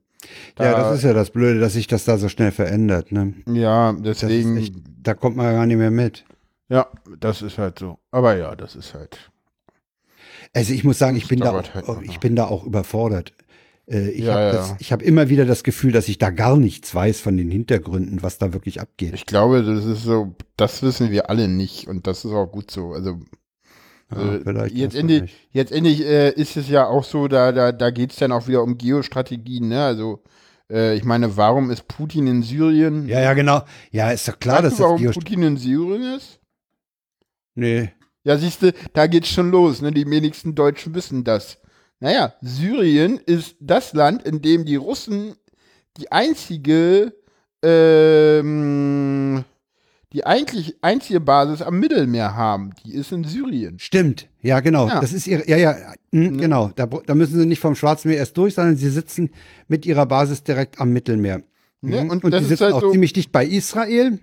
[0.54, 3.12] Da, ja, das ist ja das Blöde, dass sich das da so schnell verändert.
[3.12, 3.34] Ne?
[3.46, 6.24] ja, deswegen, echt, da kommt man ja gar nicht mehr mit.
[6.68, 6.86] ja,
[7.18, 7.98] das ist halt so.
[8.10, 9.30] Aber ja, das ist halt.
[10.54, 12.02] Also ich muss sagen, ich bin da, auch, halt noch.
[12.02, 13.32] ich bin da auch überfordert.
[13.88, 14.76] Äh, ich Ja, habe ja.
[14.90, 18.38] hab immer wieder das Gefühl, dass ich da gar nichts weiß von den Hintergründen, was
[18.38, 19.14] da wirklich abgeht.
[19.14, 22.70] Ich glaube, das ist so, das wissen wir alle nicht und das ist auch gut
[22.70, 22.92] so.
[22.92, 23.20] Also
[24.10, 27.72] Ja, Äh, vielleicht jetzt endlich, jetzt endlich äh, ist es ja auch so, da, da,
[27.72, 29.84] da geht es dann auch wieder um Geostrategien, ne?
[29.84, 30.22] Also,
[30.70, 33.08] äh, ich meine, warum ist Putin in Syrien?
[33.08, 33.62] Ja, ja, genau.
[33.90, 36.40] Ja, ist doch klar, weißt dass du, das warum Geost Putin in Syrien ist?
[37.54, 37.90] Nee.
[38.24, 39.92] Ja, siehst du, da geht's schon los, ne?
[39.92, 41.58] Die wenigsten Deutschen wissen das.
[42.00, 45.34] Naja, Syrien ist das Land, in dem die Russen
[45.96, 47.14] die einzige,
[47.62, 49.44] ähm,
[50.12, 52.70] die eigentlich einzige Basis am Mittelmeer haben.
[52.84, 53.78] Die ist in Syrien.
[53.78, 54.88] Stimmt, ja, genau.
[54.88, 55.00] Ja.
[55.00, 55.74] Das ist ihre, ja, ja,
[56.12, 56.70] mh, genau.
[56.76, 59.30] Da, da müssen sie nicht vom Schwarzen Meer erst durch, sondern sie sitzen
[59.68, 61.42] mit ihrer Basis direkt am Mittelmeer.
[61.80, 62.04] Ne?
[62.04, 62.10] Mhm.
[62.10, 64.18] Und Und, die ist sitzen halt auch so- ziemlich dicht bei Israel.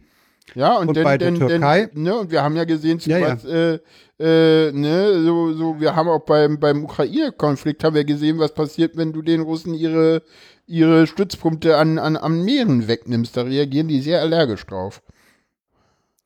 [0.56, 1.89] Ja, und, Und dann, bei der dann, Türkei?
[1.94, 3.34] Dann, ne, und wir haben ja gesehen, Ja, ja.
[3.34, 3.80] was, äh,
[4.20, 8.96] äh, ne, so, so, wir haben auch beim, beim Ukraine-Konflikt haben wir gesehen, was passiert,
[8.96, 10.22] wenn du den Russen ihre,
[10.67, 13.36] ihre Stützpunkte an, an, am Meeren wegnimmst.
[13.36, 15.01] Da reagieren die sehr allergisch drauf.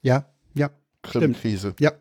[0.01, 0.69] Ja, ja.
[1.03, 1.75] Krim-Krise.
[1.79, 1.93] Ja.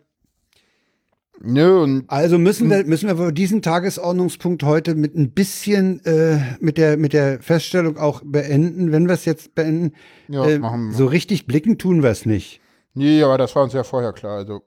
[1.43, 6.79] Ne, und Also müssen wir, müssen wir diesen Tagesordnungspunkt heute mit ein bisschen äh, mit
[6.79, 8.91] der mit der Feststellung auch beenden.
[8.91, 9.93] Wenn wir es jetzt beenden,
[10.29, 10.95] ja, äh, machen wir.
[10.97, 12.61] so richtig blicken tun wir es nicht.
[12.95, 14.39] Nee, aber das war uns ja vorher klar.
[14.39, 14.63] Also,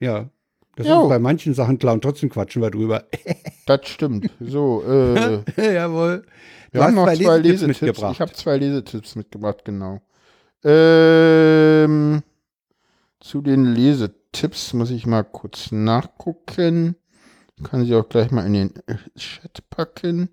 [0.00, 0.30] Ja.
[0.76, 1.04] Das Jo.
[1.04, 3.04] ist bei manchen Sachen klar und trotzdem quatschen wir drüber.
[3.66, 4.28] das stimmt.
[4.40, 5.38] So, äh,
[5.74, 6.22] Jawohl.
[6.72, 7.80] Du Wir haben noch zwei Lesetipps Lesetipps.
[7.82, 8.12] mitgebracht.
[8.14, 10.00] Ich habe zwei Lesetipps mitgebracht, genau.
[10.64, 12.22] Ähm,
[13.20, 14.23] zu den Lesetipps
[14.74, 16.96] muss ich mal kurz nachgucken.
[17.62, 20.28] Kann sie auch gleich mal in den äh, Chat packen.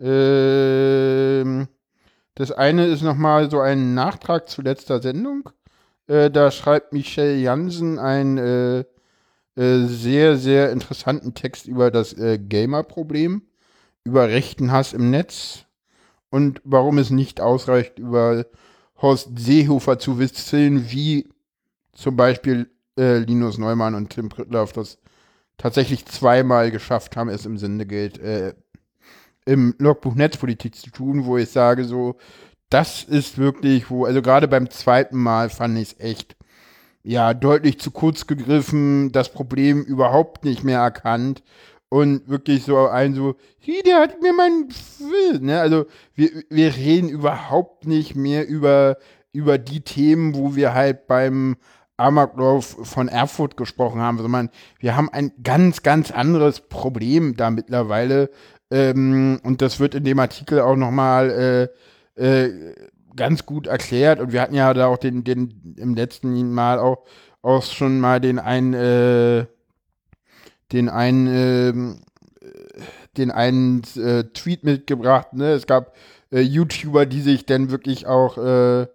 [0.00, 1.68] Ähm,
[2.34, 5.50] das eine ist nochmal so ein Nachtrag zu letzter Sendung.
[6.06, 8.80] Äh, da schreibt Michelle Jansen einen äh,
[9.56, 13.42] äh, sehr, sehr interessanten Text über das äh, Gamer-Problem
[14.04, 15.66] über rechten Hass im Netz
[16.30, 18.46] und warum es nicht ausreicht, über
[19.00, 21.28] Horst Seehofer zu wissen, wie
[21.92, 24.98] zum Beispiel äh, Linus Neumann und Tim Prittlaff das
[25.58, 28.54] tatsächlich zweimal geschafft haben, es im Sendegeld äh,
[29.46, 32.16] im Logbuch Netzpolitik zu tun, wo ich sage, so,
[32.70, 36.36] das ist wirklich, wo, also gerade beim zweiten Mal fand ich es echt,
[37.02, 41.42] ja, deutlich zu kurz gegriffen, das Problem überhaupt nicht mehr erkannt
[41.88, 43.34] und wirklich so ein so,
[43.66, 44.68] hi, der hat mir mein,
[45.40, 48.96] ne, also wir, wir reden überhaupt nicht mehr über,
[49.32, 51.56] über die Themen, wo wir halt beim
[52.00, 58.30] Amoklauf von Erfurt gesprochen haben, sondern wir haben ein ganz, ganz anderes Problem da mittlerweile.
[58.70, 61.70] Ähm, und das wird in dem Artikel auch nochmal
[62.16, 62.74] äh, äh,
[63.16, 64.20] ganz gut erklärt.
[64.20, 67.04] Und wir hatten ja da auch den, den im letzten Mal auch,
[67.42, 69.46] auch schon mal den einen, äh,
[70.72, 71.72] den einen, äh,
[73.16, 75.32] den einen äh, Tweet mitgebracht.
[75.32, 75.52] Ne?
[75.52, 75.94] Es gab
[76.30, 78.86] äh, YouTuber, die sich dann wirklich auch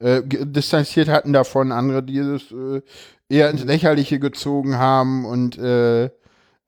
[0.00, 2.82] äh, distanziert hatten davon, andere, die es äh,
[3.28, 6.10] eher ins Lächerliche gezogen haben und äh,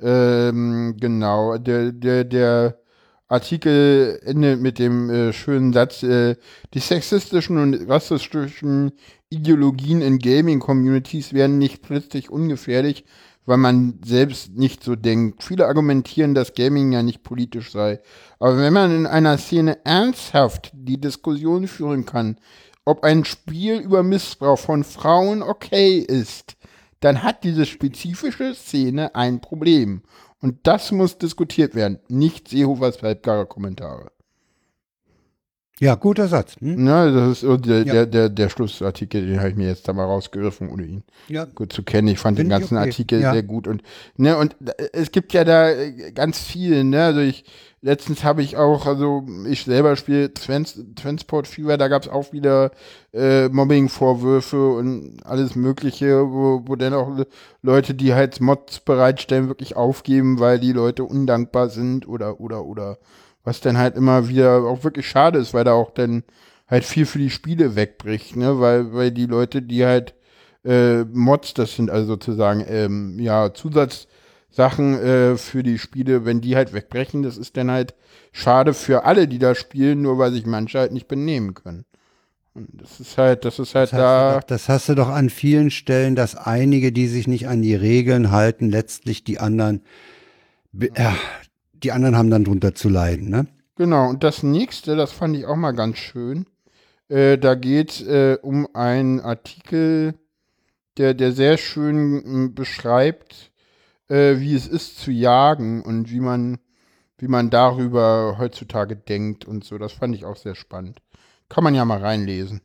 [0.00, 2.78] ähm, genau, der, der, der
[3.28, 6.36] Artikel endet mit dem äh, schönen Satz, äh,
[6.72, 8.92] die sexistischen und rassistischen
[9.28, 13.04] Ideologien in Gaming-Communities werden nicht plötzlich ungefährlich,
[13.44, 15.42] weil man selbst nicht so denkt.
[15.42, 18.00] Viele argumentieren, dass Gaming ja nicht politisch sei.
[18.38, 22.36] Aber wenn man in einer Szene ernsthaft die Diskussion führen kann,
[22.88, 26.56] ob ein Spiel über Missbrauch von Frauen okay ist,
[27.00, 30.02] dann hat diese spezifische Szene ein Problem.
[30.40, 34.10] Und das muss diskutiert werden, nicht Seehofers halbgare Kommentare.
[35.80, 36.56] Ja, guter Satz.
[36.60, 36.84] Hm?
[36.84, 37.92] Na, das ist der, ja.
[37.92, 41.44] der, der, der Schlussartikel, den habe ich mir jetzt da mal rausgegriffen, ohne ihn ja.
[41.44, 42.08] gut zu kennen.
[42.08, 42.88] Ich fand Find den ganzen okay.
[42.88, 43.32] Artikel ja.
[43.32, 43.68] sehr gut.
[43.68, 43.82] Und,
[44.16, 44.56] ne, und
[44.92, 45.72] es gibt ja da
[46.14, 47.04] ganz viel, ne?
[47.04, 47.44] Also ich,
[47.80, 52.32] letztens habe ich auch, also ich selber spiele Trans Transport Fever, da gab es auch
[52.32, 52.72] wieder
[53.12, 57.24] äh, Mobbing-Vorwürfe und alles Mögliche, wo, wo dann auch
[57.62, 62.98] Leute, die halt Mods bereitstellen, wirklich aufgeben, weil die Leute undankbar sind oder, oder, oder
[63.48, 66.22] was dann halt immer wieder auch wirklich schade ist, weil da auch dann
[66.68, 68.60] halt viel für die Spiele wegbricht, ne?
[68.60, 70.14] Weil, weil die Leute, die halt
[70.66, 76.56] äh, Mods, das sind also sozusagen ähm, ja Zusatzsachen äh, für die Spiele, wenn die
[76.56, 77.94] halt wegbrechen, das ist dann halt
[78.32, 81.86] schade für alle, die da spielen, nur weil sich manche halt nicht benehmen können.
[82.52, 84.34] Und das ist halt, das ist halt das da.
[84.34, 87.74] Doch, das hast du doch an vielen Stellen, dass einige, die sich nicht an die
[87.74, 89.80] Regeln halten, letztlich die anderen,
[90.74, 91.16] ja,
[91.82, 93.46] die anderen haben dann drunter zu leiden, ne?
[93.76, 96.46] Genau, und das nächste, das fand ich auch mal ganz schön.
[97.08, 100.14] Äh, da geht es äh, um einen Artikel,
[100.96, 103.52] der, der sehr schön äh, beschreibt,
[104.08, 106.58] äh, wie es ist zu jagen und wie man,
[107.18, 109.78] wie man darüber heutzutage denkt und so.
[109.78, 111.00] Das fand ich auch sehr spannend.
[111.48, 112.60] Kann man ja mal reinlesen.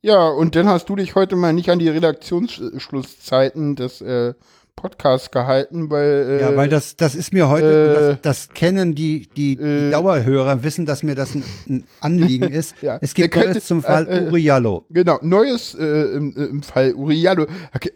[0.00, 4.34] Ja, und dann hast du dich heute mal nicht an die Redaktionsschlusszeiten des äh,
[4.76, 8.94] Podcast gehalten, weil äh, ja, weil das das ist mir heute äh, das, das, kennen
[8.94, 12.74] die die, die äh, Dauerhörer wissen, dass mir das ein, ein Anliegen ist.
[12.82, 14.86] ja, es gibt könnte, Neues zum Fall äh, Uriallo.
[14.90, 17.46] Genau, Neues äh, im, im, Fall Uriallo.
[17.74, 17.92] Okay,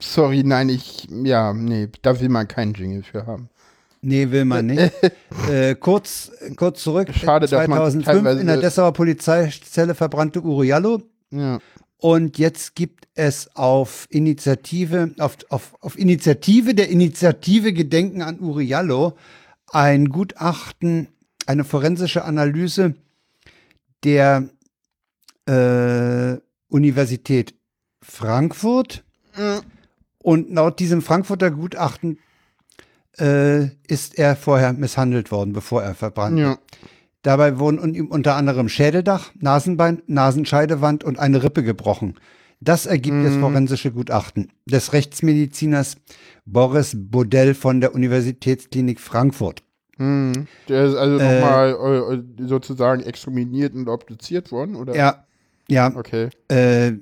[0.00, 3.48] sorry, nein, ich ja, nee, da will man keinen Jingle für haben.
[4.02, 4.92] Nee, will man nicht.
[5.50, 7.08] äh, kurz, kurz zurück.
[7.12, 11.02] Schade, 2005 in der Dessauer Polizeizelle verbrannte Uriallo.
[11.30, 11.58] Ja.
[12.00, 19.18] Und jetzt gibt es auf Initiative, auf, auf, auf Initiative der Initiative Gedenken an Uriallo
[19.66, 21.08] ein Gutachten,
[21.46, 22.94] eine forensische Analyse
[24.02, 24.48] der
[25.46, 27.54] äh, Universität
[28.02, 29.04] Frankfurt.
[30.22, 32.18] Und laut diesem Frankfurter Gutachten
[33.18, 36.58] äh, ist er vorher misshandelt worden, bevor er verbrannt ja.
[37.22, 42.14] Dabei wurden ihm unter anderem Schädeldach, Nasenbein, Nasenscheidewand und eine Rippe gebrochen.
[42.60, 43.24] Das ergibt mm.
[43.24, 43.40] das Mhm.
[43.40, 45.96] forensische Gutachten des Rechtsmediziners
[46.44, 49.62] Boris Bodell von der Universitätsklinik Frankfurt.
[49.96, 50.46] Hm.
[50.68, 54.94] Der ist also Äh, nochmal äh, sozusagen exterminiert und obduziert worden, oder?
[54.96, 55.26] Ja,
[55.68, 55.92] ja.
[55.94, 56.30] Okay.
[56.48, 56.92] Äh,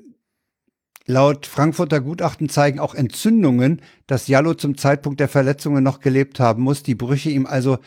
[1.07, 6.63] laut Frankfurter Gutachten zeigen auch Entzündungen, dass Jallo zum Zeitpunkt der Verletzungen noch gelebt haben
[6.63, 6.83] muss.
[6.83, 7.79] Die Brüche ihm also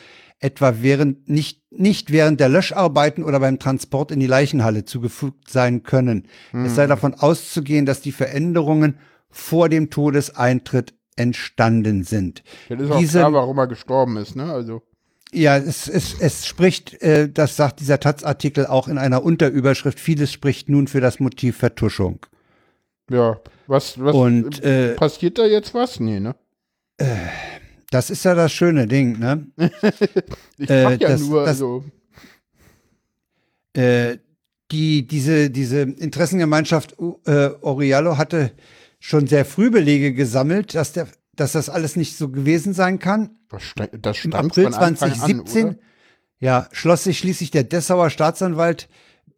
[0.42, 5.84] etwa während nicht, nicht während der Löscharbeiten oder beim Transport in die Leichenhalle zugefügt sein
[5.84, 6.28] können.
[6.52, 8.98] Es sei davon auszugehen, dass die Veränderungen
[9.30, 12.44] vor dem Todeseintritt entstanden sind.
[12.68, 14.52] Jetzt ist auch Diese- klar, warum er gestorben ist, ne?
[14.52, 14.82] Also.
[15.34, 20.32] Ja, es, es, es spricht, äh, das sagt dieser Taz-Artikel auch in einer Unterüberschrift, vieles
[20.34, 22.26] spricht nun für das Motiv Vertuschung.
[23.10, 26.00] Ja, was, was Und äh, passiert da jetzt was?
[26.02, 26.36] Nee, ne?
[27.92, 29.46] Das ist ja das schöne Ding, ne?
[30.58, 31.84] Ich Äh, ja das- nur, das- also.
[33.74, 34.18] äh,
[34.72, 36.96] die, diese, diese Interessengemeinschaft
[37.26, 38.52] äh, Orialo hatte
[39.00, 43.32] schon sehr früh Belege gesammelt, dass, der, dass das alles nicht so gewesen sein kann.
[43.50, 43.64] Das,
[44.02, 45.76] das Im April von Anfang 2017, an?
[46.40, 48.88] Ja, schloss sich schließlich der Dessauer Staatsanwalt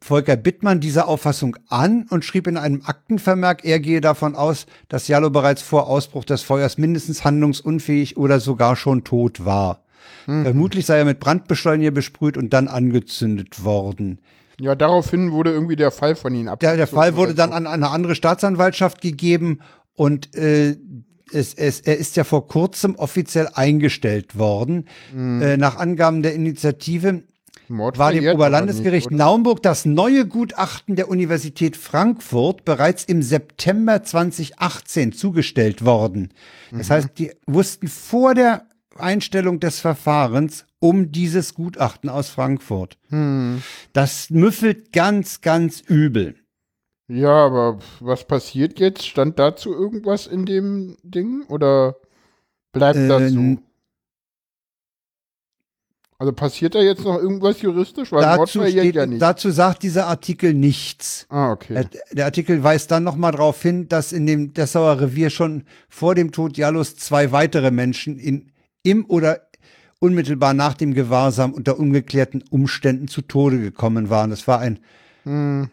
[0.04, 5.08] Volker Bittmann dieser Auffassung an und schrieb in einem Aktenvermerk, er gehe davon aus, dass
[5.08, 9.82] Jallo bereits vor Ausbruch des Feuers mindestens handlungsunfähig oder sogar schon tot war.
[10.26, 14.18] Vermutlich sei er mit Brandbeschleuniger besprüht und dann angezündet worden.
[14.60, 16.60] Ja, daraufhin wurde irgendwie der Fall von ihnen ab.
[16.60, 19.60] Der, der Fall wurde dann an eine andere Staatsanwaltschaft gegeben
[19.94, 20.76] und äh,
[21.32, 24.86] es, es, er ist ja vor kurzem offiziell eingestellt worden.
[25.16, 27.22] Äh, nach Angaben der Initiative
[27.68, 29.18] Mord war dem Oberlandesgericht nicht?
[29.18, 36.30] Naumburg das neue Gutachten der Universität Frankfurt bereits im September 2018 zugestellt worden.
[36.72, 38.66] Das heißt, die wussten vor der
[38.96, 42.98] Einstellung des Verfahrens um dieses Gutachten aus Frankfurt.
[43.92, 46.36] Das müffelt ganz, ganz übel.
[47.08, 49.06] Ja, aber was passiert jetzt?
[49.06, 51.44] Stand dazu irgendwas in dem Ding?
[51.48, 51.96] Oder
[52.72, 53.58] bleibt das so?
[56.24, 58.10] Also passiert da jetzt noch irgendwas juristisch?
[58.10, 59.20] Weil Dazu, steht, ja nicht.
[59.20, 61.26] dazu sagt dieser Artikel nichts.
[61.28, 61.74] ah, okay.
[61.74, 66.14] Der, der Artikel weist dann nochmal darauf hin, dass in dem Dessauer Revier schon vor
[66.14, 68.52] dem Tod Jallos zwei weitere Menschen in,
[68.82, 69.42] im oder
[70.00, 74.30] unmittelbar nach dem Gewahrsam unter ungeklärten Umständen zu Tode gekommen waren.
[74.30, 74.78] Das war ein
[75.24, 75.68] Hm.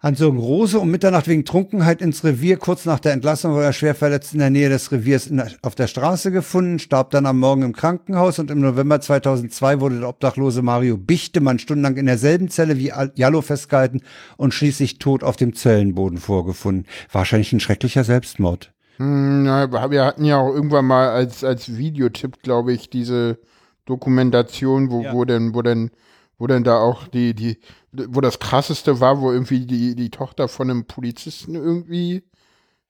[0.00, 2.58] Hans-Jürgen Rose um Mitternacht wegen Trunkenheit ins Revier.
[2.58, 5.74] Kurz nach der Entlassung wurde er schwer verletzt in der Nähe des Reviers der, auf
[5.74, 10.08] der Straße gefunden, starb dann am Morgen im Krankenhaus und im November 2002 wurde der
[10.10, 14.02] obdachlose Mario Bichtemann stundenlang in derselben Zelle wie Al- Jallo festgehalten
[14.36, 16.84] und schließlich tot auf dem Zellenboden vorgefunden.
[17.10, 18.72] Wahrscheinlich ein schrecklicher Selbstmord.
[18.98, 23.38] Hm, na, wir hatten ja auch irgendwann mal als, als Videotipp, glaube ich, diese
[23.86, 25.14] Dokumentation, wo, Ja.
[25.14, 25.90] wo denn, wo denn,
[26.38, 27.58] wo denn da auch die, die,
[27.92, 32.24] wo das krasseste war, wo irgendwie die, die Tochter von einem Polizisten irgendwie,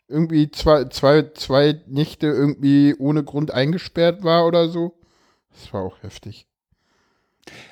[0.08, 4.98] irgendwie zwei, zwei, zwei Nächte irgendwie ohne Grund eingesperrt war oder so.
[5.52, 6.46] Das war auch heftig.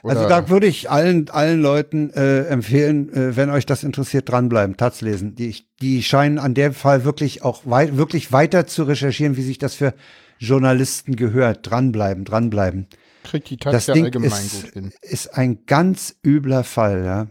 [0.05, 4.29] Also Oder- da würde ich allen, allen Leuten äh, empfehlen, äh, wenn euch das interessiert,
[4.29, 5.35] dranbleiben, Taz lesen.
[5.35, 9.59] Die, die scheinen an der Fall wirklich auch wei wirklich weiter zu recherchieren, wie sich
[9.59, 9.95] das für
[10.39, 11.69] Journalisten gehört.
[11.69, 12.87] Dranbleiben, dranbleiben.
[13.25, 14.93] Kriegt die Das Taz ja Ding allgemein ist, gut hin.
[15.03, 17.27] ist ein ganz übler Fall, ja.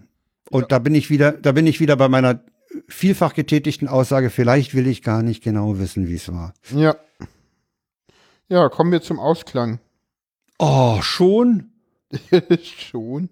[0.50, 2.42] Und da bin ich wieder, da bin ich wieder bei meiner
[2.88, 6.54] vielfach getätigten Aussage, vielleicht will ich gar nicht genau wissen, wie es war.
[6.76, 6.96] Ja.
[8.50, 9.80] Ja, kommen wir zum Ausklang.
[10.60, 11.72] Oh, schon?
[12.62, 13.30] Schon.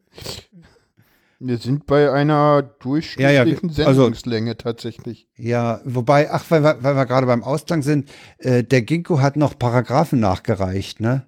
[1.39, 5.27] Wir sind bei einer durchschnittlichen Ja, ja, also- Sendungslänge tatsächlich.
[5.35, 9.38] Ja, wobei, ach, weil wir, weil wir gerade beim Ausklang sind, äh, der Ginkgo hat
[9.38, 11.25] noch Paragraphen nachgereicht, ne?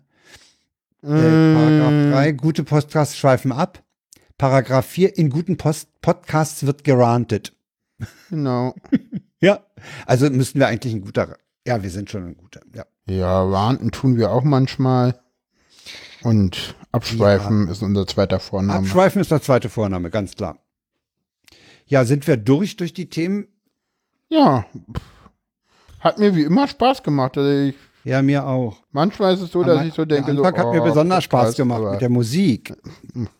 [1.03, 3.84] Äh, Paragraph 3, gute Podcasts schweifen ab.
[4.38, 7.53] Paragraph 4, in guten Post Podcasts wird gerantet.
[8.30, 8.75] Genau.
[9.39, 9.59] Ja.
[10.05, 11.35] Also müssten wir eigentlich ein guter,
[11.67, 12.85] ja, wir sind schon ein guter, ja.
[13.07, 15.19] Ja, ranten tun wir auch manchmal.
[16.21, 18.80] Und abschweifen ist unser zweiter Vorname.
[18.80, 20.59] Abschweifen ist der zweite Vorname, ganz klar.
[21.88, 23.47] Ja, sind wir durch durch die Themen?
[24.30, 24.65] ja.
[25.99, 27.38] Hat mir wie immer Spaß gemacht.
[27.38, 27.75] Also ich,
[28.05, 28.77] Ja, mir auch.
[28.91, 30.85] manchmal ist es so, dass Am- ich so denke, der Anfang so, hat mir oh,
[30.85, 32.73] besonders Spaß Podcast, gemacht mit der Musik.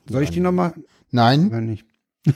[0.10, 0.74] Soll ich die nochmal?
[1.12, 1.86] Nein, Oder nicht?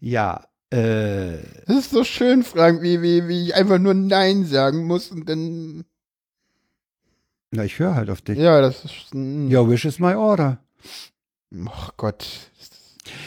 [0.00, 1.34] ja, äh,
[1.66, 5.28] es ist so schön, Frank, wie, wie, wie ich einfach nur Nein sagen muss und
[5.28, 5.84] dann.
[7.50, 8.38] na, ich höre halt auf dich.
[8.38, 9.14] Ja, das ist.
[9.14, 10.58] mm, Your wish is my order.
[11.68, 12.26] Ach Gott.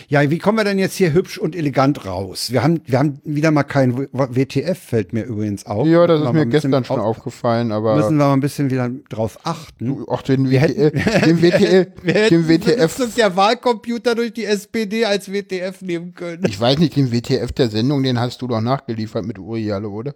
[0.08, 2.50] Ja, wie kommen wir denn jetzt hier hübsch und elegant raus?
[2.52, 5.86] Wir haben, wir haben wieder mal kein WTF, fällt mir übrigens auf.
[5.86, 7.98] Ja, das ist mir gestern schon auf- aufgefallen, aber.
[7.98, 9.86] Müssen wir mal ein bisschen wieder drauf achten.
[9.88, 14.16] Du, Auch den Wir WTF, hätten- den WTF, Wir hätten den WTF, wenigstens der Wahlcomputer
[14.16, 16.44] durch die SPD als WTF nehmen können.
[16.48, 20.16] ich weiß nicht, den WTF der Sendung, den hast du doch nachgeliefert mit Uri oder?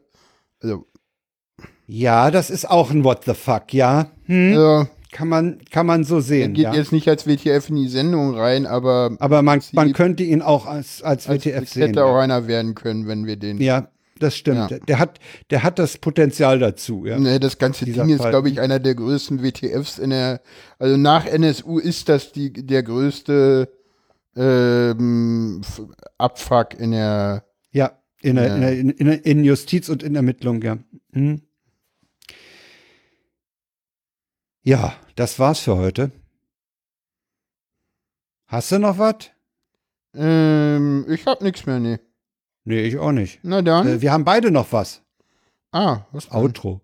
[0.61, 0.85] Also,
[1.85, 4.11] Ja, das ist auch ein What the fuck, ja.
[4.25, 4.53] Hm?
[4.53, 6.53] äh, Kann man, kann man so er sehen.
[6.53, 6.73] geht Ja.
[6.73, 10.65] jetzt nicht als WTF in die Sendung rein, aber Aber man, man könnte ihn auch
[10.67, 11.87] als, als als, WTF sehen.
[11.87, 12.19] hätte auch Ja.
[12.21, 13.59] einer werden können, wenn wir den.
[13.59, 14.69] ja, das stimmt.
[14.69, 14.79] Ja.
[14.79, 15.17] Der, hat,
[15.49, 17.05] der hat das Potenzial dazu.
[17.05, 17.17] Ja.
[17.17, 18.31] Ne, das ganze Ding ist, Fall.
[18.31, 20.41] glaube ich, einer der größten WTFs in der,
[20.77, 23.69] also nach NSU ist das die, der größte
[24.35, 25.61] ähm,
[26.17, 27.91] Abfuck in der, Ja,
[28.21, 30.77] in, der, in, der, in, in, in Justiz und in Ermittlung, ja.
[31.13, 31.41] Hm.
[34.63, 36.11] Ja, das war's für heute.
[38.47, 39.29] Hast du noch was?
[40.15, 41.99] ähm, ich hab nichts mehr, nee.
[42.65, 43.39] Nee, ich auch nicht.
[43.43, 43.87] Na dann.
[43.87, 45.01] Äh, wir haben beide noch was.
[45.71, 46.31] ah, was?
[46.31, 46.81] Outro.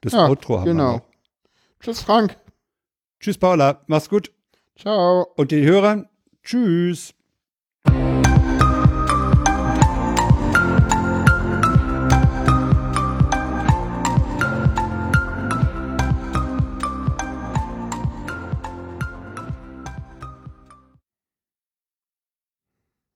[0.00, 1.02] Das Ja, Outro haben wir genau.
[1.80, 2.36] Tschüss, Frank.
[3.20, 3.82] Tschüss, Paula.
[3.86, 4.32] Mach's gut.
[4.76, 5.26] Ciao.
[5.36, 6.08] Und den Hörern,
[6.42, 7.14] tschüss.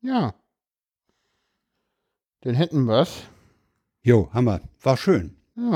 [0.08, 0.34] Ja.
[2.40, 3.24] Dann hätten wir's.
[4.02, 4.60] Jo, Hammer.
[4.80, 5.36] War schön.
[5.54, 5.70] Ja.